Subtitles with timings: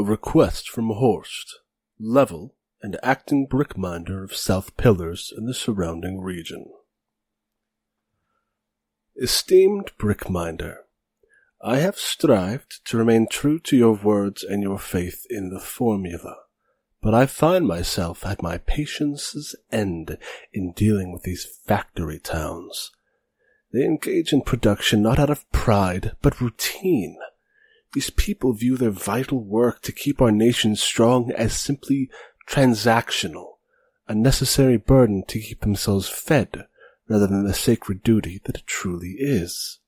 [0.00, 1.58] A request from Horst,
[1.98, 6.72] level and acting brickminder of South Pillars and the surrounding region.
[9.20, 10.76] Esteemed brickminder,
[11.60, 16.36] I have strived to remain true to your words and your faith in the formula,
[17.02, 20.16] but I find myself at my patience's end
[20.50, 22.90] in dealing with these factory towns.
[23.70, 27.18] They engage in production not out of pride, but routine.
[27.92, 32.08] These people view their vital work to keep our nation strong as simply
[32.48, 33.54] transactional,
[34.06, 36.66] a necessary burden to keep themselves fed
[37.08, 39.80] rather than the sacred duty that it truly is.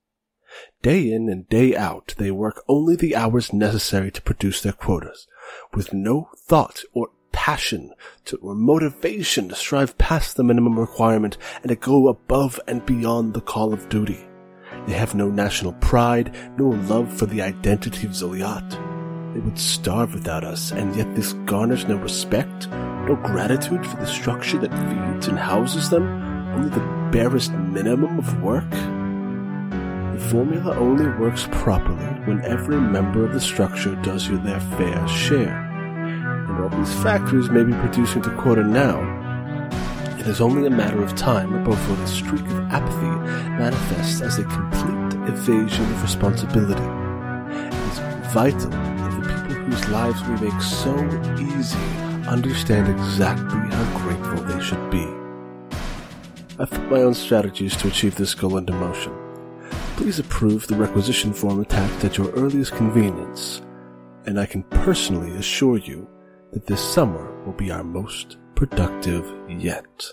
[0.83, 5.27] Day in and day out, they work only the hours necessary to produce their quotas,
[5.73, 7.93] with no thought or passion
[8.27, 13.33] to, or motivation to strive past the minimum requirement and to go above and beyond
[13.33, 14.27] the call of duty.
[14.87, 18.71] They have no national pride, no love for the identity of Zoliat.
[19.33, 24.07] They would starve without us, and yet this garners no respect, no gratitude for the
[24.07, 26.05] structure that feeds and houses them,
[26.55, 28.71] only the barest minimum of work.
[28.71, 35.07] The formula only works properly when every member of the structure does you their fair
[35.09, 35.57] share.
[36.49, 39.22] And all these factories may be producing to quota now.
[40.23, 43.07] It is only a matter of time before the streak of apathy
[43.59, 46.81] manifests as a complete evasion of responsibility.
[46.81, 47.99] It is
[48.33, 50.95] vital that the people whose lives we make so
[51.41, 51.77] easy
[52.29, 55.09] understand exactly how grateful they should be.
[56.57, 59.13] I've put my own strategies to achieve this goal into motion.
[59.97, 63.61] Please approve the requisition form attached at your earliest convenience,
[64.27, 66.09] and I can personally assure you
[66.53, 70.13] that this summer will be our most productive yet.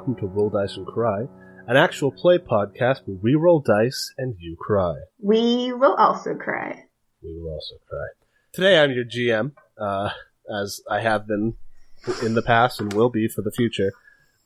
[0.00, 1.26] Welcome to Roll Dice and Cry,
[1.66, 4.94] an actual play podcast where we roll dice and you cry.
[5.22, 6.86] We will also cry.
[7.22, 8.06] We will also cry.
[8.54, 10.08] Today I'm your GM, uh,
[10.50, 11.56] as I have been
[12.22, 13.92] in the past and will be for the future.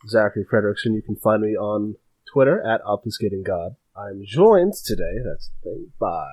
[0.09, 0.97] Zachary Frederickson.
[0.97, 1.95] You can find me on
[2.33, 3.77] Twitter at Obfuscating God.
[3.97, 6.27] I'm joined today, that's the thing, by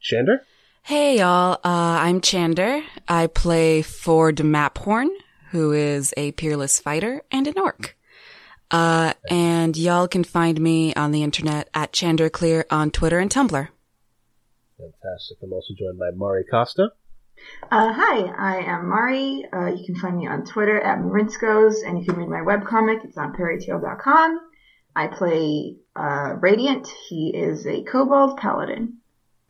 [0.00, 0.38] Chander.
[0.84, 2.84] Hey y'all, uh, I'm Chander.
[3.08, 5.08] I play Ford Maphorn,
[5.50, 7.96] who is a peerless fighter and an orc.
[8.74, 13.68] Uh, and y'all can find me on the internet at Chanderclear on Twitter and Tumblr.
[14.76, 15.38] Fantastic.
[15.44, 16.88] I'm also joined by Mari Costa.
[17.70, 19.46] Uh, hi, I am Mari.
[19.52, 23.04] Uh, you can find me on Twitter at Marinskos, and you can read my webcomic.
[23.04, 24.40] It's on fairytale.com.
[24.96, 26.88] I play uh, Radiant.
[27.08, 28.98] He is a kobold paladin.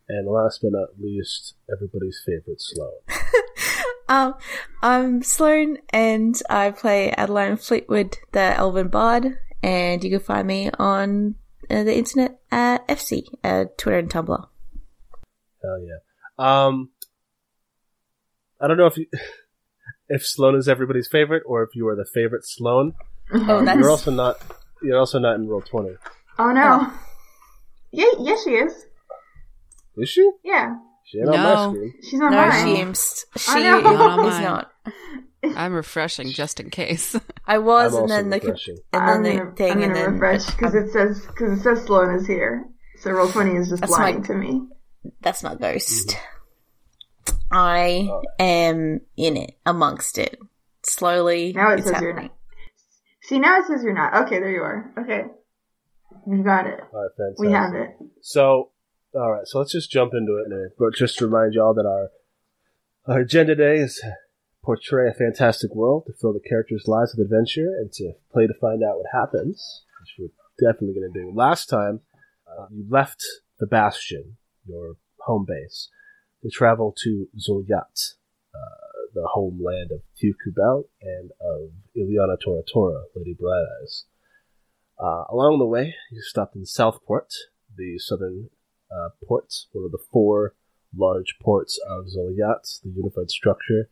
[0.07, 2.93] And last but not least, everybody's favorite Sloan.
[4.09, 4.35] Um,
[4.83, 10.71] I'm Sloan, and I play Adeline Fleetwood, the Elven Bard, and you can find me
[10.79, 11.37] on
[11.71, 14.47] uh, the internet at FC, uh, Twitter and Tumblr.
[15.63, 15.97] Hell yeah.
[16.39, 16.91] Um,
[18.61, 19.07] I don't know if you,
[20.09, 22.95] if Sloan is everybody's favorite or if you are the favorite Sloan.
[23.33, 24.37] Oh, Um, that's you're also not.
[24.83, 25.97] You're also not in roll twenty.
[26.39, 26.93] Oh no.
[27.91, 28.87] Yeah, yes, she is.
[29.97, 30.31] Is she?
[30.45, 31.43] Yeah, She ain't on No.
[31.43, 31.95] my screen.
[32.03, 32.65] she's on no, mine.
[32.77, 33.27] she is.
[33.37, 33.79] She I know.
[33.79, 34.43] is Not on mine.
[34.43, 34.73] not.
[35.57, 37.15] I'm refreshing just in case.
[37.47, 38.77] I was, I'm and also then the refreshing.
[38.93, 41.59] and I'm then gonna, the thing, I'm and gonna then refresh because it says because
[41.59, 42.65] it says Sloan is here.
[43.01, 44.67] So roll twenty is just That's lying my- to me.
[45.21, 46.09] that's not Ghost.
[46.11, 47.45] Mm-hmm.
[47.53, 48.23] I oh.
[48.39, 50.39] am in it, amongst it,
[50.83, 51.53] slowly.
[51.55, 52.33] Now it it's says you're not.
[53.23, 54.25] See, now it says you're not.
[54.27, 54.93] Okay, there you are.
[55.01, 55.23] Okay,
[56.27, 56.81] we got it.
[56.93, 57.39] All right, fantastic.
[57.39, 57.91] We have it.
[58.23, 58.71] So,
[59.15, 59.47] all right.
[59.47, 60.73] So let's just jump into it.
[60.79, 62.11] But just to remind y'all that our
[63.07, 64.03] our agenda today is
[64.63, 68.55] portray a fantastic world, to fill the characters' lives with adventure, and to play to
[68.61, 71.33] find out what happens, which we're definitely going to do.
[71.35, 72.01] Last time,
[72.47, 73.23] uh, you left
[73.61, 75.91] the Bastion, your home base,
[76.43, 78.15] to travel to Zoyat,
[78.55, 84.05] uh, the homeland of Tiu Kubel and of Ileana Tora Tora, Lady Bright Eyes.
[84.99, 87.33] Uh, along the way, you stopped in Southport,
[87.77, 88.49] the southern
[88.95, 90.55] uh, ports, one of the four
[90.97, 93.89] large ports of Zolyat, the unified structure,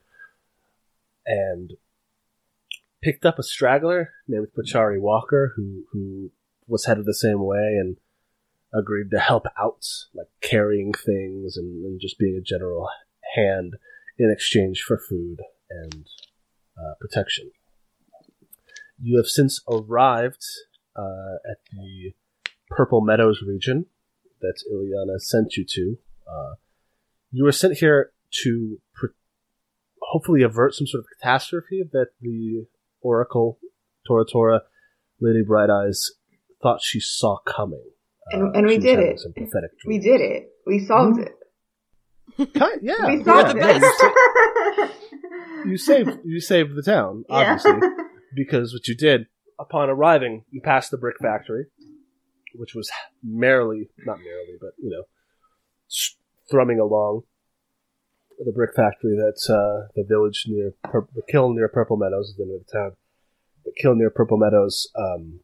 [1.27, 1.73] and
[3.03, 6.31] picked up a straggler named Pachari Walker, who who
[6.67, 7.97] was headed the same way, and
[8.73, 9.85] agreed to help out,
[10.15, 12.89] like carrying things and, and just being a general
[13.35, 13.75] hand
[14.19, 15.41] in exchange for food
[15.71, 16.07] and
[16.79, 17.51] uh, protection.
[19.01, 20.45] You have since arrived
[20.97, 22.13] uh, at the
[22.71, 23.87] Purple Meadows region
[24.43, 25.97] that Ileana sent you to.
[26.31, 26.55] Uh,
[27.31, 28.12] you were sent here
[28.44, 29.06] to pr-
[30.00, 32.67] hopefully avert some sort of catastrophe that the
[33.00, 33.59] Oracle
[34.06, 34.61] Tora Tora
[35.21, 36.11] Lady Bright Eyes
[36.62, 37.85] thought she saw coming.
[38.31, 39.21] And- and we did it.
[39.87, 40.50] We did it.
[40.67, 41.33] We solved it.
[42.55, 43.79] Kind- yeah, we yeah, solved yeah.
[43.83, 44.91] it.
[45.65, 47.37] You saved you saved the town, Yeah.
[47.37, 47.89] obviously,
[48.35, 49.27] because what you did
[49.61, 51.67] upon arriving, you passed the brick factory,
[52.55, 52.91] which was
[53.23, 55.05] merrily not merrily, but you know,
[56.51, 57.23] thrumming along
[58.45, 62.37] the brick factory that's uh, the village near Pur- the kiln near Purple Meadows is
[62.37, 62.97] the name of the town.
[63.65, 64.91] The kiln near Purple Meadows.
[64.97, 65.41] Um,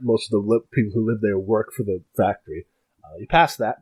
[0.00, 2.66] most of the li- people who live there work for the factory.
[3.02, 3.76] Uh, you passed that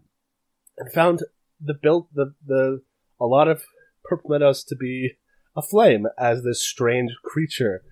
[0.78, 1.20] and found
[1.60, 2.82] the built the the
[3.20, 3.62] a lot of
[4.04, 5.12] Purple Meadows to be
[5.56, 7.82] aflame as this strange creature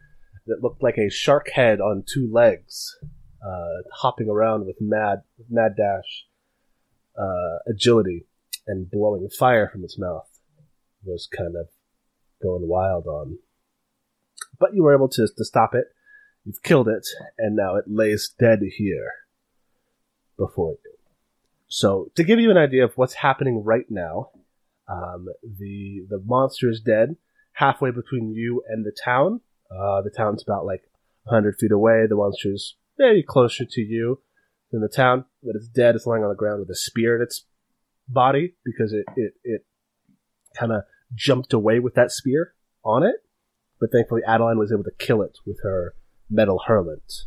[0.47, 2.97] that looked like a shark head on two legs,
[3.44, 6.26] uh, hopping around with mad mad dash
[7.19, 8.26] uh, agility
[8.66, 10.28] and blowing fire from its mouth
[11.04, 11.69] was kind of
[12.42, 13.38] going wild on.
[14.58, 15.87] But you were able to, to stop it.
[16.44, 17.06] You've killed it,
[17.38, 19.12] and now it lays dead here
[20.38, 20.92] before you.
[21.69, 24.31] So, to give you an idea of what's happening right now,
[24.88, 27.16] um, the the monster is dead,
[27.52, 29.40] halfway between you and the town.
[29.70, 30.82] Uh, the town's about like
[31.25, 32.06] 100 feet away.
[32.08, 34.20] The monster's maybe closer to you
[34.70, 35.97] than the town, but it's dead.
[35.97, 37.47] It's lying on the ground with a spear in its
[38.08, 39.67] body because it it, it
[40.56, 40.82] kind of
[41.14, 42.55] jumped away with that spear
[42.85, 43.17] on it.
[43.81, 45.94] But thankfully, Adeline was able to kill it with her
[46.29, 47.25] metal hurlant.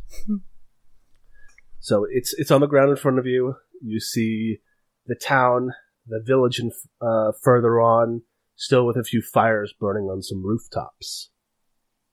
[1.80, 3.56] so it's it's on the ground in front of you.
[3.82, 4.60] You see
[5.08, 5.74] the town,
[6.08, 6.72] the village, and
[7.02, 8.22] uh, further on,
[8.56, 11.32] still with a few fires burning on some rooftops.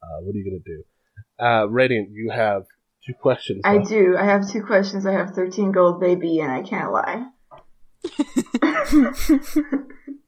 [0.02, 0.84] Uh, what are you gonna do?
[1.38, 2.64] Uh, Radiant, you have
[3.06, 3.62] two questions.
[3.64, 4.16] I do.
[4.18, 5.06] I have two questions.
[5.06, 7.26] I have 13 gold, baby, and I can't lie.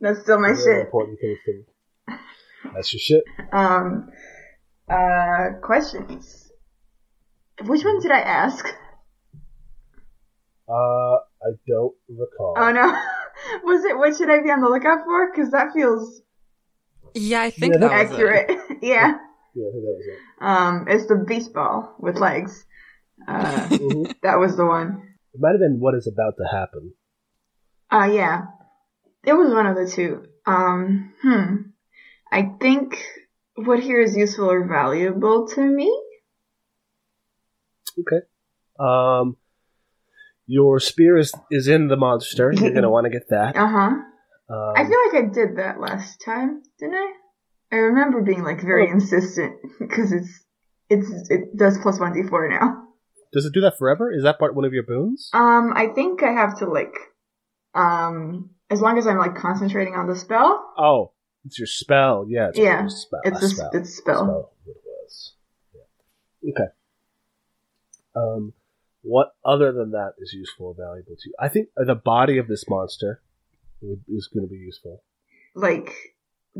[0.00, 0.84] That's still my Very shit.
[0.86, 1.66] important things
[2.74, 3.24] That's your shit.
[3.52, 4.08] Um,
[4.88, 6.50] uh, questions.
[7.64, 8.64] Which one did I ask?
[10.68, 12.54] Uh, I don't recall.
[12.56, 12.82] Oh no.
[13.64, 15.30] Was it what should I be on the lookout for?
[15.30, 16.22] Because that feels
[17.14, 18.14] Yeah, I think Yeah, that was it.
[18.14, 18.60] accurate.
[18.82, 19.18] yeah.
[19.54, 20.18] Yeah, I think that was it.
[20.40, 22.64] Um, it's the beast ball with legs.
[23.28, 24.14] Uh, Mhm.
[24.22, 25.02] that was the one.
[25.34, 26.94] It might have been what is about to happen.
[27.90, 28.46] Uh, yeah.
[29.24, 30.26] It was one of the two.
[30.46, 31.56] Um, hmm.
[32.30, 32.96] I think
[33.54, 35.90] what here is useful or valuable to me?
[38.00, 38.24] Okay.
[38.80, 39.36] Um,
[40.46, 42.52] your spear is is in the monster.
[42.52, 43.54] You're gonna want to get that.
[43.56, 43.90] Uh huh.
[44.50, 47.12] Um, I feel like I did that last time, didn't I?
[47.72, 48.92] I remember being like very Oh.
[48.92, 50.44] insistent because it's
[50.90, 52.86] it's it does plus one d four now.
[53.32, 54.12] does it do that forever?
[54.12, 55.30] Is that part one of your boons?
[55.32, 56.94] Um, I think I have to like,
[57.74, 60.72] um, as long as I'm like concentrating on the spell.
[60.76, 61.12] Oh,
[61.46, 62.26] it's your spell.
[62.28, 63.20] Yeah, it's Yeah, spell.
[63.24, 63.70] it's a a- spell.
[63.72, 64.50] it's spell.
[64.66, 65.32] it was.
[65.74, 66.50] Yeah.
[66.50, 66.72] Okay.
[68.14, 68.52] Um,
[69.02, 71.34] what other than that is useful or valuable to you?
[71.40, 73.20] I think the body of this monster
[73.80, 75.02] would, is going to be useful.
[75.54, 75.92] Like,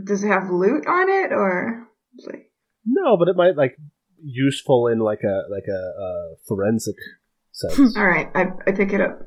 [0.04, 1.88] does it have loot on it or?
[2.26, 2.50] Like,
[2.84, 3.76] No, but it might like
[4.22, 6.96] useful in like a like a uh, forensic
[7.52, 7.96] sense.
[7.96, 9.20] all right, I I pick it up.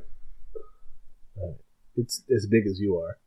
[1.95, 3.17] it's as big as you are.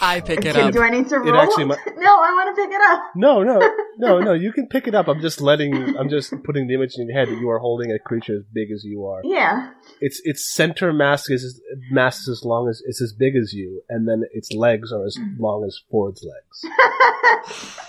[0.00, 0.72] I pick it Okay, up.
[0.72, 1.36] Do I need to It roll?
[1.40, 3.02] actually might- no, I want to pick it up.
[3.16, 3.58] No, no,
[3.98, 4.32] no, no.
[4.32, 5.08] You can pick it up.
[5.08, 5.74] I'm just letting.
[5.98, 8.44] I'm just putting the image in your head that you are holding a creature as
[8.52, 9.20] big as you are.
[9.24, 9.72] Yeah.
[10.00, 13.82] Its its center mask is mask is as long as it's as big as you,
[13.88, 16.74] and then its legs are as long as Ford's legs.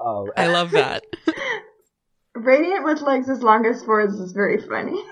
[0.00, 1.02] Um, I love that.
[2.34, 5.02] Radiant with legs as long as Ford's is very funny.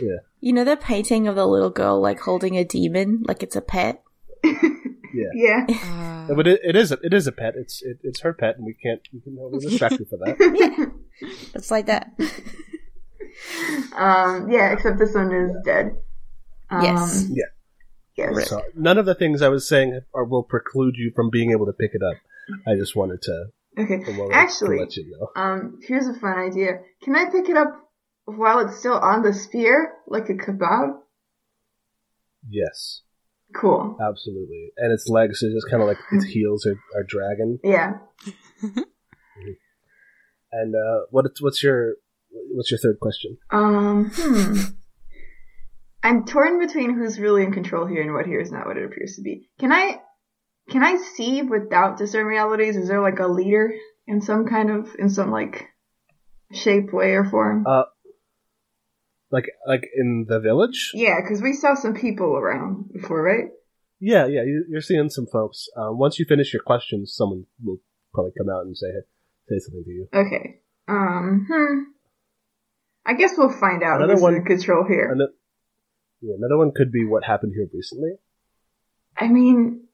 [0.00, 0.16] Yeah.
[0.40, 3.60] You know the painting of the little girl like holding a demon, like it's a
[3.60, 4.02] pet.
[4.44, 6.26] Yeah, Yeah.
[6.30, 7.54] Uh, but it, it is a, it is a pet.
[7.56, 10.92] It's it, it's her pet, and we can't we can we distract you for that.
[11.54, 12.12] It's like that.
[13.96, 15.96] Um, yeah, except this one is dead.
[16.70, 17.26] Um, Yes.
[17.30, 17.44] Yeah.
[18.16, 18.48] Yes.
[18.48, 21.66] So none of the things I was saying are, will preclude you from being able
[21.66, 22.16] to pick it up.
[22.66, 23.46] I just wanted to,
[23.78, 24.02] Okay.
[24.04, 25.40] to, Actually, to let you know.
[25.42, 26.80] um, here's a fun idea.
[27.02, 27.80] Can I pick it up
[28.24, 30.98] while it's still on the spear, like a kebab?
[32.48, 33.02] Yes,
[33.54, 33.96] Cool.
[34.00, 34.72] absolutely.
[34.76, 37.58] And its legs are just kind of like its heels are, are dragging.
[37.64, 37.98] Yeah.
[40.52, 41.94] And uh, what what's your
[42.30, 43.38] what's your third question?
[43.50, 44.60] Um, hmm.
[46.02, 48.84] I'm torn between who's really in control here and what here is not what it
[48.84, 49.48] appears to be.
[49.58, 50.00] Can I
[50.68, 52.76] can I see without discern realities?
[52.76, 53.74] Is there like a leader
[54.06, 55.68] in some kind of in some like
[56.52, 57.64] shape, way, or form?
[57.66, 57.84] Uh,
[59.30, 60.90] like like in the village.
[60.94, 63.48] yeah, because we saw some people around before, right?
[64.00, 65.68] Yeah, yeah, you- you're seeing some folks.
[65.76, 67.78] Uh, once you finish your questions, someone will
[68.14, 68.88] probably come out and say
[69.48, 70.08] say something to you.
[70.12, 70.60] Okay.
[70.88, 71.46] Um.
[71.50, 71.78] Hmm.
[73.06, 75.14] I guess we'll find out Another one- in control here.
[76.22, 78.12] Yeah, another one could be what happened here recently,
[79.16, 79.84] I mean,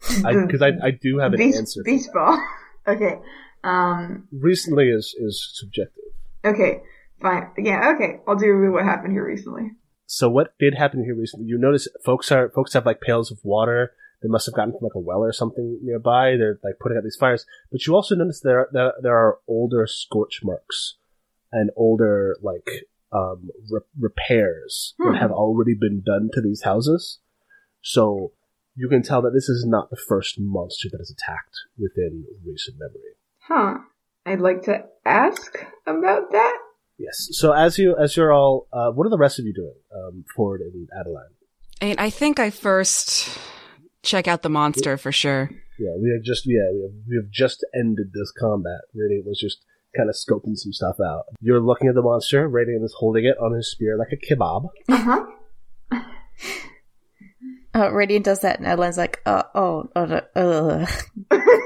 [0.00, 1.82] because I, I, do have an beach, answer.
[1.84, 2.36] beach ball.
[2.88, 3.20] okay.
[3.62, 4.26] Um.
[4.32, 6.04] Recently is is subjective.
[6.44, 6.82] Okay.
[7.22, 7.50] Fine.
[7.58, 7.92] Yeah.
[7.94, 8.20] Okay.
[8.26, 9.70] I'll do what happened here recently.
[10.06, 11.46] So what did happen here recently?
[11.46, 13.92] You notice folks are folks have like pails of water.
[14.22, 16.36] They must have gotten from like a well or something nearby.
[16.36, 17.46] They're like putting out these fires.
[17.70, 20.96] But you also notice there there, there are older scorch marks
[21.50, 22.68] and older like
[23.12, 25.12] um, re- repairs Hmm.
[25.12, 27.20] that have already been done to these houses.
[27.80, 28.32] So
[28.74, 32.76] you can tell that this is not the first monster that has attacked within recent
[32.78, 33.16] memory.
[33.40, 33.78] Huh.
[34.24, 36.58] I'd like to ask about that.
[37.02, 37.28] Yes.
[37.32, 39.74] So as you as you're all, uh, what are the rest of you doing?
[39.94, 41.34] Um, Ford and Adeline.
[41.80, 43.36] And I think I first
[44.02, 45.50] check out the monster for sure.
[45.78, 48.82] Yeah, we have just yeah we have we have just ended this combat.
[48.94, 49.58] Radiant was just
[49.96, 51.24] kind of scoping some stuff out.
[51.40, 52.46] You're looking at the monster.
[52.46, 54.68] Radiant is holding it on his spear like a kebab.
[54.88, 55.24] Uh
[55.90, 56.02] huh.
[57.74, 60.86] Uh, Radiant does that, and Adeline's like, uh, oh, oh, no, uh,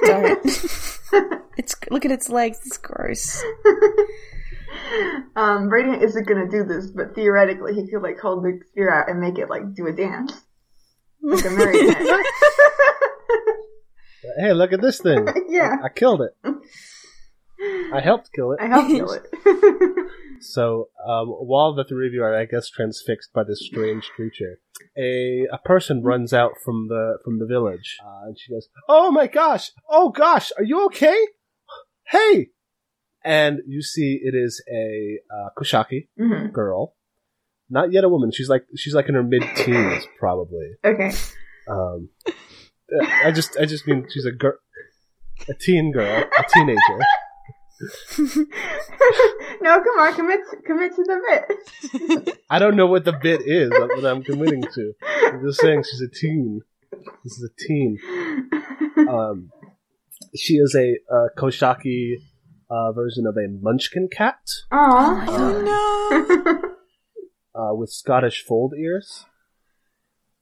[0.04, 0.46] don't.
[1.58, 2.60] it's look at its legs.
[2.64, 3.42] It's gross.
[5.36, 9.08] um, Radiant isn't gonna do this, but theoretically, he could like hold the spear out
[9.08, 10.32] and make it like do a dance,
[11.22, 11.98] like a marionette.
[14.38, 15.26] Hey, look at this thing!
[15.48, 16.34] yeah, I killed it.
[17.92, 18.60] I helped kill it.
[18.60, 19.22] I helped kill it.
[20.40, 24.60] So um, while the three of you are, I guess, transfixed by this strange creature,
[24.96, 29.10] a a person runs out from the from the village, uh, and she goes, "Oh
[29.10, 29.70] my gosh!
[29.88, 30.52] Oh gosh!
[30.56, 31.26] Are you okay?
[32.08, 32.48] Hey!"
[33.26, 36.94] And you see, it is a uh, Koshaki hmm girl,
[37.68, 38.30] not yet a woman.
[38.30, 40.74] She's like she's like in her mid teens, probably.
[40.84, 41.10] Okay.
[41.68, 42.10] Um,
[43.24, 44.54] I just I just mean she's a girl,
[45.48, 46.98] a teen girl, a teenager.
[49.60, 52.38] no, come on, commit, commit to the bit.
[52.50, 54.92] I don't know what the bit is that I'm committing to.
[55.26, 56.62] I'm just saying she's a teen.
[57.24, 57.98] This is a teen.
[58.96, 59.52] Um,
[60.34, 62.22] she is a uh, Koshaki
[62.70, 64.38] uh, version of a Munchkin cat
[64.70, 65.24] Aw.
[65.28, 66.62] Oh
[67.54, 67.60] no!
[67.70, 69.24] uh, with Scottish fold ears.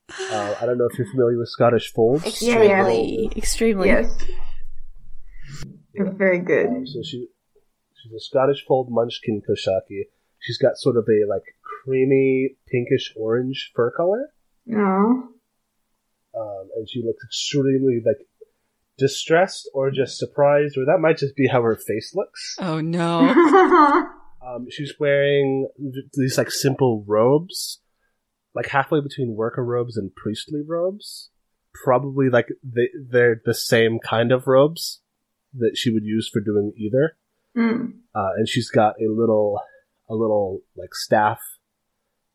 [0.08, 2.42] Uh, I don't know if you're familiar with Scottish folds.
[2.42, 2.86] Yeah, yeah.
[2.86, 3.88] Extremely, extremely.
[3.88, 4.16] yes.
[5.94, 6.66] You're very good.
[6.66, 7.28] Um, so she
[8.02, 10.02] she's a Scottish fold Munchkin Koshaki.
[10.40, 14.30] She's got sort of a like creamy pinkish orange fur color.
[14.66, 15.28] No.
[16.36, 18.26] um, and she looks extremely like
[18.98, 22.56] distressed or just surprised, or that might just be how her face looks.
[22.58, 24.06] Oh no!
[24.44, 25.68] Um, she's wearing
[26.12, 27.80] these like simple robes,
[28.54, 31.30] like halfway between worker robes and priestly robes.
[31.82, 35.00] Probably like they they're the same kind of robes
[35.54, 37.16] that she would use for doing either.
[37.56, 37.94] Mm.
[38.14, 39.60] Uh, and she's got a little
[40.08, 41.40] a little like staff,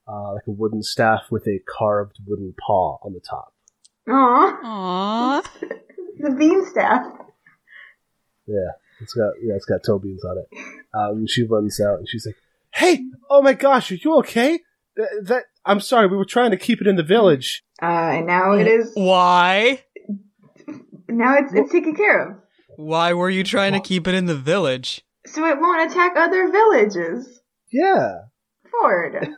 [0.08, 3.54] uh, like a wooden staff with a carved wooden paw on the top.
[4.10, 5.42] Aw.
[5.44, 5.80] Aww.
[6.20, 7.06] The bean staff.
[8.46, 10.48] Yeah, it's got yeah, it's got toe beans on it.
[10.94, 12.36] Um, she runs out and she's like,
[12.74, 14.60] "Hey, oh my gosh, are you okay?
[14.96, 17.64] That, that I'm sorry, we were trying to keep it in the village.
[17.82, 18.92] Uh, and now it is.
[18.96, 19.84] Why?
[21.08, 22.38] Now it's it's taken care of,
[22.76, 25.02] Why were you trying to keep it in the village?
[25.26, 27.42] so it won't attack other villages.
[27.72, 28.24] Yeah."
[28.72, 29.30] Ford.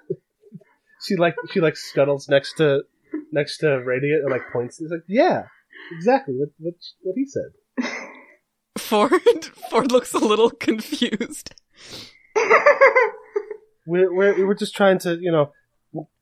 [1.03, 2.83] She like she like scuttles next to
[3.31, 4.77] next to Radiant and like points.
[4.77, 5.45] He's like, "Yeah,
[5.91, 7.51] exactly what what what he said."
[8.77, 9.11] Ford.
[9.69, 11.53] Ford looks a little confused.
[13.87, 15.51] We're we're we were just trying to you know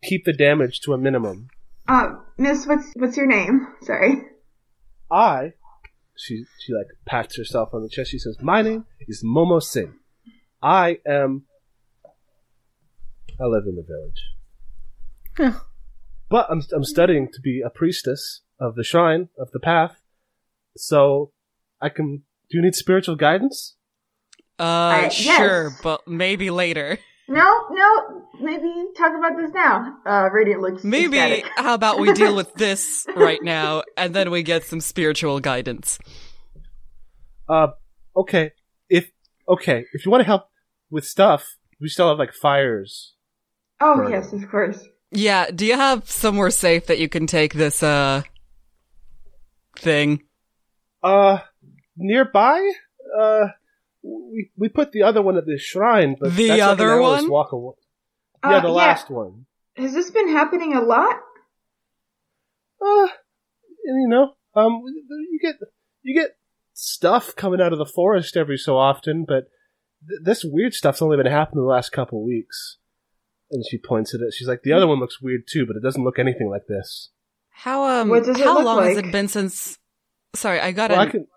[0.03, 1.49] keep the damage to a minimum.
[1.87, 3.67] uh, Miss, what's what's your name?
[3.81, 4.15] Sorry.
[5.11, 5.53] I,
[6.15, 8.11] she she like pats herself on the chest.
[8.11, 9.93] She says, "My name is Momo Singh.
[10.63, 11.45] I am.
[13.39, 14.21] I live in the village,
[15.37, 15.59] Huh.
[16.29, 20.01] but I'm I'm studying to be a priestess of the shrine of the path.
[20.75, 21.31] So,
[21.81, 22.23] I can.
[22.49, 23.75] Do you need spiritual guidance?
[24.57, 25.13] Uh, yes.
[25.13, 26.97] sure, but maybe later.
[27.27, 28.23] No, no.
[28.41, 29.97] Maybe talk about this now.
[30.05, 31.45] Uh, Radiant looks Maybe ecstatic.
[31.57, 35.99] how about we deal with this right now, and then we get some spiritual guidance.
[37.47, 37.67] Uh,
[38.15, 38.51] okay.
[38.89, 39.11] If
[39.47, 40.49] okay, if you want to help
[40.89, 43.13] with stuff, we still have like fires
[43.79, 44.11] Oh Burn.
[44.11, 44.83] yes, of course.
[45.11, 48.23] Yeah, do you have somewhere safe that you can take this, uh,
[49.79, 50.23] thing?
[51.01, 51.39] Uh,
[51.97, 52.71] nearby,
[53.19, 53.47] uh,
[54.03, 56.99] we we put the other one at the shrine, but The that's like other an
[57.03, 57.29] hour's one?
[57.31, 57.73] Walk away.
[58.43, 59.45] Uh, Yeah, the last one.
[59.75, 61.15] Has this been happening a lot?
[62.81, 63.07] Uh,
[63.85, 65.55] you know, um, you get
[66.01, 66.31] you get
[66.73, 69.45] stuff coming out of the forest every so often, but
[70.07, 72.77] th- this weird stuff's only been happening the last couple weeks.
[73.51, 74.33] And she points at it.
[74.33, 77.09] She's like, "The other one looks weird too, but it doesn't look anything like this."
[77.63, 79.77] How, um, What does it how look long has it been since,
[80.33, 81.27] sorry, I got Well, I an, can.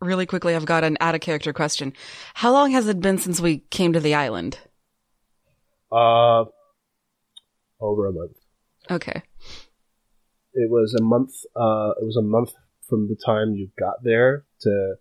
[0.00, 1.92] really quickly, I've got an out of character question.
[2.34, 4.58] How long has it been since we came to the island?
[5.92, 6.44] Uh,
[7.80, 8.36] over a month.
[8.90, 9.22] Okay.
[10.54, 11.30] It was a month.
[11.54, 12.52] Uh, it was a month
[12.88, 14.94] from the time you got there to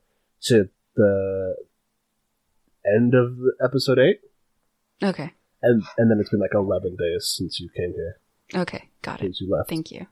[0.44, 1.56] to the
[2.86, 4.20] end of episode eight,
[5.04, 5.32] Okay.
[5.64, 8.20] and and then it's been like eleven days since you came here,
[8.56, 8.90] Okay.
[9.02, 9.38] Got it.
[9.40, 9.70] you left.
[9.70, 10.08] Thank you.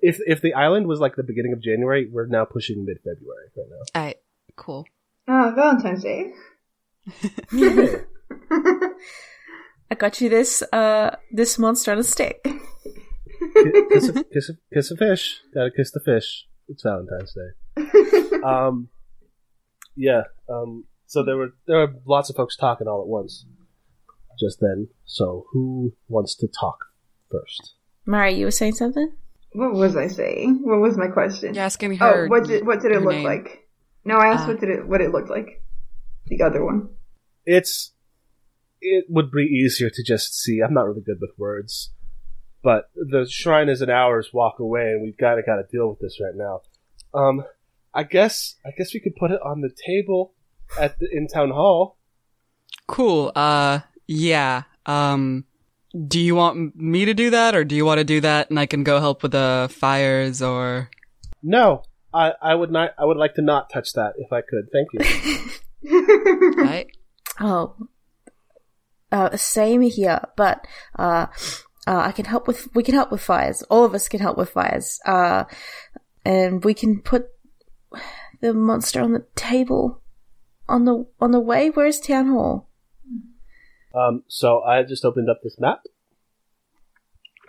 [0.00, 3.50] If if the island was like the beginning of January, we're now pushing mid February
[3.56, 4.00] right now.
[4.00, 4.16] Alright.
[4.56, 4.84] Cool.
[5.28, 6.32] Oh, Valentine's Day.
[9.90, 12.42] I got you this uh this monster on a stick.
[13.92, 15.40] kiss, a, kiss, a, kiss a fish.
[15.54, 16.46] Gotta kiss the fish.
[16.68, 17.50] It's Valentine's Day.
[18.42, 18.88] Um,
[19.94, 20.22] yeah.
[20.48, 23.46] Um, so there were there were lots of folks talking all at once
[24.38, 24.88] just then.
[25.04, 26.78] So who wants to talk
[27.30, 27.74] first?
[28.06, 29.12] Mari, you were saying something?
[29.52, 30.60] What was I saying?
[30.62, 31.54] What was my question?
[31.54, 32.24] You're asking her.
[32.26, 33.24] oh, what did what did it look name.
[33.24, 33.68] like?
[34.04, 34.48] No, I asked Ah.
[34.48, 35.62] what did it what it looked like.
[36.26, 36.88] The other one.
[37.44, 37.92] It's
[38.80, 40.60] it would be easier to just see.
[40.60, 41.92] I'm not really good with words,
[42.62, 45.88] but the shrine is an hour's walk away, and we've got to got to deal
[45.90, 46.62] with this right now.
[47.14, 47.44] Um,
[47.94, 50.32] I guess I guess we could put it on the table
[50.80, 51.98] at the in town hall.
[52.86, 53.30] Cool.
[53.36, 54.62] Uh, yeah.
[54.86, 55.44] Um,
[56.06, 58.58] do you want me to do that, or do you want to do that, and
[58.58, 60.90] I can go help with the fires, or?
[61.42, 61.82] No,
[62.14, 62.94] I, I would not.
[62.98, 64.68] I would like to not touch that if I could.
[64.72, 65.50] Thank you.
[65.84, 66.86] Right.
[67.40, 67.74] Oh,
[69.10, 70.20] uh, same here.
[70.36, 70.64] But
[70.96, 71.26] uh,
[71.88, 72.68] uh, I can help with.
[72.74, 73.62] We can help with fires.
[73.62, 75.00] All of us can help with fires.
[75.04, 75.44] Uh,
[76.24, 77.26] and we can put
[78.40, 80.02] the monster on the table
[80.68, 81.70] on the on the way.
[81.70, 82.68] Where's town hall?
[83.94, 85.82] Um, so I just opened up this map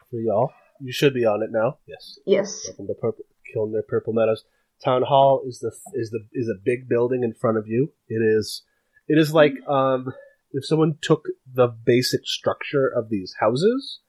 [0.10, 0.52] for y'all.
[0.82, 1.78] You should be on it now.
[1.88, 2.20] Yes.
[2.26, 2.66] yes.
[2.68, 4.44] Welcome to Purple Kiln near Purple Meadows.
[4.84, 7.94] Town Hall is the is the is a big building in front of you.
[8.10, 8.64] It is
[9.08, 10.12] it is like um
[10.52, 14.00] if someone took the basic structure of these houses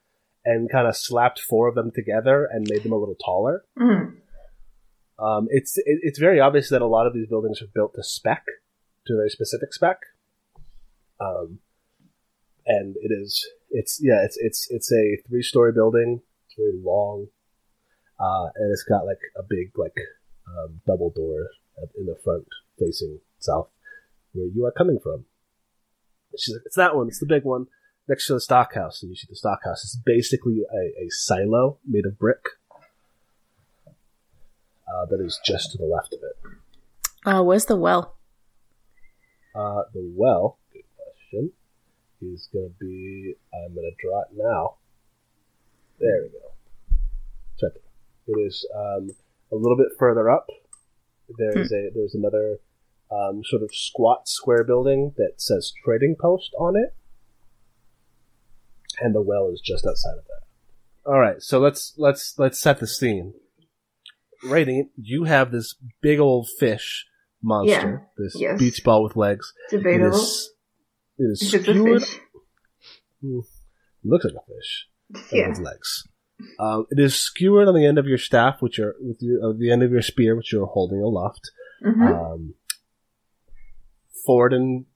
[0.45, 3.65] and kind of slapped four of them together and made them a little taller.
[3.79, 4.17] Mm.
[5.19, 8.03] Um, it's it, it's very obvious that a lot of these buildings are built to
[8.03, 8.45] spec,
[9.07, 9.99] to a very specific spec.
[11.21, 11.61] Um,
[12.67, 16.21] and it is it's yeah it's it's it's a three story building.
[16.47, 17.29] It's very long,
[18.21, 19.97] uh, and it's got like a big like
[20.49, 21.49] um, double door
[21.99, 22.47] in the front
[22.79, 23.69] facing south,
[24.33, 25.25] where you are coming from.
[26.37, 27.09] She's like, it's that one.
[27.09, 27.67] It's the big one
[28.09, 29.03] next to the stockhouse.
[29.03, 29.85] And you see the stockhouse.
[29.85, 32.45] It's basically a, a silo made of brick
[34.89, 36.37] uh, that is just to the left of it.
[37.27, 38.17] Uh, where's the well?
[39.55, 41.53] Uh, the well, good question,
[42.33, 43.35] is going to be.
[43.55, 44.77] I'm going to draw it now.
[46.01, 46.53] There we go.
[47.59, 47.85] Check it.
[48.27, 49.11] It is um,
[49.53, 50.49] a little bit further up.
[51.39, 52.59] There is a there's another
[53.11, 56.95] um, sort of squat square building that says trading post on it,
[59.01, 61.11] and the well is just outside of that.
[61.11, 63.35] All right, so let's let's let's set the scene.
[64.43, 67.07] Radiant, you have this big old fish
[67.43, 68.25] monster, yeah.
[68.25, 68.59] this yes.
[68.59, 69.53] beach ball with legs.
[69.71, 70.17] It Debatable.
[70.17, 70.51] is,
[71.19, 72.03] it is it's skewered.
[72.03, 72.21] fish.
[74.05, 74.89] Looks like a fish.
[75.33, 75.49] It Yeah.
[75.49, 76.09] has legs.
[76.59, 79.53] Um, it is skewered on the end of your staff, which are with your, uh,
[79.57, 81.51] the end of your spear, which you're holding aloft.
[81.83, 82.55] hmm Um,
[84.27, 84.87] Ford and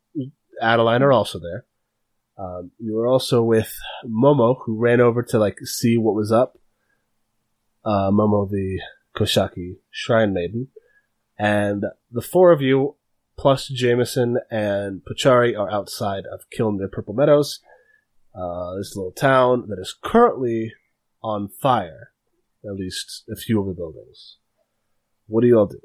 [0.60, 1.66] Adeline are also there.
[2.36, 3.72] Um, you are also with
[4.06, 6.58] Momo, who ran over to like see what was up.
[7.84, 8.80] Uh, Momo, the
[9.16, 10.68] Koshaki Shrine Maiden,
[11.38, 12.96] and the four of you,
[13.38, 17.60] plus Jameson and Pachari, are outside of Kiln near Purple Meadows.
[18.34, 20.72] Uh, this little town that is currently
[21.22, 22.12] on fire,
[22.64, 24.36] at least a few of the buildings.
[25.26, 25.80] What do you all do?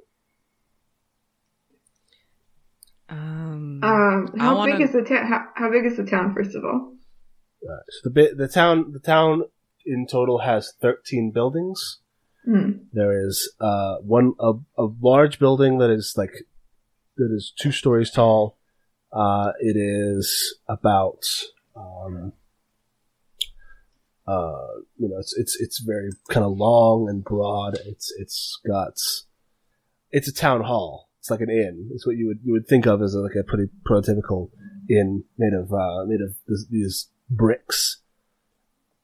[3.09, 5.27] Um, Um, I how wanna- big is the town?
[5.27, 6.33] How, how big is the town?
[6.33, 6.93] First of all.
[7.63, 9.43] Uh, so the bit, the town, the town
[9.85, 11.99] in total has thirteen buildings.
[12.47, 12.85] Mm.
[12.91, 16.31] There is uh, one a, a large building that is like
[17.17, 18.57] that is two stories tall.
[19.11, 21.23] Uh, it is about
[21.75, 22.33] um,
[24.25, 27.77] Uh, you know, it's it's it's very kind of long and broad.
[27.85, 28.93] It's it's got
[30.11, 31.09] it's a town hall.
[31.19, 31.89] It's like an inn.
[31.93, 34.49] It's what you would you would think of as a, like a pretty prototypical
[34.89, 38.01] inn made of uh, made of this, these bricks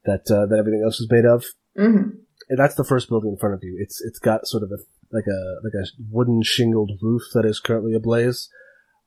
[0.04, 1.44] that uh, that everything else is made of.
[1.78, 2.16] Mm-hmm.
[2.48, 3.76] And that's the first building in front of you.
[3.78, 4.78] It's it's got sort of a
[5.12, 8.48] like a like a wooden shingled roof that is currently ablaze.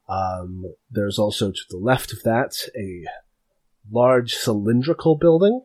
[0.09, 3.05] Um, there's also to the left of that a
[3.91, 5.61] large cylindrical building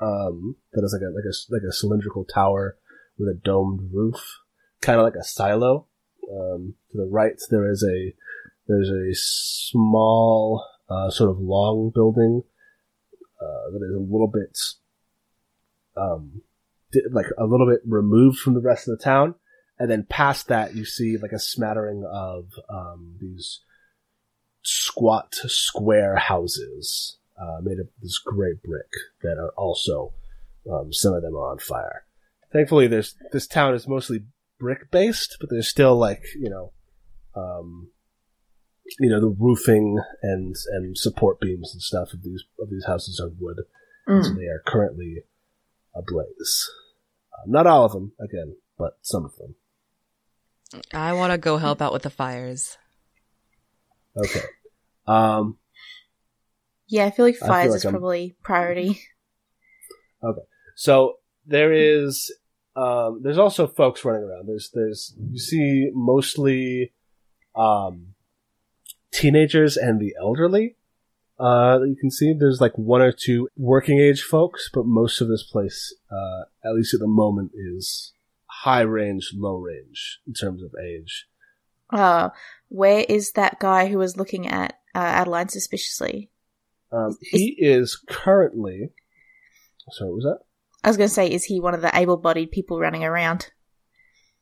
[0.00, 2.76] um, that is like a like a like a cylindrical tower
[3.18, 4.40] with a domed roof,
[4.80, 5.86] kind of like a silo.
[6.30, 8.14] Um, to the right, there is a
[8.66, 12.42] there's a small uh, sort of long building
[13.40, 14.58] uh, that is a little bit
[15.96, 16.42] um,
[17.10, 19.34] like a little bit removed from the rest of the town,
[19.78, 23.60] and then past that you see like a smattering of um, these
[24.62, 28.90] squat square houses uh, made of this gray brick
[29.22, 30.12] that are also
[30.70, 32.06] um, some of them are on fire.
[32.52, 34.24] Thankfully, there's this town is mostly
[34.58, 36.72] brick based, but there's still like you know,
[37.34, 37.88] um,
[39.00, 43.20] you know the roofing and and support beams and stuff of these of these houses
[43.20, 43.56] are wood,
[44.06, 44.36] so Mm.
[44.36, 45.24] they are currently
[45.94, 46.70] ablaze.
[47.34, 49.54] Uh, not all of them, again, but some of them.
[50.92, 52.76] I want to go help out with the fires.
[54.16, 54.40] Okay.
[55.06, 55.58] Um,
[56.86, 59.00] Yeah, I feel like I feel fires like is I'm- probably priority.
[60.22, 60.40] Okay,
[60.74, 62.32] so there is,
[62.76, 64.48] um, there's also folks running around.
[64.48, 66.94] There's, there's, you see mostly,
[67.54, 68.14] um,
[69.12, 70.76] teenagers and the elderly.
[71.38, 75.28] Uh, you can see there's like one or two working age folks, but most of
[75.28, 78.12] this place, uh, at least at the moment, is
[78.46, 81.26] high range, low range in terms of age.
[81.90, 82.30] Uh,
[82.68, 86.30] where is that guy who was looking at uh, Adeline suspiciously?
[86.92, 88.90] Um, he is currently,
[89.90, 90.38] So what was that?
[90.84, 93.50] I was going to say, is he one of the able-bodied people running around?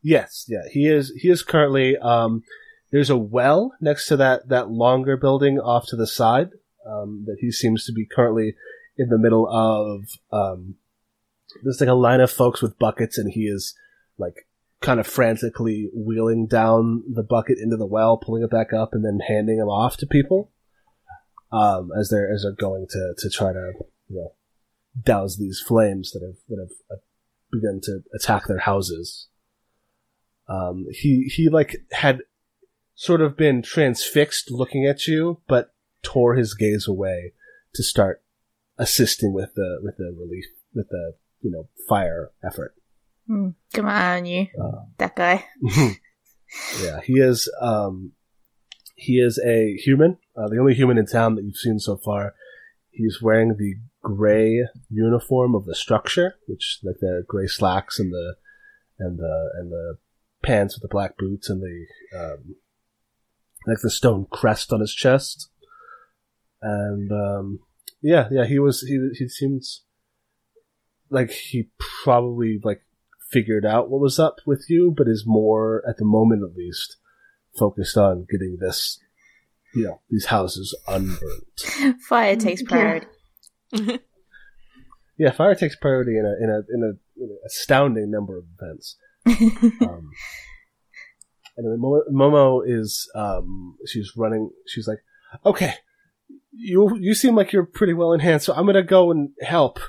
[0.03, 1.13] Yes, yeah, he is.
[1.17, 1.97] He is currently.
[1.97, 2.43] Um,
[2.91, 6.51] there's a well next to that that longer building off to the side
[6.87, 8.55] um, that he seems to be currently
[8.97, 10.05] in the middle of.
[10.33, 10.77] Um,
[11.63, 13.75] there's like a line of folks with buckets, and he is
[14.19, 14.47] like
[14.81, 19.05] kind of frantically wheeling down the bucket into the well, pulling it back up, and
[19.05, 20.51] then handing them off to people
[21.51, 23.73] um, as they're as they're going to to try to
[24.09, 24.33] you know
[25.03, 27.01] douse these flames that have that have uh,
[27.51, 29.29] begun to attack their houses
[30.49, 32.21] um, he he like had
[32.95, 37.33] sort of been transfixed looking at you, but tore his gaze away
[37.75, 38.23] to start
[38.79, 42.75] assisting with the with the relief with the you know fire effort.
[43.27, 44.49] Hmm, come on, you.
[44.61, 45.45] Uh, that guy.
[46.83, 48.13] yeah, he is um,
[48.95, 52.35] he is a human, uh, the only human in town that you've seen so far.
[52.91, 58.37] He's wearing the gray uniform of the structure, which like the gray slacks and the
[58.99, 59.99] and the and the
[60.43, 61.87] pants with the black boots and the
[62.19, 62.57] um,
[63.67, 65.49] like the stone crest on his chest.
[66.63, 67.59] And um,
[68.01, 69.83] yeah, yeah, he was he he seems
[71.11, 71.69] like he
[72.05, 72.83] probably like
[73.31, 76.97] figured out what was up with you, but is more at the moment at least
[77.59, 78.99] focused on getting this
[79.75, 82.01] you know these houses unburnt.
[82.09, 82.69] Fire takes Yeah.
[82.69, 83.07] priority.
[85.19, 88.45] Yeah, fire takes priority in a in a in a, in an astounding number of
[88.59, 88.97] events.
[89.27, 90.11] um,
[91.57, 94.51] anyway, Momo, Momo is um, she's running.
[94.67, 94.99] She's like,
[95.45, 95.75] okay,
[96.53, 99.81] you you seem like you're pretty well in hand, so I'm gonna go and help.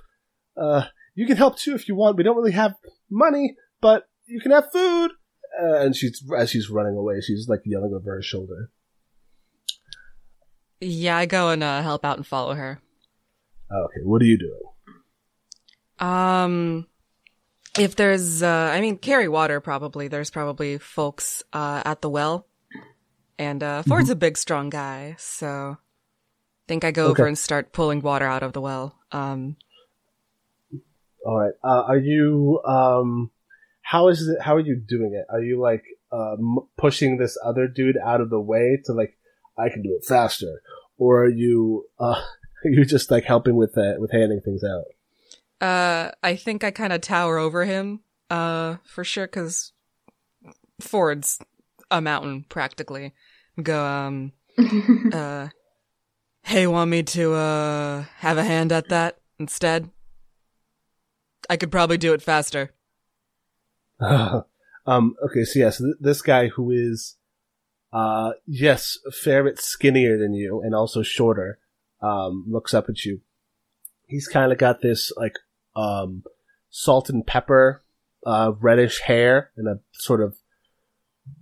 [0.55, 2.17] Uh, you can help too if you want.
[2.17, 2.75] We don't really have
[3.09, 5.11] money, but you can have food.
[5.61, 8.71] Uh, and she's as she's running away, she's like yelling over her shoulder.
[10.79, 12.81] Yeah, I go and uh, help out and follow her.
[13.71, 14.61] Okay, what are you doing?
[15.99, 16.87] Um,
[17.77, 20.07] if there's, uh, I mean, carry water probably.
[20.07, 22.47] There's probably folks uh, at the well,
[23.39, 25.77] and uh, Ford's a big, strong guy, so
[26.67, 28.95] think I go over and start pulling water out of the well.
[29.11, 29.57] Um,
[31.25, 31.53] All right.
[31.63, 32.61] Uh, are you?
[32.65, 33.31] Um,
[33.81, 34.41] how is it?
[34.41, 35.25] How are you doing it?
[35.33, 39.17] Are you like um, pushing this other dude out of the way to like
[39.57, 40.61] I can do it faster,
[40.97, 41.85] or are you?
[41.99, 42.21] Uh,
[42.65, 44.85] are you just like helping with that with handing things out?
[45.63, 49.71] uh, I think I kind of tower over him, uh, for sure, because
[50.81, 51.39] Ford's
[51.89, 53.13] a mountain practically.
[53.61, 54.33] Go, um,
[55.13, 55.47] uh,
[56.43, 59.89] hey, want me to, uh, have a hand at that instead?
[61.49, 62.73] I could probably do it faster.
[63.99, 64.45] um.
[64.85, 65.43] Okay.
[65.43, 67.17] So yes, th- this guy who is,
[67.91, 71.59] uh, yes, fair bit skinnier than you and also shorter,
[72.01, 73.21] um, looks up at you.
[74.07, 75.37] he's kind of got this like
[75.75, 76.23] um,
[76.69, 77.81] salt and pepper,
[78.25, 80.35] uh, reddish hair and a sort of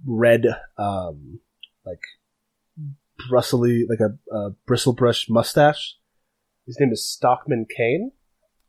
[0.06, 0.46] red,
[0.78, 1.40] um,
[1.86, 2.02] like
[3.30, 5.96] brustly, like a, a bristle brush mustache.
[6.66, 8.12] His name is Stockman Kane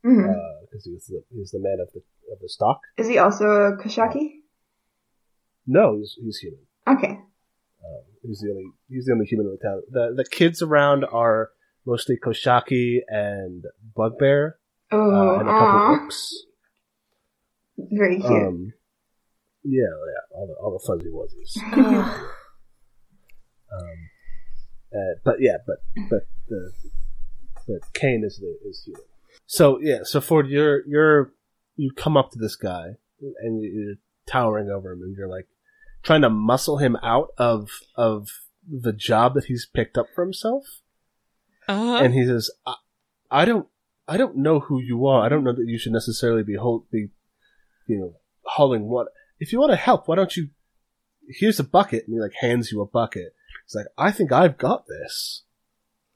[0.03, 2.01] because he's the he's the man of the
[2.33, 2.81] of the stock.
[2.99, 4.41] Is he also a Koshaki?
[5.67, 6.61] No, he's he's human.
[6.89, 7.11] Okay.
[7.13, 9.83] Um, he's the only he's the only human in the town.
[9.91, 11.51] The the kids around are
[11.87, 13.65] mostly Koshaki and
[13.97, 14.57] Bugbear
[14.91, 14.99] Oh,
[15.37, 15.99] uh, and a couple aw.
[15.99, 16.33] orcs.
[17.79, 18.31] Very cute.
[18.31, 18.73] Um,
[19.65, 22.19] yeah, yeah, all the all the fuzzy wuzzies.
[23.73, 24.11] Um,
[24.95, 25.77] uh, but yeah, but
[26.11, 26.73] but the
[27.67, 29.03] but Kane is the is human.
[29.47, 31.33] So yeah, so Ford, you're you're
[31.77, 33.95] you come up to this guy and you're
[34.27, 35.47] towering over him, and you're like
[36.03, 38.29] trying to muscle him out of of
[38.69, 40.65] the job that he's picked up for himself.
[41.69, 41.99] Uh-huh.
[42.03, 42.75] and he says, I,
[43.31, 43.69] "I don't,
[44.09, 45.25] I don't know who you are.
[45.25, 47.09] I don't know that you should necessarily be hold, be,
[47.87, 49.09] you know, hauling what.
[49.39, 50.49] If you want to help, why don't you?
[51.29, 53.35] Here's a bucket." And he like hands you a bucket.
[53.73, 55.45] He's like, "I think I've got this."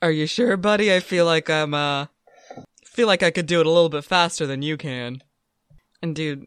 [0.03, 0.93] Are you sure, buddy?
[0.95, 2.07] I feel like I'm, uh,
[2.85, 5.23] feel like I could do it a little bit faster than you can.
[6.03, 6.47] And dude,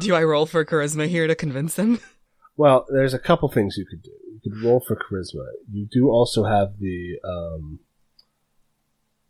[0.00, 2.00] do I roll for charisma here to convince him?
[2.56, 4.10] Well, there's a couple things you could do.
[4.34, 5.46] You could roll for charisma.
[5.72, 7.78] You do also have the um,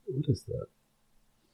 [0.07, 0.67] what is that?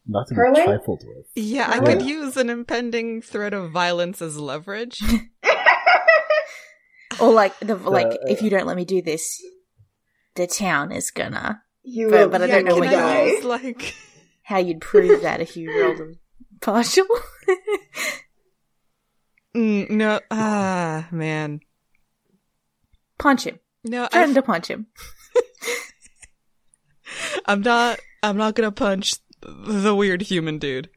[0.07, 1.27] Not to be trifled with.
[1.35, 5.01] Yeah, I Oh, could use an impending threat of violence as leverage.
[7.21, 9.43] or like the like Uh, if you don't let me do this,
[10.35, 11.63] the town is gonna.
[11.83, 13.47] You But- will but I don't know can what I you die.
[13.49, 13.95] like
[14.43, 16.15] How you'd prove that if you rolled a
[16.61, 17.07] partial?
[19.55, 21.61] mm, no ah man.
[23.19, 23.59] punch him.
[23.85, 24.87] No, Threaten I, to punch him.
[27.47, 30.91] I'm not I'm not gonna punch the weird human dude.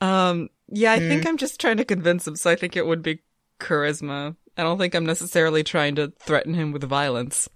[0.00, 3.02] Um yeah, I think I'm just trying to convince him, so I think it would
[3.02, 3.20] be
[3.60, 4.34] charisma.
[4.56, 7.48] I don't think I'm necessarily trying to threaten him with violence.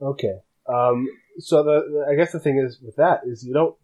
[0.00, 0.34] Okay.
[0.68, 1.06] Um,
[1.38, 3.76] so the, the I guess the thing is with that is you don't.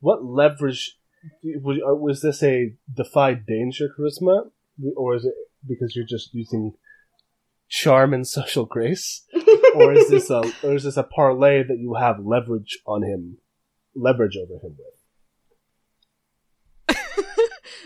[0.00, 0.96] What leverage
[1.42, 4.50] was, uh, was this a defy danger charisma,
[4.96, 5.34] or is it
[5.66, 6.72] because you're just using
[7.68, 9.26] charm and social grace,
[9.74, 13.38] or is this a or is this a parlay that you have leverage on him,
[13.94, 14.99] leverage over him with?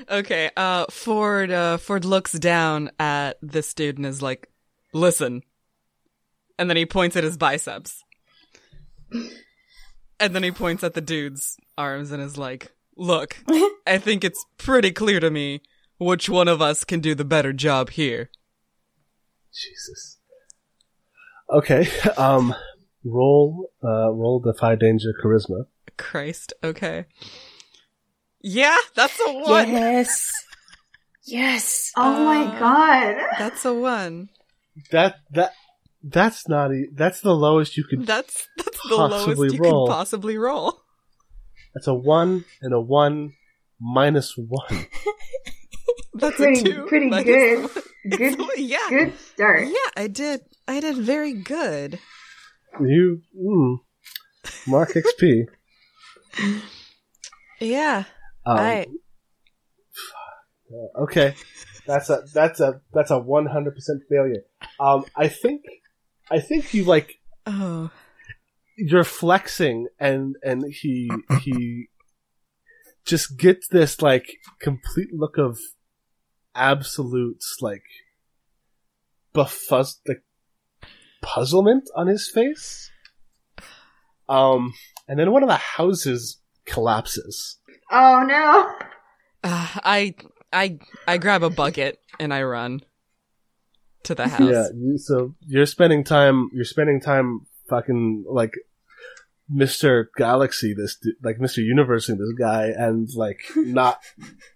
[0.08, 4.48] Okay, uh Ford uh Ford looks down at this dude and is like,
[4.92, 5.42] "Listen."
[6.58, 8.04] And then he points at his biceps.
[10.20, 13.38] And then he points at the dude's arms and is like, "Look,
[13.86, 15.62] I think it's pretty clear to me
[15.98, 18.30] which one of us can do the better job here."
[19.52, 20.18] Jesus.
[21.50, 21.88] Okay.
[22.18, 22.54] Um,
[23.04, 25.66] roll uh roll defy danger charisma.
[25.96, 26.52] Christ.
[26.62, 27.06] Okay.
[28.46, 29.70] Yeah, that's a one.
[29.70, 30.30] Yes.
[31.24, 31.90] Yes.
[31.96, 33.16] Oh my Uh, god.
[33.38, 34.28] That's a one.
[34.90, 35.52] That that
[36.02, 38.04] that's not e- that's the lowest you could.
[38.06, 39.86] That's that's the Possibly lowest you roll.
[39.86, 40.82] could possibly roll.
[41.74, 43.32] That's a one and a one
[43.80, 44.86] minus one.
[46.16, 46.86] That's Pretty- a two.
[46.86, 47.62] pretty good.
[47.62, 47.70] one.
[48.10, 48.86] Good It's- yeah.
[48.90, 49.66] good start.
[49.66, 50.42] Yeah, I did.
[50.68, 51.98] I did very good.
[52.78, 53.78] You mm,
[54.68, 55.46] mark XP.
[57.60, 58.04] Yeah.
[58.46, 58.86] Um, I
[60.98, 61.34] okay,
[61.86, 64.42] that's a that's a that's a one hundred percent failure.
[64.80, 65.62] Um, I think
[66.30, 67.90] I think you like oh.
[68.76, 71.88] you're flexing and and he he
[73.04, 75.58] just gets this like complete look of
[76.54, 77.84] absolute like
[79.34, 80.22] befuzz like
[81.20, 82.90] puzzlement on his face.
[84.28, 84.72] Um
[85.06, 87.58] and then one of the houses collapses
[87.96, 88.74] Oh no.
[89.44, 90.14] uh, I
[90.52, 92.80] I I grab a bucket and I run
[94.04, 94.40] to the house.
[94.50, 98.52] yeah you, so you're spending time you're spending time fucking like
[99.52, 100.06] Mr.
[100.16, 101.58] Galaxy, this like Mr.
[101.58, 104.00] Universe, this guy, and like not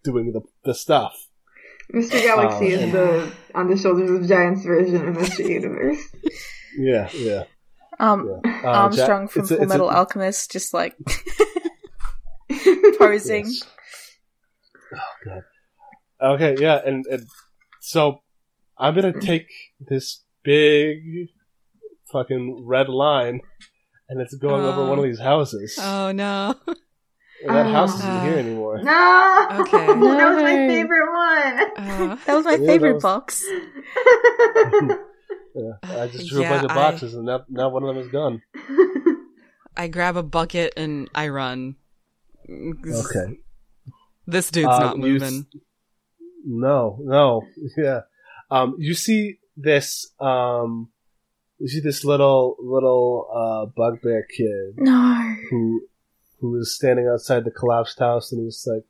[0.03, 1.15] doing the the stuff.
[1.95, 2.21] Mr.
[2.23, 5.47] Galaxy Oh, is the on the shoulders of giants version of Mr.
[5.49, 5.99] Universe.
[6.79, 7.45] Yeah, yeah.
[8.01, 8.53] Um, yeah.
[8.65, 10.97] Uh, Armstrong Jack- from it's a- Full it's a- Metal Alchemist, just like
[12.99, 13.45] posing.
[13.47, 13.63] Yes.
[14.95, 15.43] Oh god.
[16.21, 17.27] Okay, yeah, and, and
[17.81, 18.21] so
[18.79, 19.49] I'm gonna take
[19.81, 21.29] this big
[22.13, 23.41] fucking red line,
[24.09, 24.89] and it's going over Oh.
[24.89, 25.79] one of these houses.
[25.81, 26.55] Oh no.
[27.47, 27.71] and that Oh.
[27.73, 28.83] house isn't here anymore.
[28.83, 29.47] No.
[29.61, 29.87] Okay.
[29.87, 31.71] that was my favorite one.
[31.77, 33.45] Uh, That was my Yeah, favorite was- box.
[35.55, 37.89] Yeah, I just drew Yeah, a bunch of I- boxes, and now, now one of
[37.89, 38.43] them is gone.
[39.77, 41.77] I grab a bucket and I run
[42.51, 43.39] Okay.
[44.27, 45.47] This dude's Um, not moving.
[45.55, 45.61] s-
[46.45, 47.43] No, no,
[47.77, 48.01] yeah.
[48.51, 50.91] Um, you see this, um,
[51.59, 55.35] you see this little, little, uh, bugbear kid No.
[55.51, 55.83] who,
[56.41, 58.85] who is standing outside the collapsed house and he's like,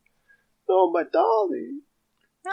[0.69, 1.81] oh, my dolly.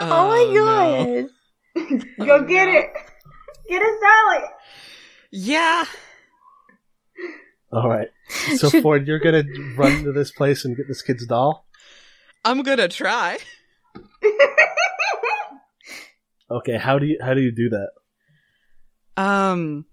[0.00, 1.28] Oh, my no.
[1.76, 2.26] god.
[2.26, 2.90] Go get it.
[3.68, 4.44] Get it, Sally.
[5.30, 5.84] Yeah.
[7.72, 8.08] All right.
[8.56, 9.44] So Should- Ford, you're gonna
[9.76, 11.66] run to this place and get this kid's doll.
[12.44, 13.38] I'm gonna try.
[16.50, 16.76] Okay.
[16.76, 17.90] How do you how do you do that?
[19.20, 19.86] Um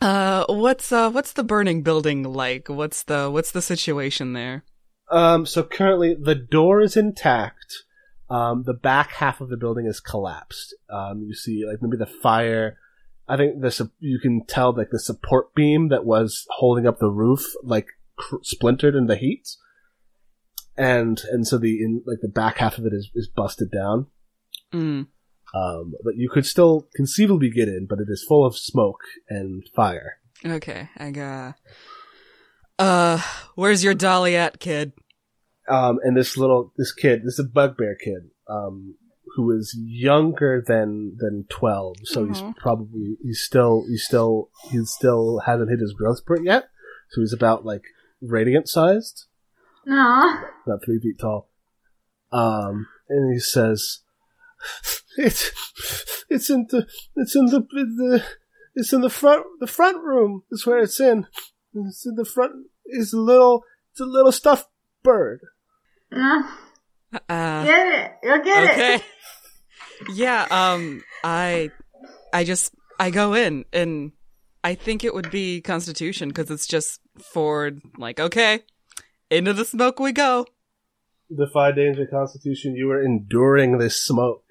[0.00, 2.68] uh what's uh what's the burning building like?
[2.68, 4.64] What's the what's the situation there?
[5.10, 5.46] Um.
[5.46, 7.84] So currently the door is intact.
[8.28, 8.64] Um.
[8.66, 10.74] The back half of the building is collapsed.
[10.90, 11.22] Um.
[11.26, 12.76] You see, like maybe the fire.
[13.30, 17.08] I think the you can tell like the support beam that was holding up the
[17.10, 19.48] roof like cr- splintered in the heat,
[20.76, 24.08] and and so the in like the back half of it is is busted down.
[24.72, 25.06] Mm.
[25.54, 25.94] Um.
[26.04, 30.18] But you could still conceivably get in, but it is full of smoke and fire.
[30.44, 31.54] Okay, I got
[32.78, 33.20] Uh
[33.54, 34.92] where's your dolly at, kid?
[35.68, 38.96] um, and this little this kid, this is a bugbear kid, um,
[39.36, 42.56] who is younger than than twelve, so he's Mhm.
[42.56, 46.68] probably he's still he's still he still hasn't hit his growth spurt yet,
[47.10, 47.84] so he's about like
[48.20, 49.26] radiant sized,
[49.86, 50.42] No.
[50.66, 51.48] about three feet tall.
[52.32, 54.00] Um, and he says,
[55.16, 55.50] "It's
[56.28, 58.24] it's in the it's in the, the
[58.74, 60.44] it's in the front the front room.
[60.50, 61.26] Is where it's in.
[61.74, 62.66] It's in the front.
[62.86, 64.68] Is a little it's a little stuffed
[65.02, 65.40] bird."
[66.12, 66.44] No.
[67.28, 68.12] Uh Get it.
[68.22, 68.94] Go get okay.
[68.96, 69.02] it.
[70.14, 71.70] yeah, um I
[72.32, 74.12] I just I go in and
[74.62, 78.60] I think it would be constitution cuz it's just Ford like okay,
[79.30, 80.46] into the smoke we go.
[81.36, 82.74] Defy danger, Constitution.
[82.74, 84.44] You are enduring this smoke.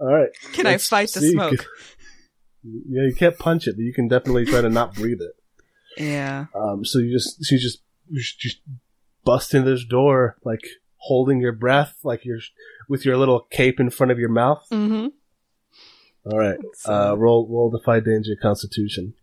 [0.00, 0.28] All right.
[0.52, 1.30] Can I let's fight the see.
[1.32, 1.66] smoke?
[2.64, 5.32] Yeah, you can't punch it, but you can definitely try to not breathe it.
[6.00, 6.46] Yeah.
[6.54, 8.58] Um, so you just, so you just, you just- just
[9.24, 10.60] bust into this door, like
[11.02, 12.38] holding your breath, like you're
[12.88, 14.64] with your little cape in front of your mouth.
[14.70, 15.12] Mhm.
[16.24, 16.58] All right.
[16.86, 19.14] Uh, roll, roll defy danger, Constitution.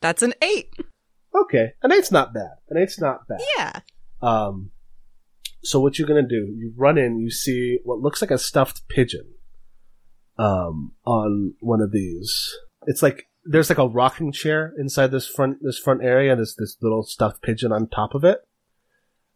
[0.00, 0.74] That's an 8.
[1.34, 2.52] Okay, an eight's not bad.
[2.70, 3.40] An eight's not bad.
[3.56, 3.80] Yeah.
[4.22, 4.70] Um,
[5.62, 6.52] so what you're gonna do?
[6.56, 7.18] You run in.
[7.18, 9.34] You see what looks like a stuffed pigeon.
[10.38, 15.58] Um, on one of these, it's like there's like a rocking chair inside this front
[15.62, 16.34] this front area.
[16.36, 18.38] There's this little stuffed pigeon on top of it,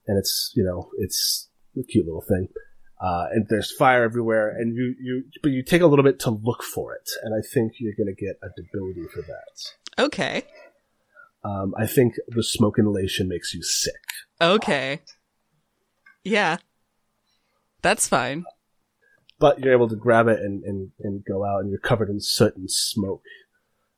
[0.07, 2.49] and it's you know it's a cute little thing.
[3.01, 6.31] Uh, and there's fire everywhere, and you you but you take a little bit to
[6.31, 10.03] look for it, and I think you're gonna get a debility for that.
[10.05, 10.45] Okay.
[11.45, 13.95] Um, I think the smoke inhalation makes you sick.
[14.41, 15.01] Okay.
[16.23, 16.59] Yeah.
[17.83, 18.45] That's fine.
[19.41, 22.21] but you're able to grab it and, and, and go out and you're covered in
[22.21, 23.25] soot and smoke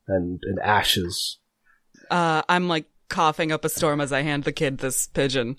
[0.08, 1.38] and, and ashes.
[2.10, 5.56] Uh, I'm like coughing up a storm as I hand the kid this pigeon.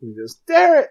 [0.00, 0.90] And he goes, Derek!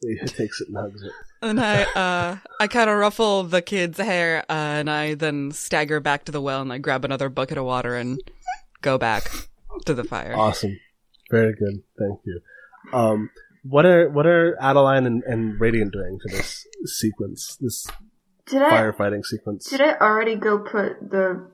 [0.00, 1.12] He takes it and hugs it.
[1.40, 6.00] And I, uh, I kind of ruffle the kid's hair, uh, and I then stagger
[6.00, 8.18] back to the well and I grab another bucket of water and
[8.82, 9.30] go back
[9.86, 10.34] to the fire.
[10.36, 10.78] Awesome.
[11.30, 11.82] Very good.
[11.98, 12.40] Thank you.
[12.92, 13.30] Um,
[13.62, 17.86] what are, what are Adeline and, and Radiant doing for this sequence, this
[18.46, 19.68] Did I firefighting sequence?
[19.70, 21.48] did I already go put the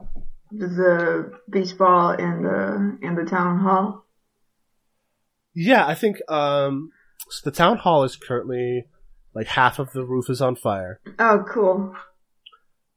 [0.52, 4.04] the beach ball in the in the town hall?
[5.54, 6.90] Yeah, I think, um,
[7.28, 8.86] so the town hall is currently,
[9.34, 11.00] like half of the roof is on fire.
[11.18, 11.94] Oh, cool.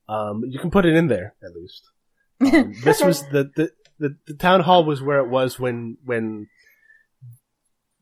[0.07, 1.89] Um, you can put it in there, at least.
[2.41, 6.47] Um, this was the, the the the town hall was where it was when when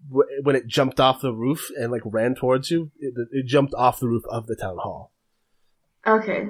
[0.10, 2.92] when it jumped off the roof and like ran towards you.
[3.00, 5.12] It, it jumped off the roof of the town hall.
[6.06, 6.48] Okay.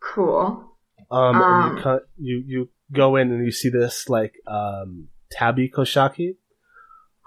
[0.00, 0.64] Cool.
[1.10, 2.00] Um, Um.
[2.16, 6.36] you, you you go in and you see this like um Tabby Koshaki,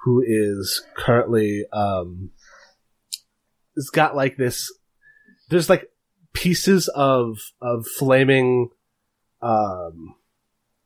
[0.04, 2.32] who is currently um
[3.76, 4.72] has got like this.
[5.50, 5.90] There's like
[6.34, 8.70] pieces of of flaming
[9.42, 10.16] um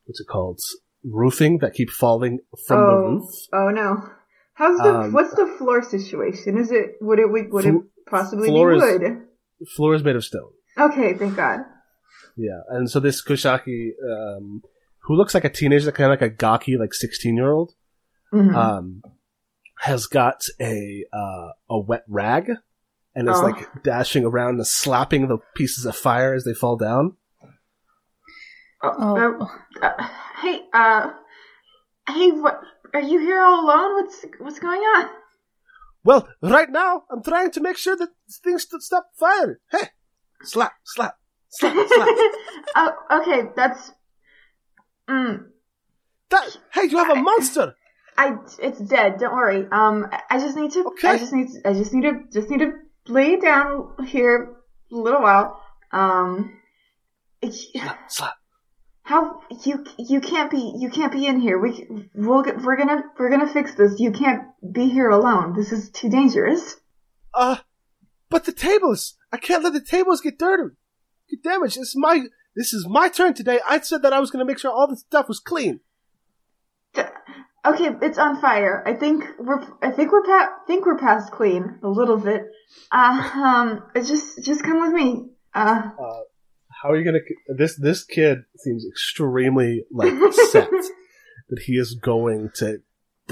[0.04, 0.60] what's it called
[1.04, 3.30] roofing that keep falling from the oh, roof.
[3.52, 4.08] oh no.
[4.54, 6.56] How's the Um, what's the floor situation?
[6.58, 7.74] Is it would it would it
[8.08, 9.22] possibly floor be is- wood?
[9.74, 10.50] Floor is made of stone.
[10.78, 11.60] Okay, thank God.
[12.36, 14.62] Yeah, and so this Koshaki, um,
[15.04, 17.74] who looks like a teenager, kind of like a gawky, like sixteen year old,
[18.32, 18.54] Mhm.
[18.54, 19.02] um,
[19.80, 22.50] has got a uh, a wet rag
[23.14, 23.42] and is Oh.
[23.42, 27.16] like dashing around and slapping the pieces of fire as they fall down.
[28.82, 29.50] oh, Oh.
[29.82, 30.08] uh, uh,
[30.42, 31.12] hey, uh,
[32.08, 32.60] hey, what?
[32.94, 33.94] are you here all alone?
[34.02, 35.10] What's what's going on?
[36.04, 38.08] Well, right now, I'm trying to make sure that
[38.44, 39.56] things st- stop firing.
[39.70, 39.90] Hey,
[40.42, 41.18] slap, slap,
[41.50, 42.08] slap, slap.
[42.76, 43.92] oh, okay, that's.
[45.10, 45.46] Mm,
[46.30, 47.74] That, hey, you have a monster.
[48.18, 49.18] I it's dead.
[49.18, 49.66] Don't worry.
[49.70, 50.84] Um, I- just need to.
[50.86, 51.08] Okay.
[51.08, 51.48] I just need.
[51.48, 52.20] To, I just need to.
[52.32, 52.72] Just need to
[53.08, 54.56] lay down here
[54.92, 55.60] a little while.
[55.92, 56.58] Um,
[57.48, 58.34] Slap, slap.
[59.02, 61.58] how you you can't be you can't be in here.
[61.60, 64.00] We we'll get, we're gonna we're gonna fix this.
[64.00, 64.42] You can't
[64.72, 65.54] be here alone.
[65.54, 66.76] This is too dangerous.
[67.32, 67.58] Uh,
[68.30, 69.16] but the tables.
[69.32, 70.74] I can't let the tables get dirty,
[71.30, 71.76] get damaged.
[71.76, 72.24] It's my.
[72.56, 73.60] This is my turn today.
[73.68, 75.80] I said that I was to make sure all the stuff was clean.
[77.66, 78.82] Okay, it's on fire.
[78.86, 82.42] I think we're I think we're pa- think we're past clean a little bit.
[82.92, 85.30] Uh, um, just just come with me.
[85.54, 86.20] Uh, Uh,
[86.82, 87.54] how are you going to?
[87.54, 90.12] This this kid seems extremely like
[90.50, 90.70] set
[91.50, 92.78] that he is going to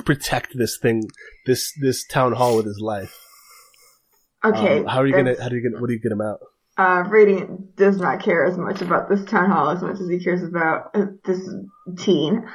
[0.04, 1.02] protect this thing,
[1.46, 3.16] this this town hall with his life.
[4.44, 4.80] okay.
[4.80, 5.40] Um, how are you gonna?
[5.40, 5.80] How do you get?
[5.80, 6.40] What do you get him out?
[6.76, 10.18] Uh, Radiant does not care as much about this town hall as much as he
[10.18, 11.48] cares about uh, this
[11.98, 12.48] teen.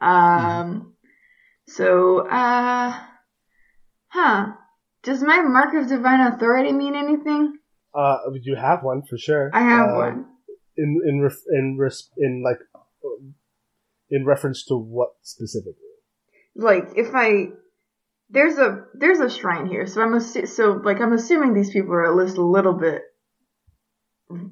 [0.00, 0.94] Um,
[1.66, 2.98] so, uh,
[4.08, 4.46] huh.
[5.02, 7.58] Does my mark of divine authority mean anything?
[7.94, 9.50] Uh, you have one for sure.
[9.54, 10.26] I have Uh, one.
[10.76, 12.58] In in ref, in res, in like
[14.10, 15.74] in reference to what specifically?
[16.54, 17.48] Like, if I,
[18.30, 21.92] there's a, there's a shrine here, so I'm assu- so, like, I'm assuming these people
[21.92, 23.02] are at least a little bit,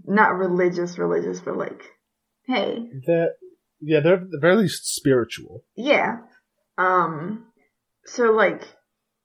[0.06, 1.82] not religious, religious, but like,
[2.46, 3.34] hey, That
[3.80, 5.64] yeah, they're at the very least spiritual.
[5.76, 6.18] Yeah.
[6.78, 7.46] Um
[8.04, 8.62] so like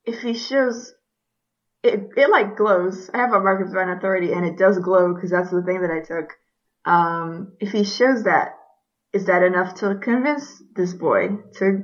[0.06, 0.94] if he shows
[1.84, 3.10] it it like glows.
[3.14, 5.82] I have a mark of divine authority and it does glow because that's the thing
[5.82, 6.34] that I took.
[6.86, 8.56] Um if he shows that
[9.14, 11.84] is that enough to convince this boy to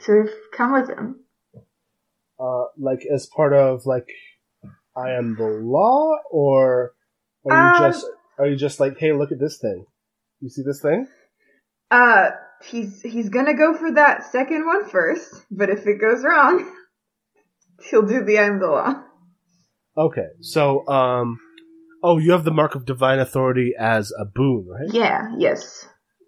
[0.00, 1.20] to come with him?
[2.38, 4.08] Uh, like as part of like
[4.96, 6.94] I am the law, or
[7.46, 8.06] are you Um, just
[8.38, 9.86] are you just like hey look at this thing?
[10.40, 11.06] You see this thing?
[11.90, 12.30] Uh
[12.70, 16.70] he's he's to go for that second one first, but if it goes wrong,
[17.90, 19.02] he'll do the I'm the law.
[19.96, 21.38] Okay, so um,
[22.02, 24.92] oh, you have the mark of divine authority as a boon, right?
[24.92, 25.86] Yeah, yes.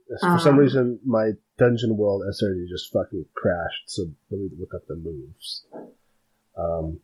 [0.08, 4.50] Yes, For some Um, reason, my dungeon world SRD just fucking crashed, so let me
[4.58, 5.66] look up the moves.
[6.56, 7.00] Um,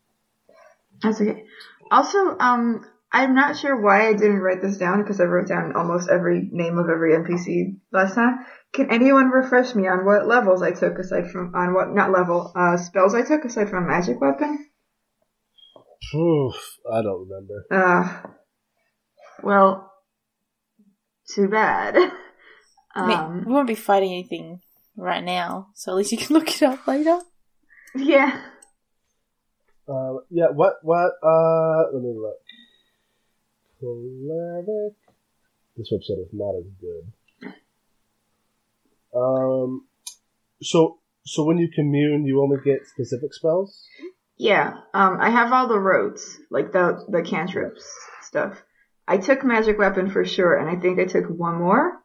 [1.03, 1.45] That's okay.
[1.91, 5.76] Also, um, I'm not sure why I didn't write this down because I wrote down
[5.76, 8.38] almost every name of every NPC last time.
[8.72, 12.52] Can anyone refresh me on what levels I took aside from on what not level
[12.56, 14.66] uh spells I took aside from magic weapon?
[16.14, 16.54] oof,
[16.90, 17.66] I don't remember.
[17.70, 18.30] Uh,
[19.42, 19.92] well,
[21.34, 21.96] too bad.
[22.94, 24.60] I mean, Um, we won't be fighting anything
[24.96, 27.18] right now, so at least you can look it up later.
[27.94, 28.40] yeah.
[29.88, 32.36] Uh, yeah, what, what, uh, let me look.
[35.76, 37.12] This website is not as good.
[39.14, 39.87] Um,
[40.62, 43.85] so, so when you commune, you only get specific spells?
[44.37, 47.85] Yeah, um, I have all the roads, like the the cantrips
[48.22, 48.62] stuff.
[49.07, 52.03] I took magic weapon for sure, and I think I took one more.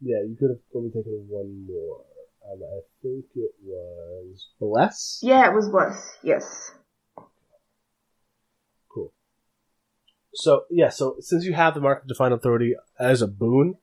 [0.00, 2.04] Yeah, you could have only taken one more.
[2.50, 5.20] And I think it was Bless?
[5.22, 6.16] Yeah, it was bless.
[6.22, 6.72] Yes.
[10.40, 13.74] So, yeah, so since you have the Mark of Divine Authority as a boon,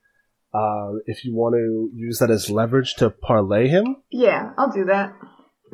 [0.54, 4.86] um, if you want to use that as leverage to parlay him, Yeah, I'll do
[4.86, 5.14] that.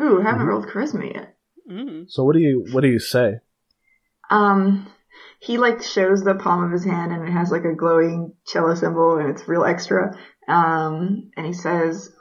[0.01, 0.49] Ooh, I haven't Mhm.
[0.49, 1.35] rolled charisma yet.
[1.69, 2.09] Mm.
[2.09, 3.39] so what do you, what do you say?
[4.31, 4.87] Um,
[5.39, 8.73] he like shows the palm of his hand and it has like a glowing cello
[8.73, 10.17] symbol and it's real extra.
[10.47, 12.11] Um, and he says,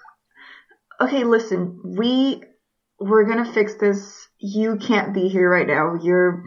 [1.00, 2.42] "Okay, listen, we
[2.98, 4.28] we're gonna fix this.
[4.38, 5.94] You can't be here right now.
[6.02, 6.44] You're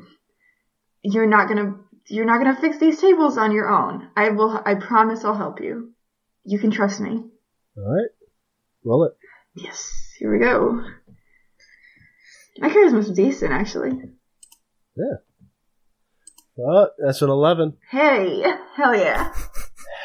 [1.01, 1.75] you're not gonna
[2.07, 4.09] you're not gonna fix these tables on your own.
[4.15, 4.61] I will.
[4.65, 5.93] I promise I'll help you.
[6.43, 7.23] You can trust me.
[7.77, 8.09] Alright.
[8.83, 9.13] Roll it.
[9.55, 9.91] Yes.
[10.19, 10.83] Here we go.
[12.59, 13.91] My charisma's decent, actually.
[14.95, 15.15] Yeah.
[16.59, 17.77] Oh, that's an 11.
[17.89, 18.43] Hey,
[18.75, 19.33] hell yeah.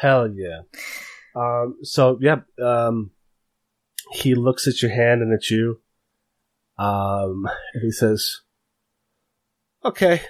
[0.01, 0.61] Hell yeah.
[1.35, 3.11] Um, so, yeah, um,
[4.11, 5.81] he looks at your hand and at you,
[6.79, 8.41] um, and he says,
[9.85, 10.21] okay,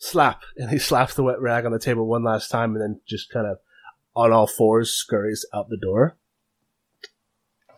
[0.00, 0.42] slap.
[0.56, 3.30] And he slaps the wet rag on the table one last time and then just
[3.30, 3.58] kind of
[4.16, 6.16] on all fours scurries out the door.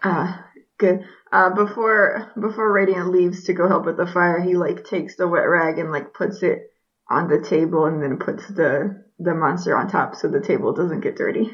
[0.02, 0.38] Uh,
[0.78, 1.04] good.
[1.30, 5.28] Uh, before before Radiant leaves to go help with the fire, he like takes the
[5.28, 6.70] wet rag and like puts it
[7.10, 11.00] on the table and then puts the the monster on top so the table doesn't
[11.00, 11.50] get dirty.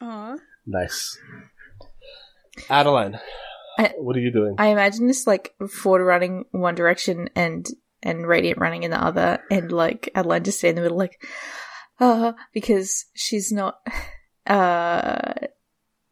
[0.00, 0.36] Aw.
[0.66, 1.18] Nice.
[2.68, 3.18] Adeline,
[3.78, 4.56] I- what are you doing?
[4.58, 7.66] I imagine this like Ford running one direction and
[8.06, 11.26] and Radiant running in the other, and like Adeline just stay in the middle, like,
[11.98, 13.78] uh, because she's not,
[14.46, 15.34] uh,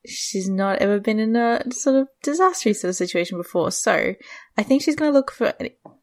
[0.05, 3.71] she's not ever been in a sort of disastrous sort of situation before.
[3.71, 4.15] So
[4.59, 5.55] I think she's gonna look for.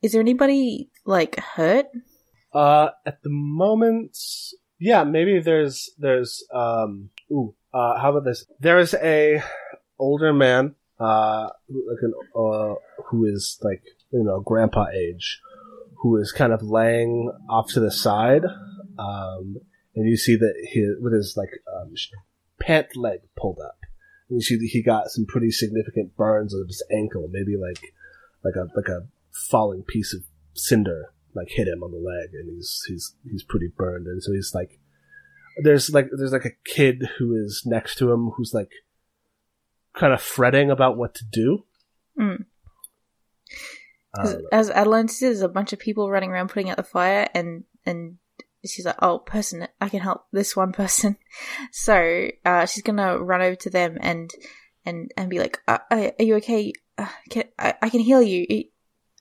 [0.02, 1.88] Is there anybody like hurt?
[2.54, 4.18] Uh, at the moment,
[4.80, 7.10] yeah, maybe there's there's um.
[7.32, 8.46] Ooh, uh, how about this?
[8.60, 9.44] There is a
[10.00, 12.76] older man, uh, like an uh,
[13.08, 15.42] who is like you know grandpa age,
[16.02, 18.44] who is kind of laying off to the side,
[18.98, 19.58] um,
[19.96, 21.94] and you see that he with his like um,
[22.60, 23.78] pant leg pulled up,
[24.30, 27.94] and you see that he got some pretty significant burns on his ankle, maybe like
[28.44, 29.08] like a like a
[29.50, 30.24] falling piece of
[30.54, 34.08] cinder like hit him on the leg and he's he's he's pretty burned.
[34.08, 34.80] And so he's like
[35.64, 38.72] there's like there's like a kid who is next to him who's like
[39.96, 41.64] kind of fretting about what to do.
[42.20, 42.46] Mm.
[44.18, 47.28] Um, As Adeline says, there's a bunch of people running around putting out the fire,
[47.34, 48.18] and and
[48.66, 51.18] she's like, "Oh, person, I can help this one person."
[51.72, 54.30] So uh, she's gonna run over to them and
[54.86, 56.74] and and be like, uh, "Are you okay?
[56.98, 58.66] Uh, can, I, I can heal you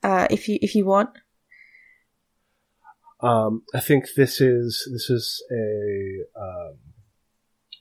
[0.03, 1.11] uh, if you if you want."
[3.23, 6.79] um i think this is this is a um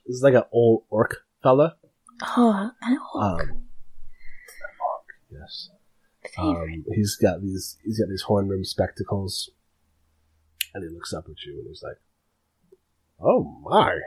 [0.06, 1.78] this is like an old orc fella
[2.36, 3.24] Oh, an orc.
[3.24, 3.64] um
[4.82, 5.70] orc, yes.
[6.38, 9.50] Um, he's got these he's got these horn rimmed spectacles,
[10.74, 11.98] and he looks up at you and he's like,
[13.22, 14.00] "Oh my."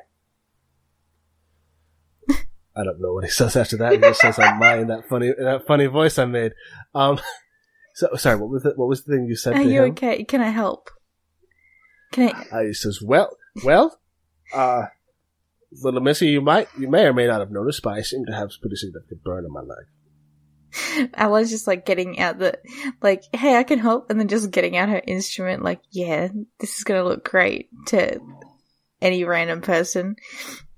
[2.76, 3.92] I don't know what he says after that.
[3.92, 6.52] He just says, "I'm my" in that funny in that funny voice I made.
[6.94, 7.20] Um,
[7.94, 8.36] so sorry.
[8.36, 9.90] What was the, what was the thing you said Are to you him?
[9.92, 10.24] okay?
[10.24, 10.90] Can I help?
[12.12, 12.56] Can I?
[12.56, 13.98] Uh, he says, "Well, well,
[14.54, 14.84] uh,
[15.82, 18.32] little Missy, you might you may or may not have noticed, but I seem to
[18.32, 19.86] have a pretty significant burn on my leg."
[21.18, 22.58] Ali's just like getting out the,
[23.02, 26.28] like, hey, I can help, and then just getting out her instrument, like, yeah,
[26.60, 28.20] this is gonna look great to
[29.00, 30.16] any random person.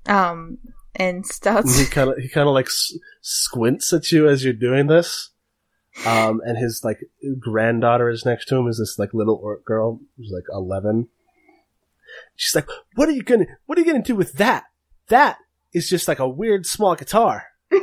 [0.07, 0.59] Um,
[0.97, 1.79] and And starts.
[1.79, 5.31] he kind of he kind of like s- squints at you as you're doing this.
[6.07, 6.99] Um, and his like
[7.39, 8.67] granddaughter is next to him.
[8.69, 11.09] Is this like little orc girl who's like eleven?
[12.37, 14.65] She's like, "What are you gonna What are you gonna do with that?
[15.09, 15.39] That
[15.73, 17.45] is just like a weird small guitar."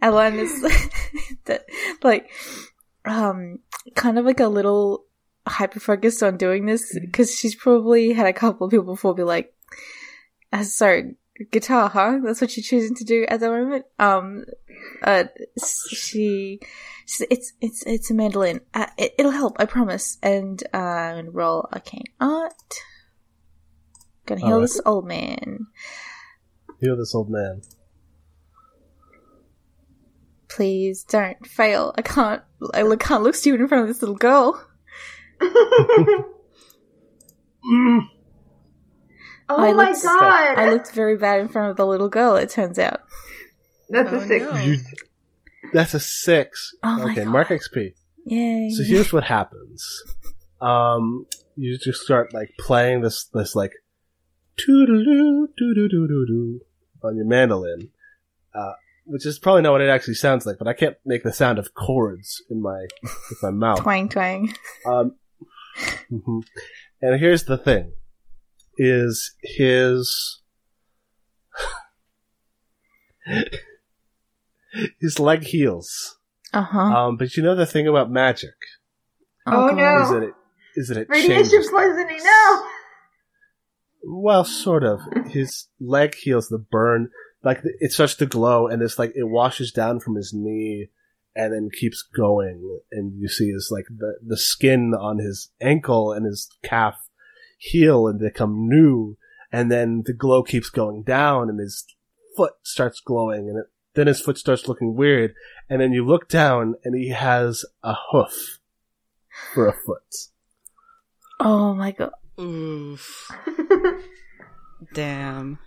[0.00, 0.62] Adeline is
[2.02, 2.30] like,
[3.04, 3.58] um,
[3.94, 5.04] kind of like a little
[5.46, 9.22] hyper focused on doing this because she's probably had a couple of people before be
[9.22, 9.54] like,
[10.52, 11.16] uh, sorry,
[11.50, 12.20] guitar, huh?
[12.22, 13.84] That's what you're choosing to do at the moment.
[13.98, 14.44] Um,
[15.02, 15.24] uh,
[15.64, 16.60] she,
[17.06, 18.60] she it's it's it's a mandolin.
[18.74, 20.18] Uh, it, it'll help, I promise.
[20.22, 22.52] And uh, I'm gonna roll arcane art.
[24.26, 24.62] Gonna heal Alright.
[24.62, 25.66] this old man.
[26.80, 27.62] Heal this old man.
[30.56, 31.94] Please don't fail.
[31.96, 32.42] I can't.
[32.74, 34.62] I look- can't look stupid in front of this little girl.
[37.64, 38.00] Mm.
[39.48, 40.58] Oh I my looked- god!
[40.58, 42.36] I looked very bad in front of the little girl.
[42.36, 43.00] It turns out.
[43.90, 44.44] That's Oh, a six.
[44.46, 44.56] no.
[44.60, 44.78] You,
[45.74, 46.74] that's a six.
[46.82, 47.32] Oh my okay, God.
[47.32, 47.92] mark XP.
[48.24, 48.70] Yay!
[48.70, 49.84] So here's what happens.
[50.60, 51.26] Um,
[51.56, 53.72] you just start like playing this this like
[54.56, 56.60] toodaloo doo doo doo doo doo
[57.04, 57.90] on your mandolin,
[58.54, 58.72] uh,
[59.04, 61.58] which is probably not what it actually sounds like, but I can't make the sound
[61.58, 63.80] of chords in my with my mouth.
[63.82, 64.52] twang twang.
[64.86, 65.16] Um,
[66.10, 66.42] mhm.
[67.00, 67.92] and here's the thing:
[68.78, 70.40] is his
[75.00, 76.18] his leg heals.
[76.52, 76.78] Uh huh.
[76.80, 78.54] Um, but you know the thing about magic
[79.46, 80.02] Oh, no.
[80.02, 80.34] is that it
[80.76, 81.70] is that it Radiation changes.
[81.70, 82.66] poisoning, no!
[84.04, 85.00] Well, sort of.
[85.28, 87.10] His leg heals the burn,
[87.44, 90.88] like it starts to glow, and it's like it washes down from his knee,
[91.34, 96.12] and then keeps going, and you see his like the the skin on his ankle
[96.12, 97.08] and his calf
[97.58, 99.16] heal and become new,
[99.50, 101.84] and then the glow keeps going down, and his
[102.36, 105.34] foot starts glowing, and it, then his foot starts looking weird,
[105.68, 108.58] and then you look down, and he has a hoof
[109.54, 110.14] for a foot.
[111.40, 112.12] Oh my god.
[112.40, 113.30] Oof.
[114.94, 115.58] Damn.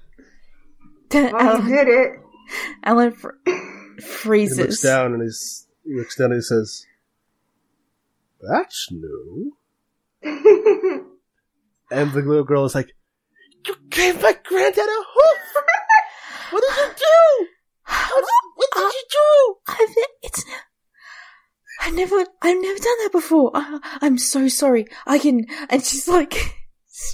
[1.15, 2.19] Well, you Alan, did it.
[2.83, 4.57] Alan fr- He freezes.
[4.57, 6.85] looks down and he's, he looks down and he says,
[8.41, 9.53] "That's new."
[11.91, 12.89] And the little girl is like,
[13.67, 15.63] "You gave my granddad a hoof.
[16.51, 17.47] What did you do?
[17.87, 20.43] What, what did you do?" I've ne- it's
[21.81, 23.51] I've never I've never done that before.
[23.53, 24.87] I, I'm so sorry.
[25.05, 26.51] I can and she's like She's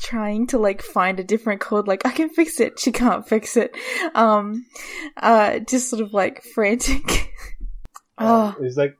[0.01, 1.87] trying to like find a different chord.
[1.87, 2.79] Like I can fix it.
[2.79, 3.75] She can't fix it.
[4.13, 4.65] Um,
[5.17, 7.31] uh, just sort of like frantic.
[8.17, 8.95] oh, He's like,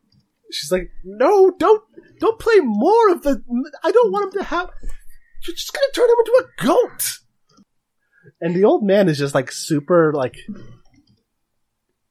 [0.51, 1.83] she's like, no, don't,
[2.19, 3.41] don't play more of the.
[3.83, 4.69] I don't want him to have.
[5.45, 7.17] You're just gonna turn him into a goat.
[8.39, 10.35] And the old man is just like super like.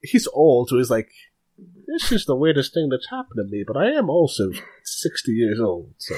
[0.03, 1.11] He's old, so he's like,
[1.87, 4.51] this is the weirdest thing that's happened to me, but I am also
[4.85, 6.17] sixty years old, so.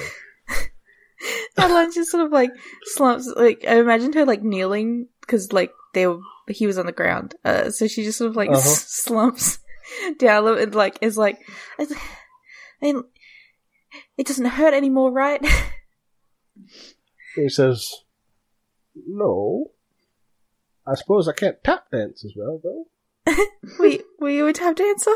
[1.63, 2.51] Adeline just sort of like
[2.83, 3.27] slumps.
[3.35, 7.35] Like I imagined her like kneeling because like they were, he was on the ground.
[7.45, 8.57] Uh, so she just sort of like Uh-huh.
[8.59, 9.59] s- slumps
[10.19, 11.39] down and like is like,
[11.79, 11.85] I
[12.81, 13.03] mean,
[14.17, 15.43] it doesn't hurt anymore, right?
[17.35, 17.89] He says,
[19.07, 19.71] no.
[20.85, 22.85] I suppose I can't tap dance as well, though.
[23.79, 25.15] were, were you a tap dancer?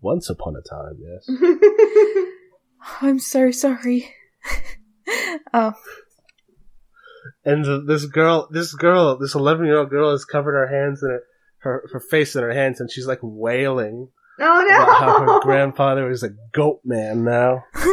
[0.00, 1.28] Once upon a time, yes.
[3.00, 4.14] I'm so sorry.
[5.54, 5.72] oh,
[7.44, 11.22] and the, this girl, this girl, this eleven-year-old girl has covered her hands in it,
[11.58, 16.10] her her face in her hands, and she's like wailing Oh about how her grandfather
[16.10, 17.64] is a goat man now.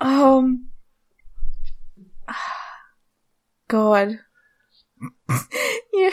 [0.00, 0.68] um,
[3.68, 4.20] God.
[5.92, 6.10] yeah.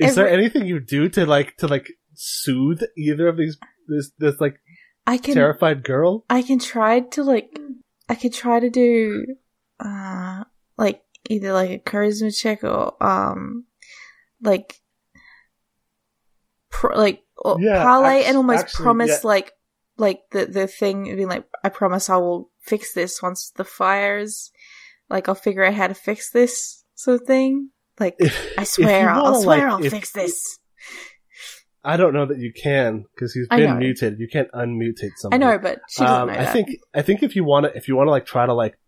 [0.00, 4.40] Is there anything you do to like to like soothe either of these this this
[4.40, 4.56] like
[5.06, 6.24] I can terrified girl?
[6.30, 7.58] I can try to like
[8.08, 9.26] I could try to do
[9.80, 10.44] uh
[10.78, 13.64] like either like a charisma check or um
[14.40, 14.80] like
[16.70, 19.18] pro- like or Yeah, parlay and almost actually, promise yeah.
[19.28, 19.52] like
[19.96, 24.50] like the the thing being like I promise I will fix this once the fire's
[25.10, 27.70] like I'll figure out how to fix this sort of thing.
[28.00, 30.58] Like If, I swear I'll, I'll swear like, I'll if- fix this.
[31.84, 33.74] I don't know that you can because he's been know.
[33.76, 34.18] mutated.
[34.20, 35.42] You can't unmutate something.
[35.42, 36.52] I know, but she doesn't Um, know I that.
[36.52, 38.78] think I think if you want to if you want to like try to like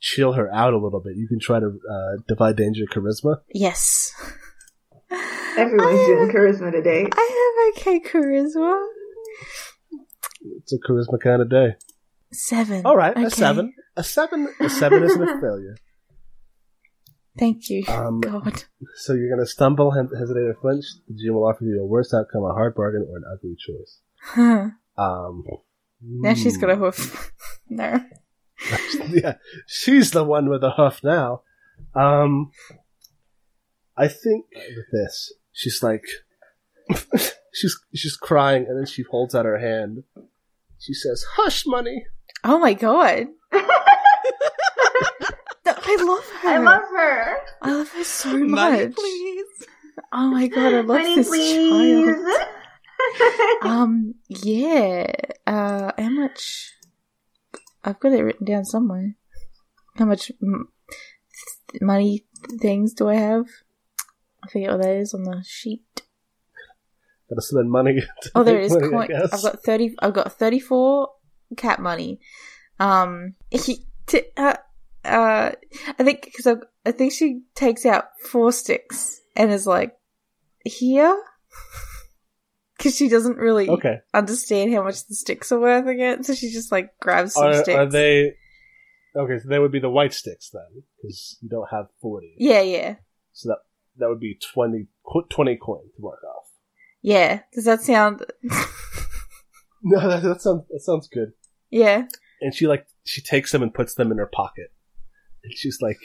[0.00, 3.38] chill her out a little bit, you can try to uh, defy danger charisma.
[3.52, 4.12] yes.
[5.56, 7.08] Everyone's I doing have- charisma today.
[7.12, 8.86] I have okay charisma.
[10.58, 11.74] It's a charisma kind of day.
[12.32, 12.84] Seven.
[12.84, 15.76] All right, a seven, a seven, a seven isn't a failure.
[17.38, 17.84] Thank you.
[17.88, 18.64] Um, God.
[18.96, 20.84] So you're gonna stumble, hem- hesitate, or flinch.
[21.06, 24.00] The GM will offer you a worse outcome, a hard bargain, or an ugly choice.
[24.20, 24.70] Huh.
[24.96, 25.44] Um,
[26.02, 26.82] Now she's got a hmm.
[26.82, 27.32] hoof.
[27.68, 28.00] no.
[29.08, 29.34] yeah,
[29.66, 31.42] she's the one with the hoof now.
[31.94, 32.50] Um,
[33.96, 36.04] I think with this, she's like,
[37.52, 40.02] she's she's crying, and then she holds out her hand.
[40.78, 42.06] She says, "Hush, money."
[42.42, 43.28] Oh my god.
[45.90, 46.48] I love her.
[46.48, 47.36] I love her.
[47.62, 48.48] I love her so much.
[48.50, 48.94] Money, much.
[48.94, 49.46] please.
[50.12, 52.06] Oh my god, I love Money, this please.
[52.06, 52.24] child.
[53.62, 55.06] Um, yeah.
[55.46, 56.72] Uh, how much?
[57.84, 59.14] I've got it written down somewhere.
[59.96, 60.68] How much m-
[61.80, 62.26] money
[62.60, 63.46] things do I have?
[64.44, 66.02] I forget what that is on the sheet.
[67.30, 68.00] Gotta spend money.
[68.22, 68.72] to Oh, there make it is.
[68.72, 69.08] money, I Coin.
[69.08, 69.32] guess.
[69.32, 69.94] I've got thirty.
[70.00, 71.08] I've got thirty-four
[71.56, 72.20] cat money.
[72.80, 74.56] Um, he, t- uh,
[75.08, 75.52] uh,
[75.98, 76.54] I think because I,
[76.86, 79.96] I think she takes out four sticks and is like,
[80.64, 81.16] here,
[82.76, 83.98] because she doesn't really Okay.
[84.14, 86.22] understand how much the sticks are worth again.
[86.24, 87.76] So she just like grabs some Are, sticks.
[87.76, 88.34] are they?
[89.16, 92.34] Okay, so they would be the white sticks then, because you don't have forty.
[92.38, 92.96] Yeah, yeah,
[93.32, 93.58] So that
[93.96, 96.46] that would be 20, qu- 20 coin to work off.
[97.02, 97.40] yeah.
[97.52, 98.24] Does that sound?
[99.82, 101.32] No, that, that sounds that sounds good.
[101.70, 102.06] yeah.
[102.40, 104.72] And she like she takes them and puts them in her pocket,
[105.54, 105.98] she's like,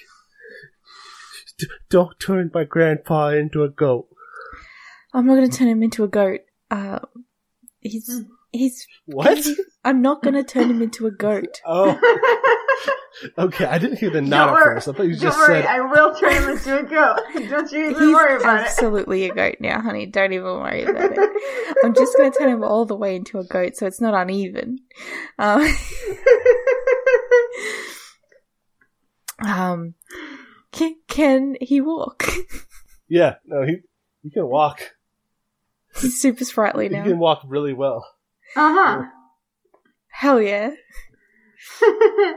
[1.89, 4.07] "Don't turn my grandpa into a goat."
[5.13, 6.41] I'm not going to turn him into a goat.
[6.71, 6.99] Uh,
[7.81, 8.09] he's
[8.51, 8.87] he's.
[9.05, 9.45] What?
[9.83, 11.61] I'm not going to turn him into a goat.
[13.25, 13.65] Oh, okay.
[13.65, 14.87] I didn't hear the nod Don't at first.
[14.87, 15.65] I thought you Don't just worry, said.
[15.67, 17.19] I will turn him into a goat.
[17.49, 18.65] Don't you even He's worry about it.
[18.65, 20.07] absolutely a goat now, honey.
[20.07, 21.75] Don't even worry about it.
[21.85, 24.15] I'm just going to turn him all the way into a goat, so it's not
[24.15, 24.79] uneven.
[25.37, 25.61] Um,
[29.45, 29.93] um
[30.71, 32.25] can, can he walk?
[33.07, 33.77] Yeah, no, he
[34.23, 34.93] he can walk.
[36.01, 37.03] He's super sprightly now.
[37.03, 38.07] He can walk really well.
[38.55, 39.03] Uh huh.
[40.07, 40.71] Hell yeah!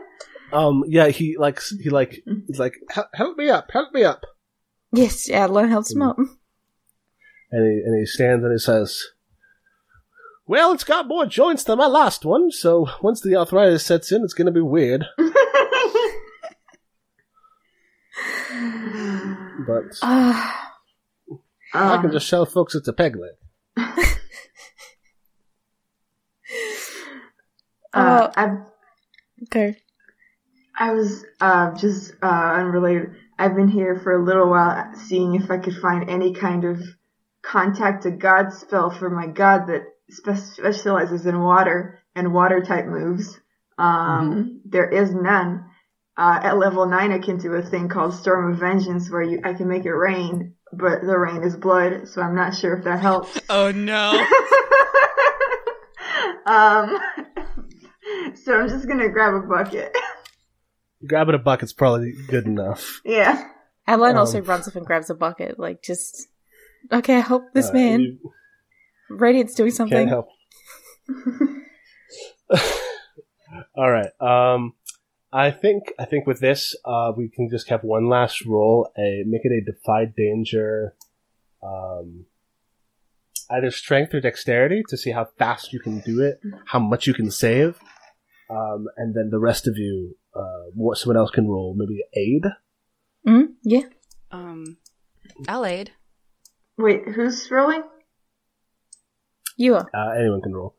[0.53, 2.75] Um, yeah, he like he like he's like
[3.15, 4.23] help me up, help me up,
[4.93, 6.17] Yes, Adeline helps him up.
[6.19, 6.29] and
[7.67, 9.03] he and he stands and he says,
[10.47, 14.23] "Well, it's got more joints than my last one, so once the arthritis sets in,
[14.23, 15.05] it's gonna be weird."
[19.67, 20.73] But Ah,
[21.75, 23.33] I can Um, just show folks it's a peg leg.
[27.93, 28.33] uh, Oh.
[28.37, 28.59] I've
[29.51, 29.75] Go.
[30.79, 32.27] I was uh, just uh,
[32.57, 33.15] unrelated.
[33.39, 36.81] I've been here for a little while, seeing if I could find any kind of
[37.43, 42.87] contact a god spell for my god that spe- specializes in water and water type
[42.87, 43.39] moves.
[43.79, 45.67] Um, there is none.
[46.19, 49.41] Uh, at level nine, I can do a thing called Storm of Vengeance, where you
[49.45, 52.85] I can make it rain, but the rain is blood, so I'm not sure if
[52.85, 53.39] that helps.
[53.51, 54.13] Oh no.
[56.47, 56.99] um,
[58.45, 59.95] so I'm just gonna grab a bucket.
[61.07, 63.01] Grabbing a bucket's probably good enough.
[63.05, 63.49] yeah.
[63.87, 66.29] Adeline Um, also runs up and grabs a bucket, like just
[66.91, 67.17] okay.
[67.17, 68.01] I help this Uh, man.
[68.01, 68.33] you
[69.11, 70.09] Radiant's doing something.
[70.09, 70.29] can't help.
[73.77, 74.11] All right.
[74.21, 74.73] Um,
[75.37, 78.91] I think I think with this, uh, we can just have one last roll.
[78.97, 80.95] A make it a defy danger,
[81.63, 82.25] um,
[83.51, 87.13] either strength or dexterity to see how fast you can do it, how much you
[87.13, 87.79] can save,
[88.49, 92.45] um, and then the rest of you, uh, what someone else can roll, maybe aid.
[93.29, 93.89] Mm, yeah.
[94.31, 94.79] Um,
[95.49, 95.91] I'll aid.
[96.79, 97.83] Wait, who's rolling?
[99.59, 99.87] You are.
[99.93, 100.77] Uh, anyone can roll.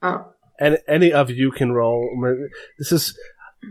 [0.00, 0.26] Oh.
[0.60, 2.08] and any of you can roll.
[2.78, 3.18] This is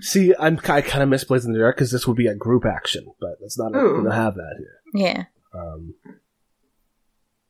[0.02, 2.66] see, I'm I kind of misplaced in the dark because this would be a group
[2.66, 3.76] action, but it's not.
[3.76, 3.94] Ooh.
[3.94, 4.80] Going to have that here.
[5.08, 5.24] Yeah.
[5.60, 5.94] Um,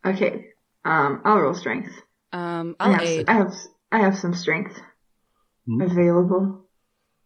[0.06, 0.48] Okay.
[0.86, 1.92] Um, I'll roll strength.
[2.34, 3.30] Um, I I'll have, aid.
[3.30, 3.54] I have,
[3.92, 4.80] I have some strength
[5.66, 5.80] Hmm?
[5.82, 6.66] available.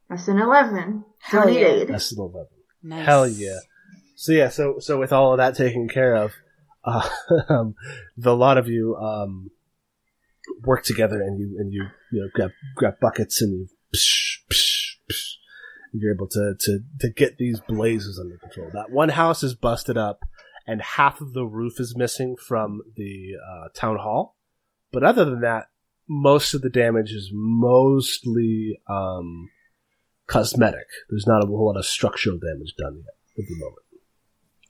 [0.09, 1.03] That's an 11.
[1.19, 1.59] Hell Don't yeah.
[1.67, 1.87] aid.
[1.87, 2.45] that's the eleven.
[2.83, 3.05] Nice.
[3.05, 3.57] Hell yeah.
[4.15, 6.33] So yeah, so so with all of that taken care of,
[6.85, 7.09] uh,
[7.49, 7.73] um,
[8.15, 9.49] the lot of you um,
[10.63, 14.95] work together and you and you you know grab grab buckets and you psh, psh,
[15.11, 15.33] psh,
[15.91, 18.69] and you're able to to to get these blazes under control.
[18.73, 20.19] That one house is busted up,
[20.65, 24.35] and half of the roof is missing from the uh, town hall.
[24.91, 25.67] But other than that,
[26.07, 29.49] most of the damage is mostly um,
[30.27, 30.87] cosmetic.
[31.09, 33.87] There's not a whole lot of structural damage done yet at the moment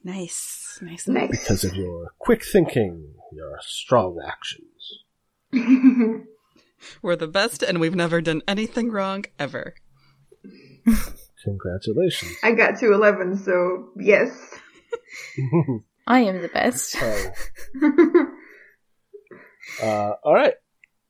[0.07, 0.79] Nice.
[0.81, 1.07] Nice.
[1.07, 1.31] Nice.
[1.31, 5.03] because of your quick thinking, your strong actions.
[7.01, 9.73] We're the best, and we've never done anything wrong ever.
[11.43, 12.33] Congratulations.
[12.43, 14.29] I got to 11, so yes.
[16.07, 16.95] I am the best.
[17.01, 17.31] Oh.
[19.83, 20.53] uh, all right.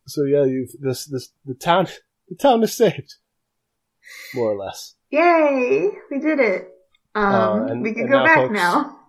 [0.08, 1.88] So yeah, you this this the town
[2.30, 3.16] the town is saved,
[4.34, 4.96] more or less.
[5.12, 5.90] Yay!
[6.10, 6.70] We did it.
[7.14, 9.00] Um, Uh, and- we can go now, back folks- now.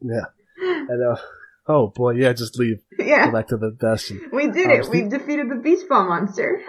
[0.00, 0.26] Yeah.
[0.60, 1.16] And uh,
[1.68, 2.82] oh boy, yeah, just leave.
[2.98, 3.30] Yeah.
[3.30, 4.20] back to the bastion.
[4.32, 4.88] We did it.
[4.88, 6.60] We defeated the beast ball monster.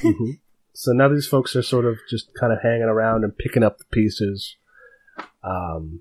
[0.00, 0.38] Mhm.
[0.72, 3.78] So now these folks are sort of just kind of hanging around and picking up
[3.78, 4.56] the pieces,
[5.42, 6.00] um,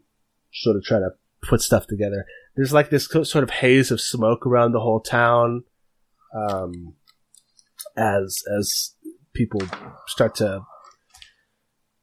[0.53, 1.11] sort of trying to
[1.47, 2.25] put stuff together.
[2.55, 5.63] There's like this co- sort of haze of smoke around the whole town,
[6.33, 6.95] um,
[7.97, 8.95] as as
[9.33, 9.61] people
[10.07, 10.61] start to,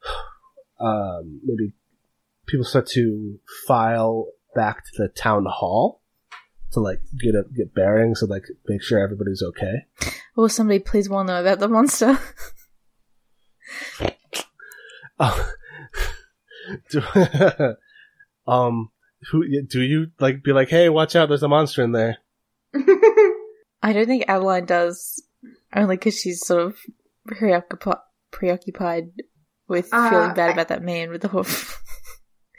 [0.81, 1.73] um, maybe
[2.47, 6.02] people start to file back to the town hall
[6.73, 9.87] to like get a, get bearings and like make sure everybody's okay.
[10.37, 12.19] Will somebody please warn them about the monster?
[15.21, 15.53] Oh.
[16.91, 17.03] do,
[18.47, 18.91] um,
[19.31, 20.43] who do you like?
[20.43, 21.29] Be like, hey, watch out!
[21.29, 22.19] There's a monster in there.
[22.75, 25.23] I don't think Adeline does,
[25.75, 26.77] only because she's sort of
[27.27, 27.99] preoccupied,
[28.33, 29.11] preoccupied
[29.69, 31.81] with Uh, feeling bad I- about that man with the hoof.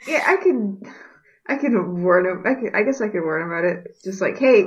[0.06, 0.82] yeah, I could,
[1.48, 2.42] I could warn him.
[2.46, 3.86] I could, I guess I could warn him about it.
[3.90, 4.64] It's just like, hey,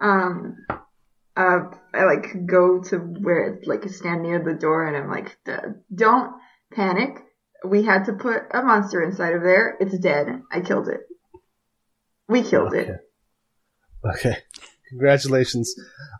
[0.00, 0.56] um,
[1.36, 1.58] uh,
[1.94, 5.52] I like go to where like stand near the door, and I'm like, "D-
[5.94, 6.32] don't
[6.72, 7.10] panic.
[7.64, 9.76] We had to put a monster inside of there.
[9.80, 10.42] It's dead.
[10.50, 11.00] I killed it.
[12.28, 12.90] We killed Okay.
[12.90, 13.00] it.
[14.04, 14.36] Okay,
[14.88, 15.74] congratulations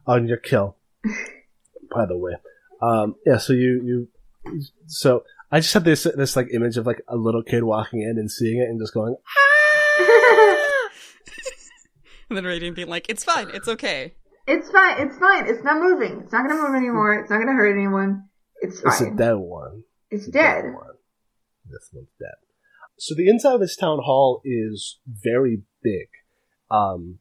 [0.06, 0.76] on your kill.
[1.90, 2.34] By the way,
[2.82, 3.38] um, yeah.
[3.38, 4.08] So you
[4.48, 8.02] you so I just had this this like image of like a little kid walking
[8.02, 9.16] in and seeing it and just going,
[12.30, 13.48] And then Radiant being like, "It's fine.
[13.54, 14.14] It's okay."
[14.46, 15.00] It's fine.
[15.06, 15.46] It's fine.
[15.46, 16.20] It's not moving.
[16.22, 17.14] It's not gonna move anymore.
[17.14, 18.28] It's not gonna hurt anyone.
[18.60, 18.92] It's fine.
[18.92, 20.74] "It's a dead one." It's It's dead dead.
[20.74, 20.94] one.
[21.70, 22.34] This one's dead.
[22.98, 26.08] So the inside of this town hall is very big.
[26.70, 27.18] Um,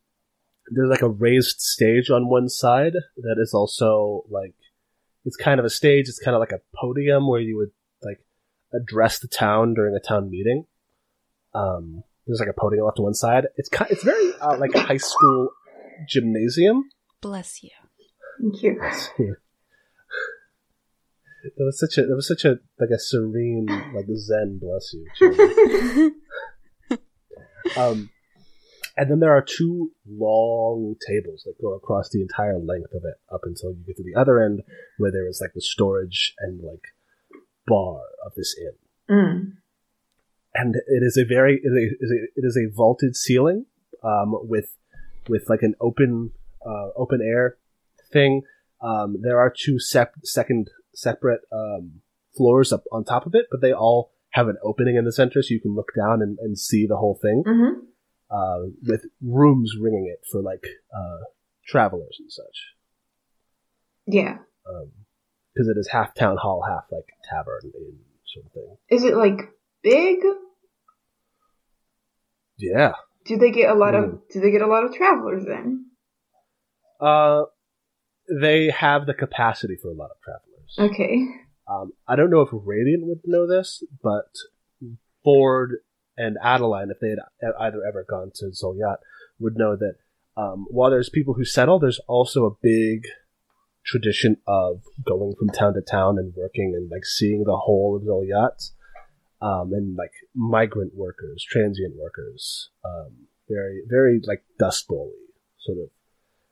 [0.72, 4.56] there's like a raised stage on one side that is also like
[5.26, 6.08] it's kind of a stage.
[6.10, 8.26] It's kind of like a podium where you would like
[8.74, 10.66] address the town during a town meeting.
[11.54, 13.48] Um, there's like a podium off to one side.
[13.56, 15.50] It's kind, it's very uh, like a high school
[16.08, 16.90] gymnasium.
[17.22, 17.72] Bless you.
[18.42, 18.82] Thank you.
[21.44, 24.60] It was such a, it was such a like a serene like Zen.
[24.60, 26.16] Bless you.
[27.76, 28.10] Um,
[28.96, 33.16] and then there are two long tables that go across the entire length of it
[33.32, 34.62] up until you get to the other end
[34.98, 36.82] where there is like the storage and like
[37.68, 39.16] bar of this inn.
[39.16, 39.52] Mm.
[40.58, 41.68] And it is a very it
[42.02, 43.66] is a, it is a vaulted ceiling
[44.04, 44.70] um, with
[45.30, 46.32] with like an open
[46.66, 47.58] uh, open air
[48.12, 48.42] thing.
[48.82, 52.02] Um, there are two sep- second separate um,
[52.36, 55.42] floors up on top of it, but they all have an opening in the center,
[55.42, 57.44] so you can look down and, and see the whole thing.
[57.46, 57.86] hmm
[58.30, 61.22] Uh, with rooms ringing it for like uh,
[61.66, 62.58] travelers and such,
[64.06, 64.38] Yeah.
[65.54, 67.72] because it is half town hall, half like tavern
[68.32, 68.78] sort of thing.
[68.90, 69.40] Is it like
[69.82, 70.18] big?
[72.58, 72.94] Yeah.
[73.26, 74.04] Do they get a lot Mm.
[74.04, 74.22] of?
[74.32, 75.86] Do they get a lot of travelers then?
[77.00, 77.44] Uh,
[78.42, 80.92] they have the capacity for a lot of travelers.
[80.94, 81.26] Okay.
[81.70, 84.32] Um, I don't know if Radiant would know this, but
[85.24, 85.78] Ford
[86.18, 87.20] and Adeline, if they had
[87.60, 88.98] either ever gone to Zolyat,
[89.40, 89.96] would know that
[90.36, 93.08] um, while there's people who settle, there's also a big
[93.86, 98.04] tradition of going from town to town and working and like seeing the whole of
[98.04, 98.72] Zolyat,
[99.42, 105.12] um, and like migrant workers, transient workers, um, very very like Dust Bowl
[105.60, 105.90] sort of.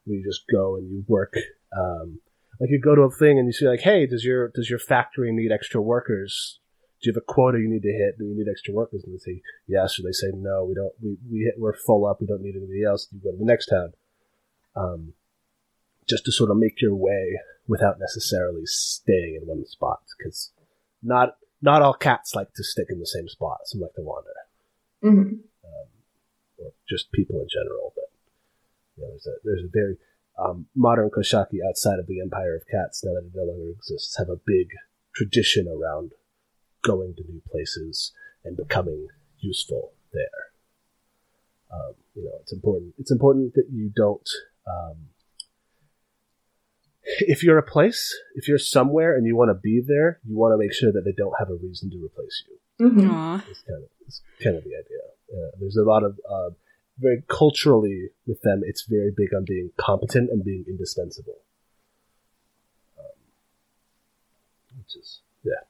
[0.05, 1.33] where You just go and you work.
[1.75, 2.19] Um,
[2.59, 4.79] like you go to a thing and you see like, hey, does your does your
[4.79, 6.59] factory need extra workers?
[7.01, 8.17] Do you have a quota you need to hit?
[8.17, 9.03] Do you need extra workers?
[9.03, 10.65] And they say yes, or they say no.
[10.65, 10.93] We don't.
[11.03, 12.21] We we hit, we're full up.
[12.21, 13.07] We don't need anybody else.
[13.11, 13.93] You go to the next town.
[14.75, 15.13] Um,
[16.07, 20.51] just to sort of make your way without necessarily staying in one spot, because
[21.01, 23.59] not not all cats like to stick in the same spot.
[23.65, 24.31] Some like to wander,
[25.01, 25.35] hmm
[26.57, 27.93] or just people in general.
[27.95, 28.09] But
[28.97, 29.97] you know, there's a there's a very
[30.37, 34.17] um, modern Koshaki outside of the Empire of Cats, now that it no longer exists,
[34.17, 34.69] have a big
[35.15, 36.11] tradition around
[36.83, 38.11] going to new places
[38.43, 39.07] and becoming
[39.39, 40.51] useful there.
[41.71, 42.93] Um, you know, it's important.
[42.99, 44.29] It's important that you don't.
[44.67, 44.95] Um,
[47.19, 50.53] if you're a place, if you're somewhere and you want to be there, you want
[50.53, 53.43] to make sure that they don't have a reason to replace you hmm Aw.
[53.49, 54.99] is kind of is kind of the idea.
[55.33, 56.49] Uh, there's a lot of uh,
[56.99, 58.61] very culturally with them.
[58.65, 61.39] It's very big on being competent and being indispensable,
[62.99, 63.05] um,
[64.77, 65.63] which is yeah.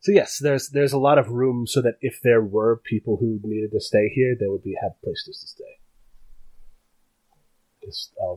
[0.00, 3.40] So yes, there's there's a lot of room so that if there were people who
[3.42, 5.78] needed to stay here, they would be have places to stay.
[7.84, 8.36] Just a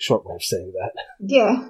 [0.00, 0.92] short way of saying that.
[1.20, 1.68] Yeah.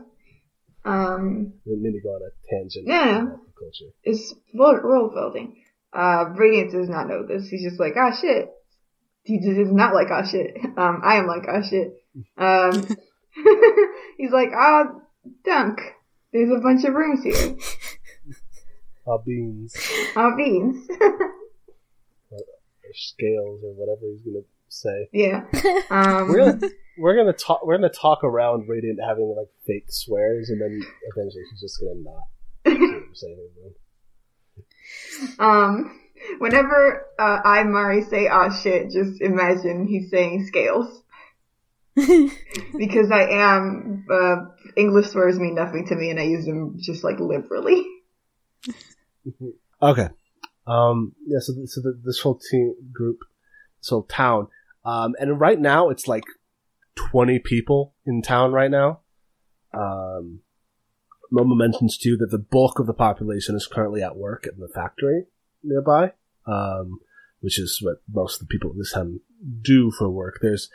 [0.85, 2.87] Um, mean to go on a tangent.
[2.87, 3.25] Yeah.
[3.25, 3.93] the culture.
[4.03, 5.63] it's world, building.
[5.93, 7.49] Uh, Radiant does not know this.
[7.49, 8.51] He's just like, ah, shit.
[9.25, 10.57] He just is not like, ah, shit.
[10.65, 12.03] Um, I am like, ah, shit.
[12.39, 12.73] Um,
[14.17, 14.85] he's like, ah,
[15.45, 15.81] dunk.
[16.33, 17.57] There's a bunch of rooms here.
[19.07, 19.75] Uh, beans.
[20.15, 20.87] Ah, beans.
[22.31, 25.09] or scales or whatever he's gonna say.
[25.13, 25.45] yeah.
[25.91, 30.51] Um, We're gonna we're gonna talk we're gonna talk around Radiant having like fake swears
[30.51, 30.81] and then
[31.15, 32.23] eventually he's just gonna not
[33.15, 33.75] say anything.
[35.39, 36.01] Um,
[36.39, 41.03] whenever uh, I Mari say "ah shit," just imagine he's saying scales
[41.95, 44.37] because I am uh,
[44.77, 47.85] English swears mean nothing to me, and I use them just like liberally.
[49.83, 50.09] Okay.
[50.67, 53.21] Um yeah, so so the, this whole team group
[53.81, 54.49] this whole town.
[54.85, 56.25] Um and right now it's like
[56.95, 59.01] twenty people in town right now.
[59.73, 60.41] Um
[61.33, 64.69] Momo mentions too that the bulk of the population is currently at work in the
[64.69, 65.27] factory
[65.63, 66.13] nearby,
[66.47, 66.99] um,
[67.41, 69.21] which is what most of the people at this town
[69.63, 70.41] do for work.
[70.43, 70.69] There's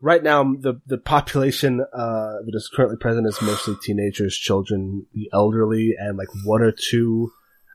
[0.00, 5.28] right now the the population uh, that is currently present is mostly teenagers, children, the
[5.32, 7.32] elderly, and like one or two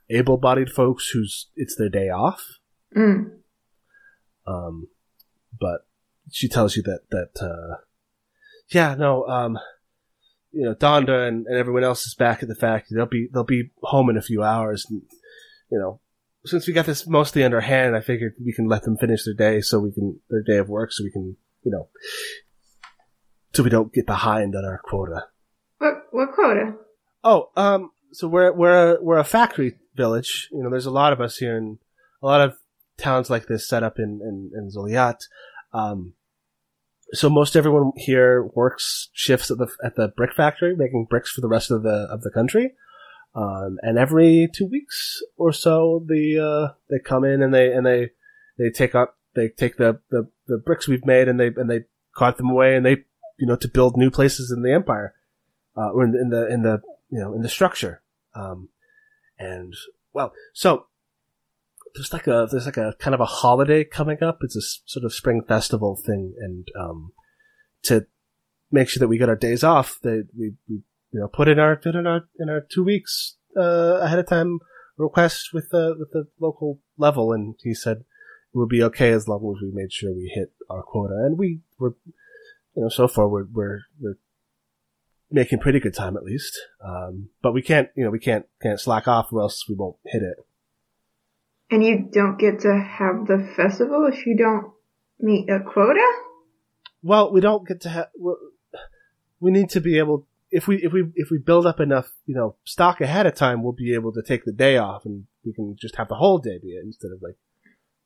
[0.09, 2.43] able-bodied folks who's it's their day off.
[2.95, 3.31] Mm.
[4.47, 4.87] Um,
[5.59, 5.87] but
[6.31, 7.77] she tells you that that uh,
[8.69, 9.57] yeah, no, um,
[10.51, 12.95] you know, Donda and, and everyone else is back at the factory.
[12.95, 14.85] They'll be they'll be home in a few hours.
[14.89, 15.03] And,
[15.71, 15.99] you know,
[16.45, 19.33] since we got this mostly under hand, I figured we can let them finish their
[19.33, 21.89] day so we can their day of work so we can you know
[23.53, 25.25] so we don't get behind on our quota.
[25.79, 26.73] What what quota?
[27.23, 30.49] Oh, um, so we're we're a, we're a factory village.
[30.51, 31.79] You know, there's a lot of us here, and
[32.21, 32.57] a lot of
[32.97, 35.19] towns like this set up in in, in Zoliat.
[35.73, 36.13] Um,
[37.13, 41.41] so most everyone here works shifts at the at the brick factory, making bricks for
[41.41, 42.73] the rest of the of the country.
[43.35, 47.85] Um, and every two weeks or so, the uh, they come in and they and
[47.85, 48.11] they
[48.57, 51.85] they take up they take the, the, the bricks we've made and they and they
[52.15, 53.05] cart them away and they
[53.37, 55.13] you know to build new places in the empire
[55.77, 58.01] uh, or in, in the in the you know in the structure.
[58.33, 58.69] Um,
[59.39, 59.73] and
[60.13, 60.87] well, so
[61.97, 64.39] there's like a there's like a kind of a holiday coming up.
[64.41, 67.11] It's a sort of spring festival thing, and um,
[67.83, 68.05] to
[68.71, 70.81] make sure that we get our days off, they we, we
[71.11, 74.27] you know put in our put in our in our two weeks uh, ahead of
[74.27, 74.59] time
[74.97, 78.05] request with the with the local level, and he said it
[78.53, 81.61] would be okay as long as we made sure we hit our quota, and we
[81.79, 81.95] were,
[82.75, 84.17] you know, so far we're we're we're
[85.31, 86.57] making pretty good time at least.
[86.83, 89.97] Um, but we can't, you know, we can't can't slack off or else we won't
[90.05, 90.37] hit it.
[91.69, 94.71] And you don't get to have the festival if you don't
[95.19, 96.05] meet a quota?
[97.01, 98.07] Well, we don't get to have.
[98.15, 98.37] Well,
[99.39, 100.27] we need to be able.
[100.49, 103.63] If we if we if we build up enough, you know, stock ahead of time,
[103.63, 106.37] we'll be able to take the day off, and we can just have the whole
[106.37, 107.35] day be it instead of like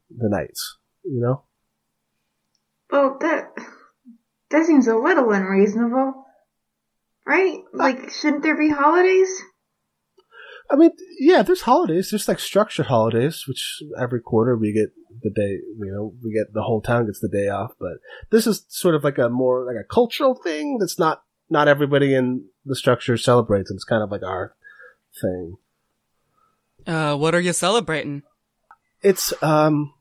[0.09, 0.77] the nights.
[1.03, 1.43] You know.
[2.91, 3.53] Well, that
[4.49, 6.25] that seems a little unreasonable,
[7.25, 7.59] right?
[7.73, 9.29] Like, shouldn't there be holidays?
[10.71, 12.09] I mean, yeah, there's holidays.
[12.09, 16.53] There's like structured holidays, which every quarter we get the day, you know, we get
[16.53, 17.73] the whole town gets the day off.
[17.77, 17.97] But
[18.29, 22.13] this is sort of like a more like a cultural thing that's not, not everybody
[22.13, 23.69] in the structure celebrates.
[23.69, 24.55] It's kind of like our
[25.21, 25.57] thing.
[26.87, 28.23] Uh, what are you celebrating?
[29.01, 29.93] It's, um,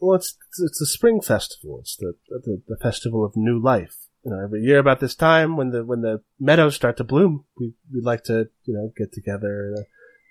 [0.00, 1.78] well, it's, it's the spring festival.
[1.80, 3.96] It's the, the, the festival of new life.
[4.24, 7.44] You know, every year about this time when the, when the meadows start to bloom,
[7.58, 9.86] we, we like to, you know, get together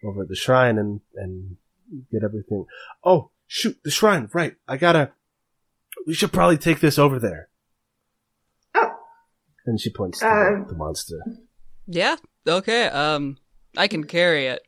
[0.05, 1.57] over at the shrine and, and
[2.11, 2.65] get everything.
[3.03, 4.55] Oh, shoot, the shrine, right.
[4.67, 5.11] I gotta,
[6.07, 7.49] we should probably take this over there.
[8.75, 8.91] Oh.
[9.65, 11.19] And she points to Uh, the, the monster.
[11.87, 12.15] Yeah.
[12.47, 12.85] Okay.
[12.87, 13.37] Um,
[13.77, 14.61] I can carry it.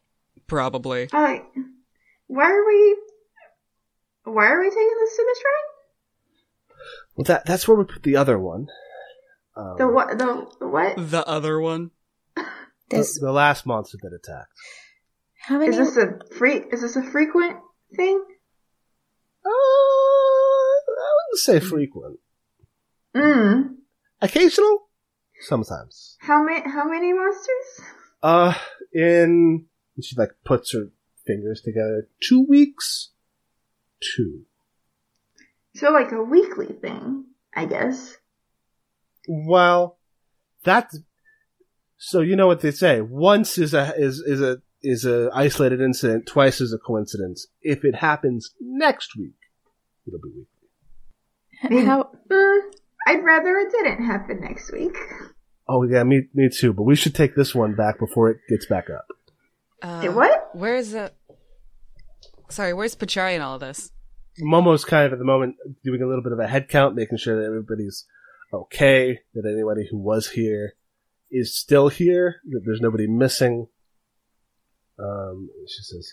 [0.48, 1.10] Probably.
[1.12, 1.40] Uh,
[2.28, 2.98] why are we?
[4.24, 6.78] Why are we taking this to the shrine?
[7.16, 8.68] Well, that, that's where we put the other one.
[9.56, 10.18] Um, The what?
[10.18, 10.96] The, the what?
[11.12, 11.92] The other one.
[12.90, 14.52] There's the, the last monster that attacked.
[15.40, 15.70] How many?
[15.70, 16.64] Is this a free?
[16.72, 17.58] Is this a frequent
[17.96, 18.24] thing?
[19.46, 22.20] Uh, I wouldn't say frequent.
[23.16, 23.76] Mm.
[24.22, 24.90] Occasional?
[25.42, 26.18] Sometimes.
[26.20, 26.70] How many?
[26.70, 27.82] How many monsters?
[28.22, 28.54] Uh,
[28.92, 29.66] in,
[29.96, 30.90] and she like puts her
[31.26, 32.08] fingers together.
[32.22, 33.12] Two weeks?
[34.02, 34.46] Two.
[35.76, 37.26] So like a weekly thing,
[37.56, 38.18] I guess.
[39.28, 39.98] Well,
[40.64, 41.00] that's,
[41.98, 43.02] so you know what they say.
[43.02, 46.26] Once is a, is, is a, is a isolated incident.
[46.26, 47.48] Twice as a coincidence.
[47.62, 49.36] If it happens next week,
[50.06, 50.30] it'll be
[51.70, 51.86] weekly.
[51.86, 52.10] how?
[52.30, 52.60] Mm,
[53.08, 54.96] I'd rather it didn't happen next week.
[55.68, 56.74] Oh yeah, me, me too.
[56.74, 59.06] But we should take this one back before it gets back up.
[59.82, 60.50] Uh, Say what?
[60.54, 61.12] Where's the?
[62.50, 63.92] Sorry, where's Pachari in all of this?
[64.40, 67.18] Momo's kind of at the moment doing a little bit of a head count, making
[67.18, 68.06] sure that everybody's
[68.54, 70.74] okay, that anybody who was here
[71.32, 73.68] is still here, that there's nobody missing.
[75.00, 76.12] Um, she says,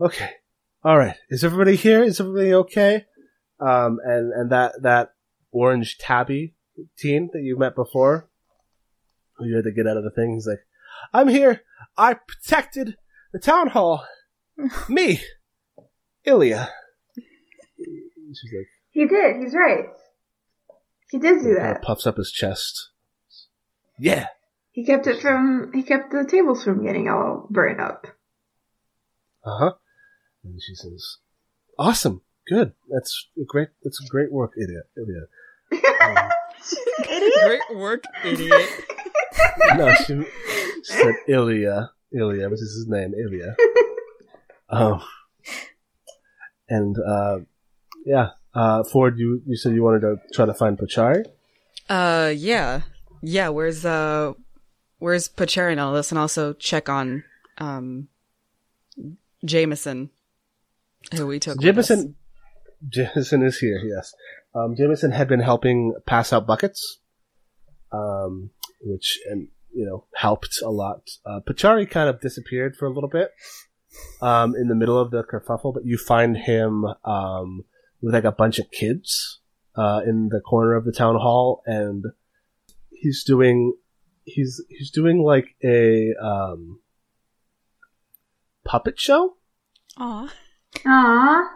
[0.00, 0.30] "Okay,
[0.82, 1.16] all right.
[1.30, 2.02] Is everybody here?
[2.02, 3.04] Is everybody okay?"
[3.60, 5.14] Um, and and that that
[5.52, 6.54] orange tabby
[6.98, 8.28] teen that you met before,
[9.34, 10.64] who you had to get out of the thing, he's like,
[11.12, 11.62] "I'm here.
[11.96, 12.96] I protected
[13.32, 14.04] the town hall.
[14.88, 15.20] Me,
[16.24, 16.70] Ilya."
[17.76, 19.36] She's like, He did.
[19.42, 19.84] He's right.
[21.10, 21.82] He did do that.
[21.82, 22.90] puffs up his chest.
[23.98, 24.26] Yeah.
[24.74, 25.70] He kept it from.
[25.72, 28.08] He kept the tables from getting all burned up.
[29.44, 29.72] Uh huh.
[30.42, 31.18] And she says,
[31.78, 32.72] "Awesome, good.
[32.90, 33.68] That's a great.
[33.84, 35.28] That's a great work, idiot, idiot."
[36.04, 36.30] Um,
[37.08, 37.32] Idiot.
[37.44, 38.68] Great work, idiot.
[39.76, 40.22] no, she,
[40.84, 41.90] she said Ilya.
[42.12, 43.56] Ilya, which is his name, Ilya.
[44.70, 45.02] Um,
[46.68, 47.40] and uh,
[48.04, 51.24] yeah, uh, Ford, you you said you wanted to try to find Pachari.
[51.88, 52.80] Uh, yeah,
[53.22, 53.50] yeah.
[53.50, 54.32] Where's uh,
[55.04, 57.24] where's Pachari in all this, and also check on
[57.58, 58.08] um,
[59.44, 60.08] Jameson,
[61.14, 61.58] who we took.
[61.58, 61.88] with us.
[61.88, 62.16] Jameson,
[62.88, 63.78] Jameson is here.
[63.84, 64.14] Yes,
[64.54, 67.00] um, Jameson had been helping pass out buckets,
[67.92, 68.50] um,
[68.80, 71.10] which and you know helped a lot.
[71.26, 73.30] Uh, Pachari kind of disappeared for a little bit
[74.22, 77.64] um, in the middle of the kerfuffle, but you find him um,
[78.00, 79.40] with like a bunch of kids
[79.76, 82.06] uh, in the corner of the town hall, and
[82.90, 83.74] he's doing
[84.24, 86.80] he's he's doing like a um,
[88.64, 89.36] puppet show
[89.96, 90.32] Aw.
[90.84, 91.48] Aww.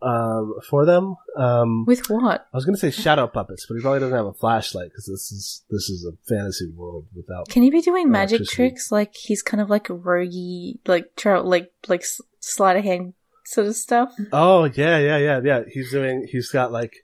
[0.00, 1.16] um, for them.
[1.36, 2.46] Um, With what?
[2.52, 5.06] I was going to say shadow puppets, but he probably doesn't have a flashlight because
[5.06, 7.48] this is this is a fantasy world without.
[7.48, 8.92] Can he be doing magic tricks?
[8.92, 12.04] Like he's kind of like a roguey, like trout, like like
[12.40, 13.14] sleight of hand
[13.44, 14.14] sort of stuff.
[14.32, 15.62] Oh yeah, yeah, yeah, yeah.
[15.68, 16.26] He's doing.
[16.30, 16.94] He's got like.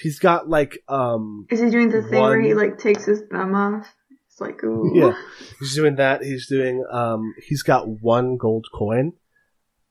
[0.00, 1.46] He's got like um.
[1.50, 3.86] Is he doing the thing where he like takes his thumb off?
[4.32, 4.90] It's like ooh.
[4.94, 5.12] Yeah,
[5.60, 6.22] he's doing that.
[6.22, 7.34] He's doing um.
[7.46, 9.12] He's got one gold coin.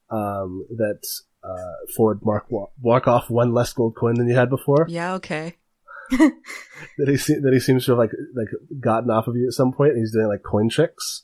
[0.10, 1.00] Um, that
[1.44, 4.86] uh Ford mark wa- walk off one less gold coin than you had before.
[4.90, 5.14] Yeah.
[5.16, 5.56] Okay.
[6.12, 8.48] that he se- that he seems to have like like
[8.80, 9.92] gotten off of you at some point.
[9.92, 11.24] And he's doing like coin tricks,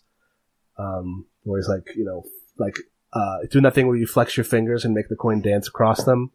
[0.78, 2.24] um, where he's like you know
[2.58, 2.78] like
[3.14, 6.04] uh, doing that thing where you flex your fingers and make the coin dance across
[6.06, 6.32] them.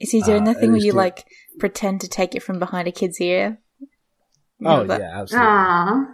[0.00, 1.26] Is he doing Uh, that thing where you doing- like
[1.58, 3.58] pretend to take it from behind a kid's ear?
[4.60, 5.48] You Oh know that- yeah, absolutely.
[5.48, 6.06] Aww.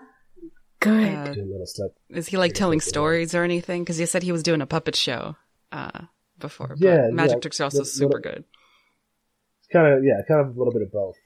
[0.81, 1.15] Good.
[1.15, 1.91] Uh, Doing little stuff.
[2.11, 3.83] is he like telling stories or anything?
[3.83, 5.35] Because you said he was doing a puppet show
[5.73, 6.03] uh,
[6.39, 6.69] before.
[6.69, 7.41] But Yeah, magic yeah.
[7.41, 8.45] tricks are also Little- super good.
[9.61, 11.17] It's kind of yeah, kind of a little bit of both.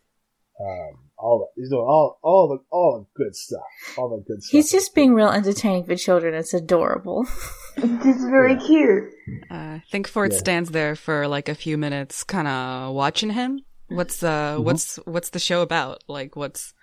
[0.60, 3.60] Um, all the, he's doing all all the all the good stuff,
[3.98, 4.52] all the good stuff.
[4.52, 6.34] He's just being real entertaining for children.
[6.34, 7.26] It's adorable.
[7.82, 8.66] It's very Yeah.
[8.66, 9.04] cute.
[9.50, 10.38] Uh, I think Ford Yeah.
[10.38, 13.60] stands there for like a few minutes, kind of watching him.
[13.88, 14.64] What's uh, Mm-hmm.
[14.64, 16.02] what's what's the show about?
[16.08, 16.74] Like, what's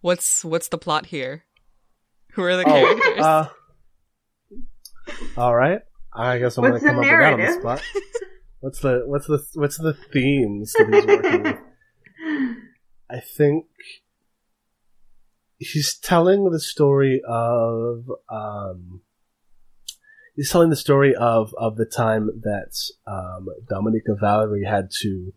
[0.00, 1.44] what's what's the plot here?
[2.34, 3.24] Who are the Oh, characters?
[3.24, 3.48] uh,
[5.36, 5.80] all right.
[6.12, 7.82] I guess I'm What's gonna come the up with that on the spot.
[8.60, 11.58] What's the what's the what's the themes that he's working with?
[13.10, 13.66] I think
[15.58, 19.00] he's telling the story of um
[20.36, 22.72] he's telling the story of of the time that
[23.06, 25.32] um Dominica Valerie had to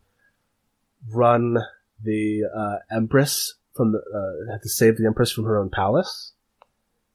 [1.12, 1.58] run
[2.02, 6.34] the uh, Empress from the uh, had to save the Empress from her own palace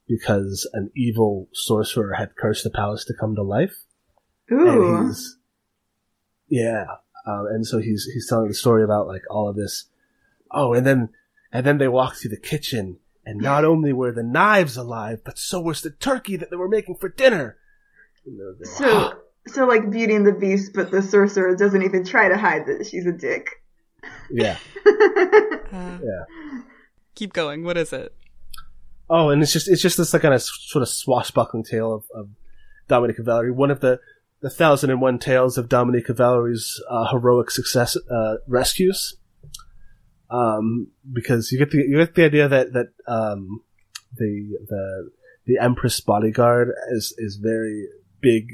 [0.06, 3.84] because an evil sorcerer had cursed the palace to come to life
[4.48, 5.06] and Ooh.
[5.06, 5.36] he's
[6.48, 6.84] yeah
[7.26, 9.86] um, and so he's he's telling the story about like all of this
[10.50, 11.10] oh and then
[11.52, 15.38] and then they walked through the kitchen and not only were the knives alive but
[15.38, 17.58] so was the turkey that they were making for dinner
[18.26, 19.12] And So,
[19.46, 22.86] so like Beauty and the Beast, but the sorcerer doesn't even try to hide that
[22.86, 23.62] she's a dick.
[24.30, 24.56] Yeah
[25.70, 26.24] Uh, yeah
[27.14, 27.64] keep going.
[27.64, 28.14] What is it?
[29.10, 32.04] oh and it's just it's just this like kind of sort of swashbuckling tale of,
[32.14, 32.28] of
[32.88, 34.00] Dominica Valerie one of the
[34.40, 39.16] the thousand and one tales of Dominica Valerie's uh, heroic success uh, rescues
[40.30, 43.62] um, because you get the you get the idea that that um,
[44.14, 45.10] the the
[45.46, 47.88] the Empress bodyguard is is very
[48.20, 48.50] big,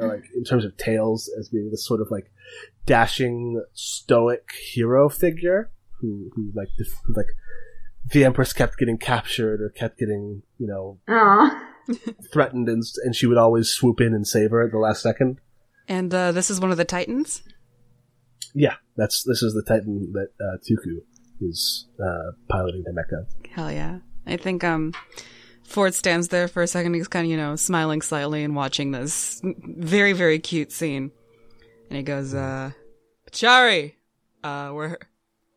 [0.00, 2.30] uh, like in terms of tales, as being this sort of like
[2.86, 7.28] dashing, stoic hero figure who who like the, who, like
[8.10, 10.98] the Empress kept getting captured or kept getting you know
[12.32, 15.40] threatened, and and she would always swoop in and save her at the last second.
[15.88, 17.42] And uh, this is one of the Titans.
[18.54, 21.00] Yeah, that's this is the Titan that uh, Tuku
[21.40, 23.26] is uh, piloting the mecha.
[23.50, 23.98] Hell yeah!
[24.26, 24.92] I think um,
[25.68, 26.94] Ford stands there for a second.
[26.94, 31.12] He's kind of you know smiling slightly and watching this very very cute scene,
[31.88, 32.70] and he goes, uh,
[33.30, 33.94] "Chari,
[34.42, 34.96] uh, we're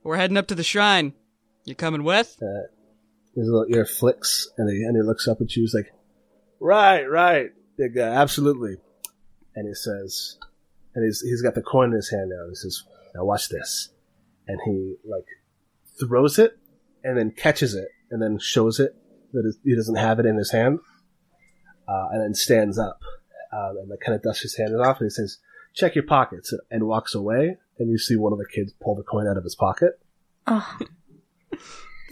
[0.03, 1.13] we're heading up to the shrine.
[1.63, 2.67] You coming with?" Uh,
[3.35, 5.63] his little ear flicks, and he and he looks up at you.
[5.63, 5.93] He's like,
[6.59, 8.75] "Right, right, big guy, absolutely."
[9.55, 10.37] And he says,
[10.93, 12.41] and he's he's got the coin in his hand now.
[12.41, 12.83] And he says,
[13.15, 13.89] "Now watch this,"
[14.45, 15.25] and he like
[15.99, 16.57] throws it,
[17.01, 18.95] and then catches it, and then shows it
[19.33, 20.79] that he doesn't have it in his hand,
[21.87, 22.99] uh, and then stands up,
[23.53, 25.39] um, and like kind of dusts his hand off, and he says,
[25.73, 27.57] "Check your pockets," and walks away.
[27.79, 29.93] And you see one of the kids pull the coin out of his pocket.
[30.45, 30.77] Oh,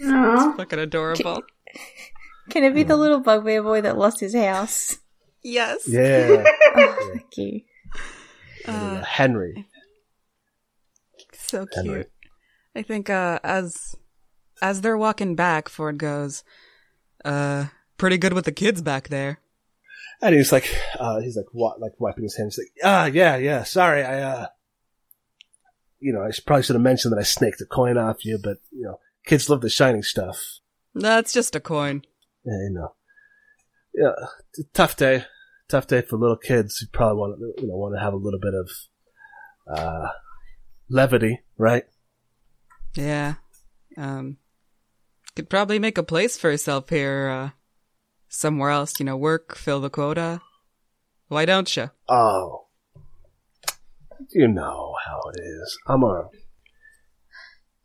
[0.02, 0.54] Aw.
[0.56, 1.42] Fucking adorable.
[2.48, 4.98] can it be the little bugbear boy that lost his house?
[5.42, 5.86] Yes.
[5.86, 6.42] Yeah,
[6.76, 7.60] Oh, thank you.
[8.66, 9.66] Uh, Henry.
[11.32, 11.74] So cute.
[11.86, 12.04] Henry.
[12.76, 13.96] I think uh as
[14.62, 16.44] as they're walking back, Ford goes,
[17.24, 17.66] uh
[17.96, 19.40] pretty good with the kids back there.
[20.22, 22.56] And he's like, uh, he's like, what, like wiping his hands.
[22.56, 23.62] He's like, ah, yeah, yeah.
[23.62, 24.46] Sorry, I, uh,
[25.98, 28.58] you know, I probably should have mentioned that I snaked a coin off you, but
[28.70, 30.60] you know, kids love the shiny stuff.
[30.94, 32.02] That's just a coin.
[32.44, 32.94] Yeah, you know,
[33.94, 34.12] yeah,
[34.74, 35.24] tough day,
[35.68, 38.16] tough day for little kids who probably want to, you know, want to have a
[38.16, 38.70] little bit of,
[39.74, 40.08] uh,
[40.88, 41.84] levity, right?
[42.94, 43.34] Yeah.
[43.96, 44.38] Um
[45.34, 47.50] could probably make a place for herself here, uh
[48.28, 50.40] somewhere else, you know, work, fill the quota.
[51.28, 51.90] Why don't you?
[52.08, 52.66] Oh,
[54.30, 55.78] you know how it is.
[55.86, 56.28] I'm a.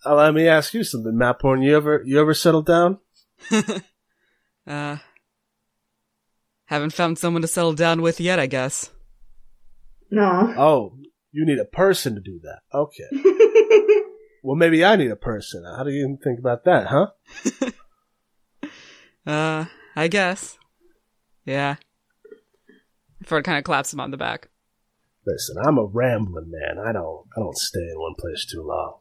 [0.05, 1.63] Uh, let me ask you something, Maporn.
[1.63, 2.99] You ever, you ever settled down?
[4.67, 4.97] Uh
[6.65, 8.89] haven't found someone to settle down with yet, I guess.
[10.09, 10.53] No.
[10.57, 10.97] Oh,
[11.31, 12.61] you need a person to do that.
[12.73, 13.09] Okay.
[14.45, 15.63] Well, maybe I need a person.
[15.65, 17.07] How do you think about that, huh?
[19.27, 19.65] Uh,
[19.95, 20.59] I guess.
[21.45, 21.77] Yeah.
[23.25, 24.49] Ford kind of claps him on the back.
[25.25, 26.77] Listen, I'm a rambling man.
[26.77, 28.99] I don't, I don't stay in one place too long.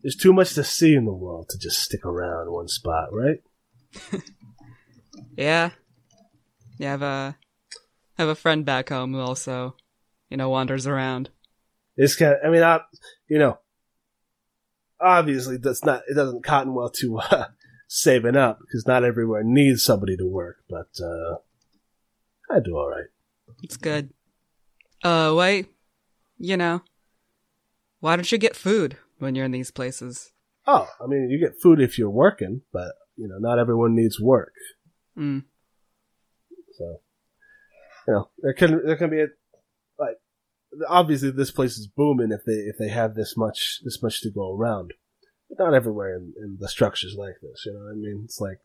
[0.00, 3.08] There's too much to see in the world to just stick around in one spot,
[3.12, 3.42] right?
[5.36, 5.70] Yeah.
[6.78, 7.36] Yeah, I have a
[8.16, 9.74] I have a friend back home who also,
[10.30, 11.30] you know, wanders around.
[11.96, 12.78] It's kind of, I mean, I,
[13.28, 13.58] you know,
[15.00, 17.46] obviously that's not, it doesn't cotton well to, uh,
[17.88, 21.36] saving up because not everywhere needs somebody to work, but, uh,
[22.50, 23.08] I do alright.
[23.62, 24.10] It's good.
[25.02, 25.68] Uh, wait.
[26.38, 26.82] You know,
[28.00, 30.32] why don't you get food when you're in these places?
[30.66, 34.20] Oh, I mean, you get food if you're working, but you know, not everyone needs
[34.20, 34.52] work.
[35.18, 35.44] Mm.
[36.76, 37.00] So,
[38.06, 39.26] you know, there can there can be a
[40.88, 44.30] obviously this place is booming if they if they have this much this much to
[44.30, 44.94] go around.
[45.48, 47.64] But not everywhere in, in the structures like this.
[47.64, 48.60] You know, what I mean, it's like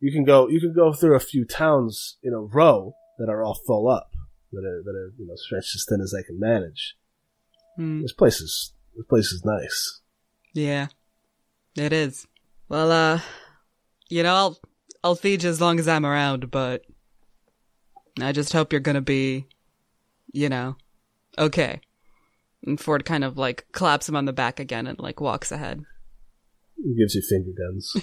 [0.00, 3.42] you can go you can go through a few towns in a row that are
[3.42, 4.10] all full up
[4.52, 6.96] that are that are you know stretched as thin as they can manage.
[7.78, 8.02] Mm.
[8.02, 10.00] This place is this place is nice.
[10.52, 10.88] Yeah,
[11.76, 12.26] it is.
[12.68, 13.20] Well, uh,
[14.08, 14.58] you know, I'll
[15.02, 16.84] I'll feed you as long as I'm around, but
[18.20, 19.46] I just hope you're gonna be,
[20.32, 20.76] you know,
[21.38, 21.80] okay.
[22.66, 25.84] And Ford kind of like claps him on the back again and like walks ahead.
[26.76, 27.94] He gives you finger guns.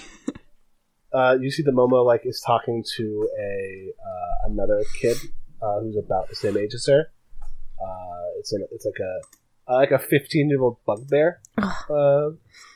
[1.13, 5.17] uh, you see the Momo like is talking to a uh, another kid
[5.61, 7.11] uh, who's about the same age as her.
[7.81, 11.41] Uh, it's a, it's like a uh, like a fifteen year old bugbear
[11.89, 12.29] uh,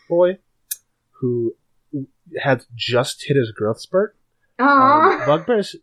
[0.09, 0.37] boy
[1.21, 1.55] who
[2.39, 4.17] had just hit his growth spurt.
[4.59, 5.21] Aww.
[5.21, 5.75] Um, bugbears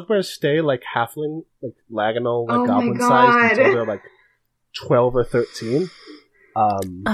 [0.00, 4.02] bugbears stay like halfling, like lagonal, like Oh goblin sized until they're like
[4.86, 5.88] twelve or thirteen.
[6.54, 7.04] Um,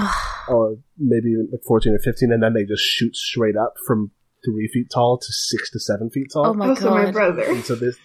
[0.49, 4.11] or maybe even like 14 or 15, and then they just shoot straight up from
[4.43, 6.47] three feet tall to six to seven feet tall.
[6.47, 7.43] Oh my also my brother.
[7.43, 7.97] And so this,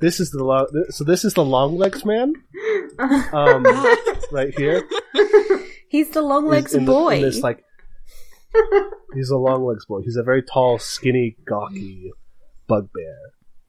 [0.00, 2.34] this is the long, so this is the long legs man,
[3.32, 3.64] um,
[4.30, 4.86] right here.
[5.88, 7.16] He's the long legs in the- boy.
[7.16, 7.64] in this like,
[9.14, 10.02] he's a long legs boy.
[10.04, 12.12] He's a very tall, skinny, gawky
[12.68, 13.16] bugbear.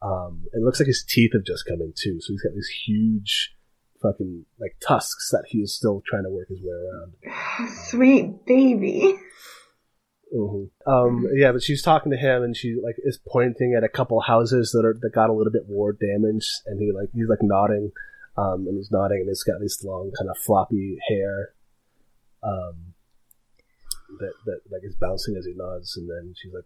[0.03, 2.69] Um, it looks like his teeth have just come in too, so he's got these
[2.85, 3.55] huge,
[4.01, 7.69] fucking like tusks that he is still trying to work his way around.
[7.85, 9.15] Sweet baby.
[10.35, 13.89] hmm Um, yeah, but she's talking to him, and she like is pointing at a
[13.89, 17.29] couple houses that are that got a little bit war damage, and he like he's
[17.29, 17.91] like nodding,
[18.37, 21.53] um, and he's nodding, and he's got this long kind of floppy hair,
[22.43, 22.93] um,
[24.19, 26.65] that that like is bouncing as he nods, and then she's like,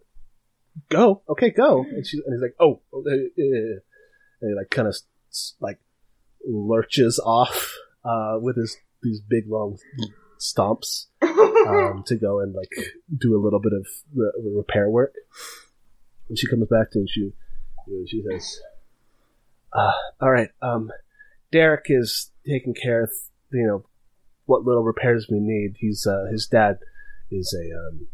[0.88, 3.80] "Go, okay, go," and she's and he's like, "Oh," uh, uh,"
[4.40, 4.96] and he like kind of
[5.60, 5.78] like
[6.44, 9.78] lurches off, uh, with his these big long
[10.38, 12.72] stomps um, to go and like
[13.16, 15.14] do a little bit of re- repair work.
[16.28, 17.06] And she comes back to him.
[17.08, 17.32] She
[18.06, 18.60] she says,
[19.72, 20.90] uh, "All right, um,
[21.52, 23.10] Derek is taking care of
[23.50, 23.84] you know
[24.46, 25.76] what little repairs we need.
[25.78, 26.78] He's uh, his dad
[27.30, 28.08] is a um,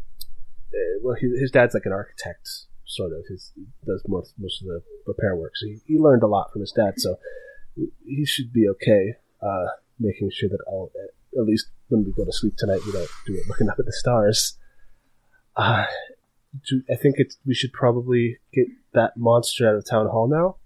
[0.75, 2.47] uh, well, he, his dad's like an architect,
[2.85, 3.25] sort of.
[3.29, 5.53] His, he does most most of the repair work.
[5.55, 6.95] So he, he learned a lot from his dad.
[6.97, 7.17] So
[7.75, 9.15] he should be okay.
[9.41, 9.67] Uh,
[9.99, 10.91] making sure that all
[11.37, 13.85] at least when we go to sleep tonight, we don't do it looking up at
[13.85, 14.57] the stars.
[15.55, 15.85] Uh,
[16.67, 20.57] do, I think it's we should probably get that monster out of town hall now.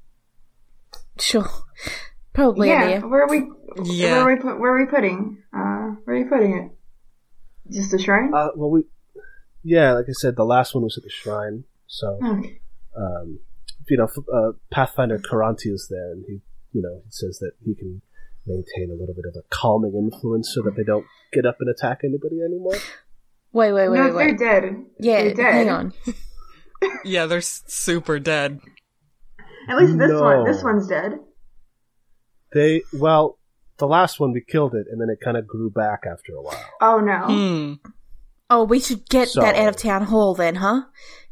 [1.19, 1.47] Sure.
[2.33, 2.89] Probably yeah.
[2.89, 2.99] yeah.
[2.99, 3.49] Where are we?
[3.83, 4.11] Yeah.
[4.13, 4.59] Where are we put?
[4.59, 5.43] Where are we putting?
[5.53, 6.71] Uh, where are you putting it?
[7.71, 8.31] Just a shrine.
[8.33, 8.83] Uh, well, we
[9.69, 11.63] yeah, like I said, the last one was at the shrine.
[11.87, 12.59] So okay.
[12.97, 13.39] um,
[13.87, 16.41] you know, uh, Pathfinder Karanti is there, and he
[16.73, 18.01] you know he says that he can
[18.45, 21.69] maintain a little bit of a calming influence so that they don't get up and
[21.69, 22.75] attack anybody anymore.
[23.51, 24.37] Wait, wait, wait, no, wait, wait.
[24.37, 24.85] they're dead.
[24.99, 25.53] Yeah, they're dead.
[25.53, 25.93] hang on.
[27.03, 28.59] Yeah, they're super dead.
[29.67, 30.21] At least this No.
[30.21, 30.45] one.
[30.45, 31.13] This one's dead.
[32.53, 33.37] They well,
[33.77, 36.41] the last one we killed it, and then it kind of grew back after a
[36.43, 36.63] while.
[36.79, 37.17] Oh no.
[37.25, 37.73] Hmm.
[38.49, 40.83] Oh, we should get So- that out of town hall then, huh?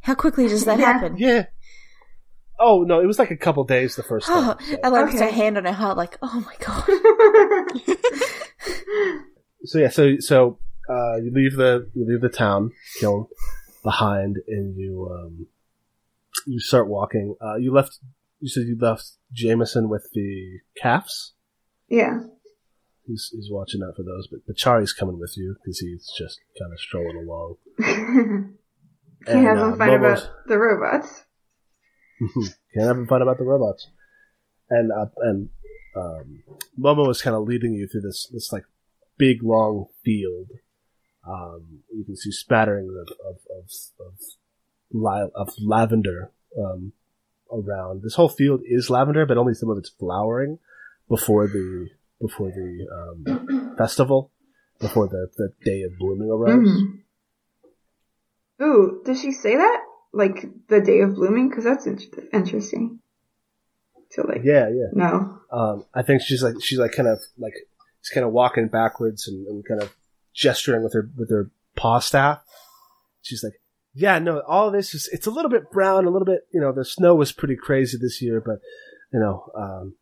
[0.01, 0.85] How quickly does that Yeah.
[0.93, 1.17] happen?
[1.17, 1.45] Yeah.
[2.59, 4.65] Oh no, it was like a couple days the first Oh, time.
[4.67, 6.85] so- I like puts her hand on her heart, like, oh my god.
[9.65, 13.29] so yeah, so so uh, you leave the you leave the town kill
[13.83, 15.47] behind, and you um,
[16.45, 17.35] you start walking.
[17.41, 17.99] Uh, you left.
[18.39, 21.33] You said you left Jameson with the calves.
[21.89, 22.19] yeah.
[23.07, 26.73] He's he's watching out for those, but Pachari's coming with you because he's just kind
[26.73, 27.55] of strolling along.
[29.25, 31.23] Can't And, have uh, Momo's- about the robots.
[32.73, 33.87] Can't have fun about the robots.
[34.69, 35.49] And uh, and
[35.95, 36.43] um,
[36.79, 38.65] Momo is kind of leading you through this this like
[39.17, 40.49] big long field.
[41.27, 43.71] Um, you can see spatterings of of of
[44.05, 44.13] of,
[44.91, 46.91] li- of lavender um,
[47.51, 48.01] around.
[48.03, 50.59] This whole field is lavender, but only some of it's flowering
[51.09, 51.89] before the
[52.21, 54.31] before the um, festival,
[54.79, 56.69] before the, the day of blooming arrives.
[56.69, 57.01] Mhm.
[58.61, 59.79] Ooh, does she say that?
[60.13, 61.49] Like the day of blooming?
[61.49, 61.99] Because that's in-
[62.33, 62.99] interesting.
[64.11, 64.87] So like, Yeah, yeah.
[64.93, 65.39] no.
[65.51, 67.53] um, I think she's like she's like kind of like
[68.01, 69.93] she's kind of walking backwards and, and kind of
[70.33, 72.39] gesturing with her with her paw staff.
[73.21, 73.59] She's like,
[73.93, 76.71] "Yeah, no, all this is it's a little bit brown, a little bit you know
[76.71, 78.59] the snow was pretty crazy this year, but
[79.13, 79.95] you know um,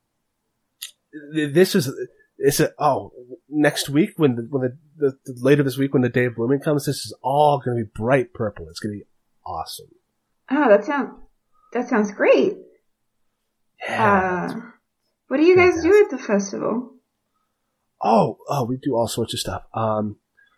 [1.33, 1.91] this is
[2.37, 3.11] it's a oh
[3.49, 6.35] next week when the when the, the, the later this week when the day of
[6.35, 8.67] blooming comes, this is all going to be bright purple.
[8.69, 9.09] It's going to be
[9.45, 9.87] awesome.
[10.51, 11.11] Oh, that sounds
[11.73, 12.53] that sounds great.
[13.87, 14.49] Yeah.
[14.49, 14.61] Uh,
[15.27, 16.93] what do you guys do at the festival?
[18.03, 19.63] Oh, oh, we do all sorts of stuff.
[19.73, 20.17] Um,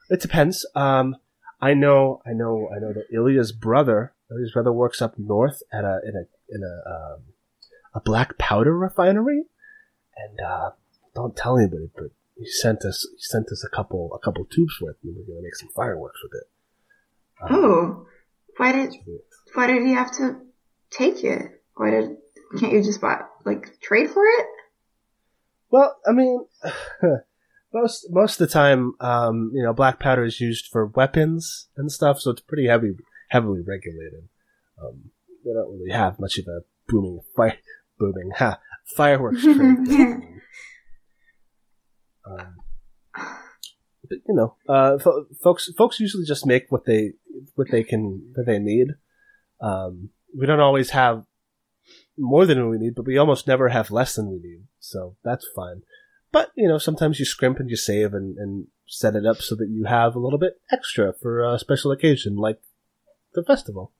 [0.09, 0.65] it depends.
[0.75, 1.15] Um,
[1.61, 5.83] I know, I know, I know that Ilya's brother, Ilya's brother works up north at
[5.83, 7.21] a in a in a um,
[7.95, 9.43] a black powder refinery,
[10.17, 10.71] and uh,
[11.15, 14.79] don't tell anybody, but he sent us he sent us a couple a couple tubes
[14.81, 16.47] worth, and we're gonna make some fireworks with it.
[17.41, 18.07] Um, Oh,
[18.57, 18.93] why did
[19.53, 20.41] why did he have to
[20.89, 21.63] take it?
[21.75, 22.17] Why did
[22.59, 24.47] can't you just buy like trade for it?
[25.69, 26.45] Well, I mean,
[27.73, 31.91] most most of the time, um, you know, black powder is used for weapons and
[31.91, 32.95] stuff, so it's pretty heavy,
[33.29, 34.29] heavily regulated.
[34.81, 35.11] Um,
[35.43, 37.57] they don't really have much of a booming fire,
[37.99, 38.59] booming ha
[38.95, 39.57] fireworks trade.
[42.25, 42.55] um,
[43.13, 47.13] but you know, uh, fo- folks folks usually just make what they
[47.55, 48.87] what they can that they need.
[49.61, 51.23] Um, we don't always have
[52.17, 54.63] more than we need, but we almost never have less than we need.
[54.79, 55.81] So that's fine.
[56.31, 59.55] But, you know, sometimes you scrimp and you save and, and set it up so
[59.55, 62.59] that you have a little bit extra for a special occasion like
[63.33, 63.93] the festival.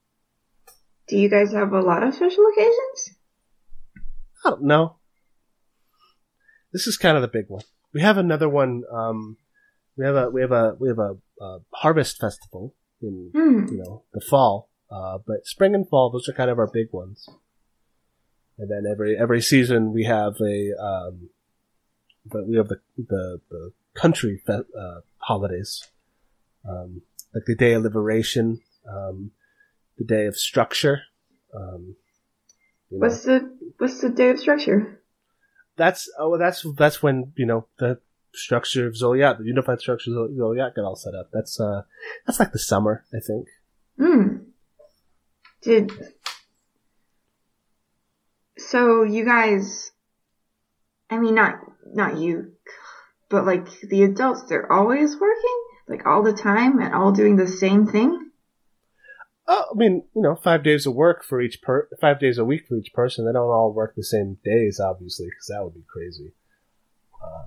[1.08, 3.17] Do you guys have a lot of special occasions?
[4.48, 4.96] I don't know.
[6.72, 7.64] This is kind of the big one.
[7.94, 8.84] We have another one.
[8.92, 9.38] Um,
[9.98, 13.66] we have a we have a we have a, uh harvest festival in Hmm.
[13.70, 14.70] you know the fall.
[14.90, 17.28] Uh, but spring and fall, those are kind of our big ones.
[18.58, 21.30] And then every every season we have a um,
[22.26, 25.88] but we have the the, the country fe- uh, holidays,
[26.68, 27.02] um,
[27.34, 29.32] like the Day of Liberation, um,
[29.98, 31.02] the Day of Structure.
[31.54, 31.96] Um,
[32.90, 35.02] you know What's the what's the day of structure?
[35.76, 38.00] that's oh that's that's when you know the
[38.34, 41.30] structure of Zoliat, the unified structure of Zoliat got all set up.
[41.32, 41.84] That's uh
[42.26, 43.48] that's like the summer, I think.
[44.00, 44.38] Hmm.
[45.62, 45.92] Did
[48.58, 49.92] so you guys
[51.10, 51.56] I mean not
[51.86, 52.54] not you
[53.30, 55.64] but like the adults they're always working?
[55.88, 58.27] Like all the time and all doing the same thing?
[59.50, 62.44] Oh, I mean, you know, five days of work for each per five days a
[62.44, 63.26] week for each person.
[63.26, 66.34] They don't all work the same days, obviously, because that would be crazy.
[67.24, 67.46] Uh,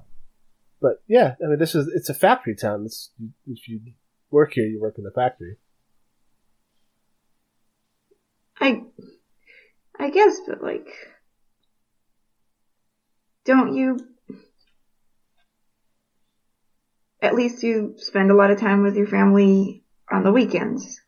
[0.81, 2.85] but yeah, I mean, this is it's a factory town.
[2.87, 3.11] It's,
[3.47, 3.81] if you
[4.31, 5.57] work here, you work in the factory.
[8.59, 8.83] I
[9.99, 10.89] I guess but like
[13.45, 13.99] don't you
[17.23, 21.01] at least you spend a lot of time with your family on the weekends?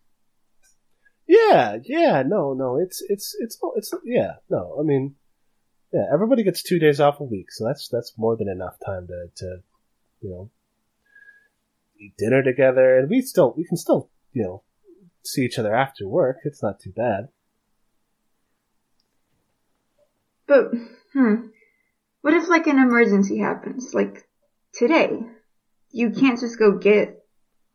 [1.33, 5.15] Yeah, yeah, no, no, it's it's it's it's yeah, no, I mean,
[5.91, 9.07] yeah, everybody gets two days off a week, so that's that's more than enough time
[9.07, 9.57] to to
[10.21, 10.51] you know
[11.99, 14.63] eat dinner together, and we still we can still you know
[15.25, 16.37] see each other after work.
[16.45, 17.29] It's not too bad.
[20.47, 20.73] But,
[21.15, 21.47] hmm,
[22.21, 24.29] what if like an emergency happens, like
[24.75, 25.21] today?
[25.91, 27.25] You can't just go get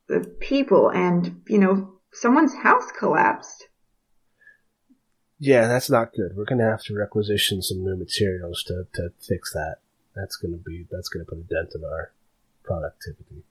[0.07, 3.67] the people and, you know, someone's house collapsed.
[5.39, 6.35] Yeah, that's not good.
[6.35, 9.77] We're gonna have to requisition some new materials to to fix that.
[10.15, 12.11] That's gonna be that's gonna put a dent in our
[12.63, 13.43] productivity.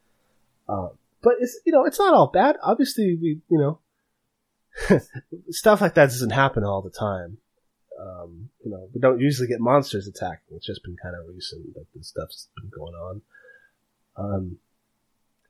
[0.68, 0.88] Uh,
[1.22, 2.56] but it's you know it's not all bad.
[2.62, 3.78] Obviously, we you know
[5.50, 7.38] stuff like that doesn't happen all the time.
[8.00, 10.56] Um, you know, we don't usually get monsters attacking.
[10.56, 13.22] It's just been kind of recent that this stuff's been going on.
[14.16, 14.58] Um,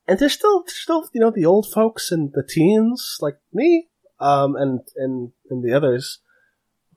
[0.08, 3.88] and there's still, there's still, you know, the old folks and the teens like me,
[4.20, 6.20] um, and and and the others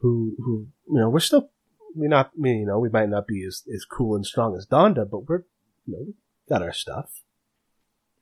[0.01, 1.49] who who you know we're still
[1.95, 4.65] we not me you know we might not be as as cool and strong as
[4.65, 5.43] Donda, but we're
[5.85, 6.13] you know we
[6.47, 7.23] got our stuff.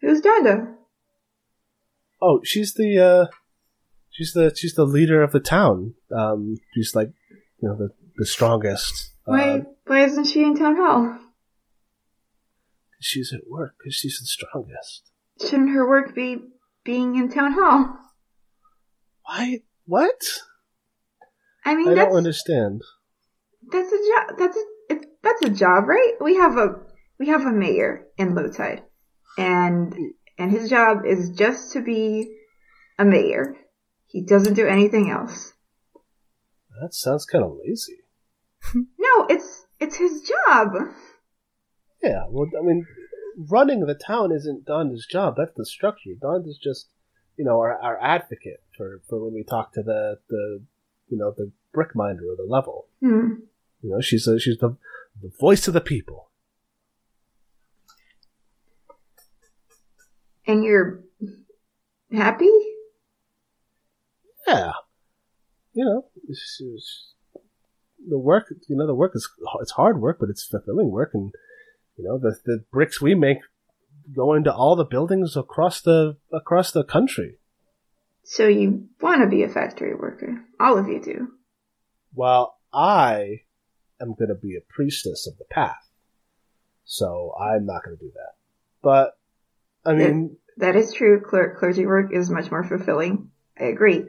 [0.02, 0.74] Who's Donda?
[2.22, 3.26] Oh, she's the uh
[4.10, 5.94] she's the she's the leader of the town.
[6.16, 7.12] Um, she's like
[7.62, 9.12] you know the the strongest.
[9.26, 11.20] Why, Uh, why isn't she in town hall?
[13.00, 15.12] She's at work because she's the strongest.
[15.42, 16.38] Shouldn't her work be
[16.84, 17.98] being in town hall?
[19.24, 19.62] Why?
[19.86, 20.22] What?
[21.66, 22.82] I mean, I don't understand.
[23.72, 26.14] that's a job, that's a, it, that's a job, right?
[26.22, 26.76] We have a,
[27.20, 28.84] we have a mayor in low tide
[29.38, 29.94] and,
[30.38, 32.36] and his job is just to be
[32.98, 33.56] a mayor.
[34.08, 35.54] He doesn't do anything else.
[36.82, 37.98] That sounds kind of lazy.
[39.00, 40.74] No, it's, it's his job.
[42.04, 42.86] Yeah, well, I mean,
[43.38, 45.36] running the town isn't Donda's job.
[45.38, 46.12] That's the structure.
[46.20, 46.88] Donda's just,
[47.38, 50.62] you know, our, our advocate for, for when we talk to the, the,
[51.10, 52.88] you know, the brick minder or the level.
[53.02, 53.42] Hmm.
[53.82, 54.78] You know, she's a, she's the
[55.22, 56.30] the voice of the people.
[60.46, 61.04] And you're
[62.12, 62.50] happy?
[64.48, 64.72] Yeah,
[65.74, 67.14] you know, it's, it's,
[68.08, 68.54] the work.
[68.70, 69.30] You know, the work is
[69.62, 71.34] it's hard work, but it's fulfilling work, and
[71.98, 73.40] you know, the the bricks we make
[74.16, 77.38] go into all the buildings across the across the country.
[78.24, 80.44] So you want to be a factory worker?
[80.60, 81.30] All of you do.
[82.14, 83.42] Well, I
[84.02, 85.90] am going to be a priestess of the path,
[86.86, 88.34] so I'm not going to do that.
[88.82, 89.18] But
[89.86, 91.22] I mean, That is true.
[91.22, 93.32] Cler- clergy work is much more fulfilling.
[93.60, 94.06] I agree.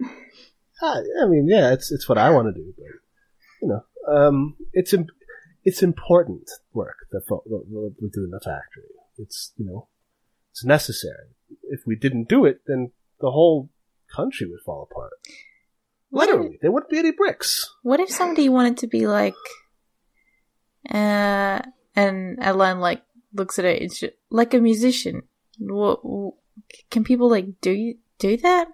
[0.82, 2.86] I, mean, yeah, it's it's what I want to do, but
[3.62, 4.92] you know, um, it's
[5.64, 7.22] it's important work that
[8.00, 8.90] we do in the factory.
[9.18, 9.88] It's you know,
[10.50, 11.28] it's necessary.
[11.64, 13.70] If we didn't do it, then the whole
[14.14, 15.12] country would fall apart.
[16.10, 17.70] What if- Literally, there wouldn't be any bricks.
[17.82, 19.34] What if somebody wanted to be like,
[20.90, 21.60] uh,
[21.94, 23.02] and Adeline like
[23.32, 25.22] looks at it, it's like a musician.
[25.58, 26.00] What,
[26.90, 28.68] can people like do do that?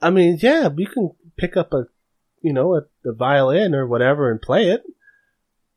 [0.00, 1.86] I mean, yeah, you can pick up a,
[2.42, 4.82] you know, a, a violin or whatever and play it.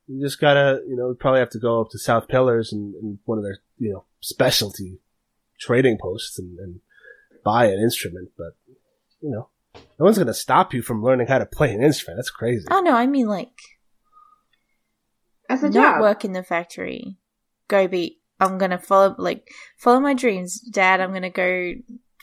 [0.07, 3.19] You just gotta, you know, probably have to go up to South Pillars and, and
[3.25, 4.99] one of their, you know, specialty
[5.59, 6.79] trading posts and, and
[7.45, 8.29] buy an instrument.
[8.37, 8.55] But,
[9.21, 12.17] you know, no one's gonna stop you from learning how to play an instrument.
[12.17, 12.65] That's crazy.
[12.69, 13.53] Oh no, I mean like
[15.49, 16.01] As a not job.
[16.01, 17.17] work in the factory.
[17.67, 18.19] Go be.
[18.39, 20.99] I'm gonna follow like follow my dreams, Dad.
[20.99, 21.73] I'm gonna go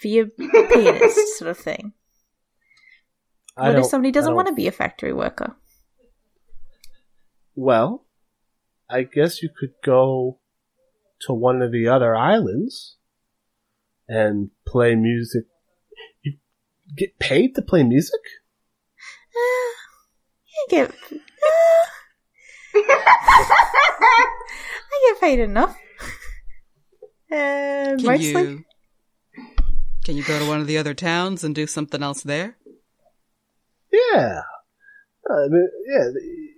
[0.02, 0.26] be a
[0.72, 1.92] pianist, sort of thing.
[3.58, 5.56] I What if somebody doesn't want to be a factory worker?
[7.56, 8.06] Well,
[8.88, 10.38] I guess you could go
[11.22, 12.96] to one of the other islands
[14.06, 15.44] and play music.
[16.22, 16.34] You
[16.96, 18.20] get paid to play music?
[19.34, 19.74] Uh,
[20.54, 20.90] I get.
[20.90, 21.18] Uh,
[24.90, 25.76] I get paid enough.
[27.30, 28.26] Uh, Can mostly.
[28.30, 28.64] you
[30.08, 32.56] can you go to one of the other towns and do something else there?
[34.14, 34.40] Yeah.
[35.30, 36.08] I mean, yeah.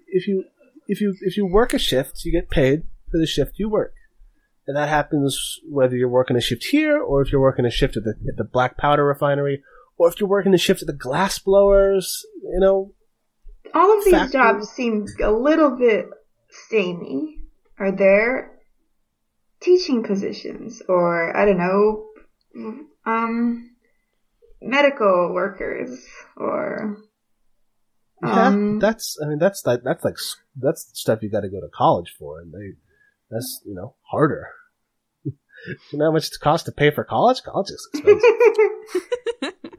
[0.09, 0.45] If you
[0.87, 3.95] if you if you work a shift, you get paid for the shift you work,
[4.67, 7.97] and that happens whether you're working a shift here or if you're working a shift
[7.97, 9.63] at the at the black powder refinery,
[9.97, 12.25] or if you're working a shift at the glass blowers.
[12.43, 12.95] You know,
[13.75, 14.41] All of these Factory.
[14.41, 16.07] jobs seem a little bit
[16.69, 17.39] samey.
[17.79, 18.59] Are there
[19.61, 22.07] teaching positions or I don't know,
[23.07, 23.71] um,
[24.61, 26.05] medical workers
[26.37, 26.99] or
[28.23, 30.17] yeah, um, that's I mean that's like that's like
[30.57, 32.77] that's stuff you got to go to college for, and they
[33.31, 34.49] that's you know harder.
[35.25, 35.35] you
[35.93, 37.43] know how much it costs to pay for college?
[37.43, 39.55] College is expensive.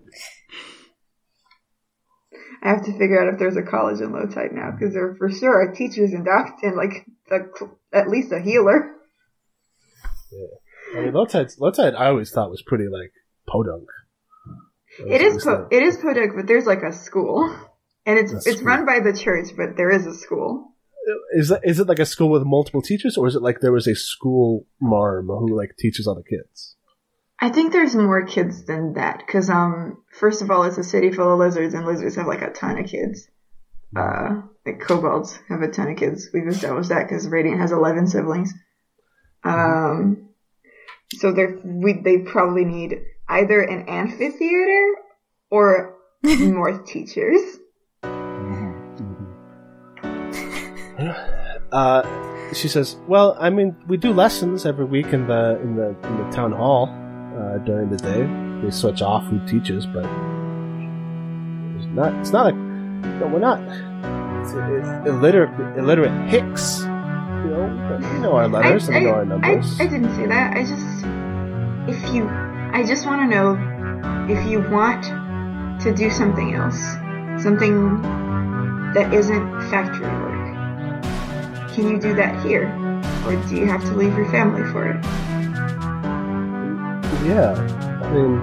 [2.64, 5.16] I have to figure out if there's a college in low tide now because there
[5.16, 8.96] for sure are teachers and doctors and like a, at least a healer.
[10.32, 13.14] Yeah, I mean, low tide, low tide, I always thought was pretty like
[13.48, 13.88] podunk.
[15.00, 17.50] It is po- it is podunk, but there's like a school,
[18.06, 18.64] and it's A it's school.
[18.64, 20.68] run by the church, but there is a school.
[21.34, 23.72] Is that is it like a school with multiple teachers, or is it like there
[23.72, 26.76] was a school marm who like teaches all the kids?
[27.40, 31.12] I think there's more kids than that because um first of all it's a city
[31.12, 33.28] full of lizards and lizards have like a ton of kids.
[33.96, 36.30] Uh, like kobolds have a ton of kids.
[36.34, 38.54] We've established that because Radiant has eleven siblings.
[39.44, 40.30] Um,
[41.14, 44.96] so they're we they probably need either an amphitheater
[45.50, 47.42] or more teachers.
[51.72, 55.90] Uh, she says, "Well, I mean, we do lessons every week in the in the
[56.04, 56.90] in the town hall
[57.38, 58.26] uh, during the day.
[58.64, 60.06] We switch off who teaches, but
[61.78, 62.14] it's not.
[62.20, 63.62] It's not like no, we're not.
[64.42, 66.82] It's, it's illiterate, illiterate hicks.
[66.82, 66.88] You
[67.50, 69.80] know, know our letters and we know our I, numbers.
[69.80, 70.56] I didn't say that.
[70.56, 73.58] I just, if you, I just want to know
[74.30, 75.04] if you want
[75.82, 76.80] to do something else,
[77.42, 78.02] something
[78.94, 80.41] that isn't factory work.
[81.74, 82.68] Can you do that here,
[83.26, 85.04] or do you have to leave your family for it?
[87.26, 87.54] Yeah,
[88.02, 88.42] I mean,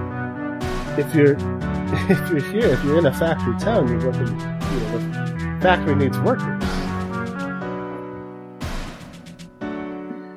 [0.97, 1.33] if you're
[2.09, 4.27] if you're here, if you're in a factory town, you're working.
[4.27, 6.63] You know, the factory needs workers.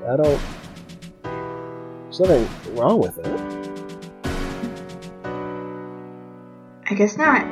[0.09, 0.41] I don't.
[2.05, 3.63] There's nothing wrong with it.
[6.91, 7.47] I guess not.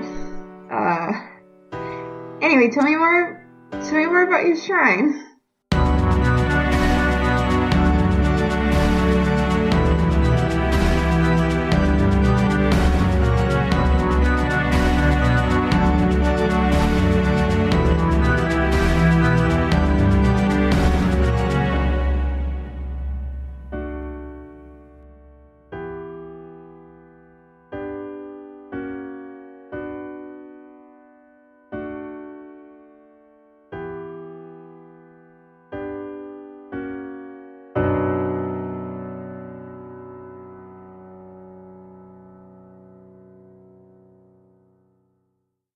[0.70, 1.12] Uh,
[2.42, 3.46] anyway, tell me more.
[3.70, 5.29] Tell me more about your shrine.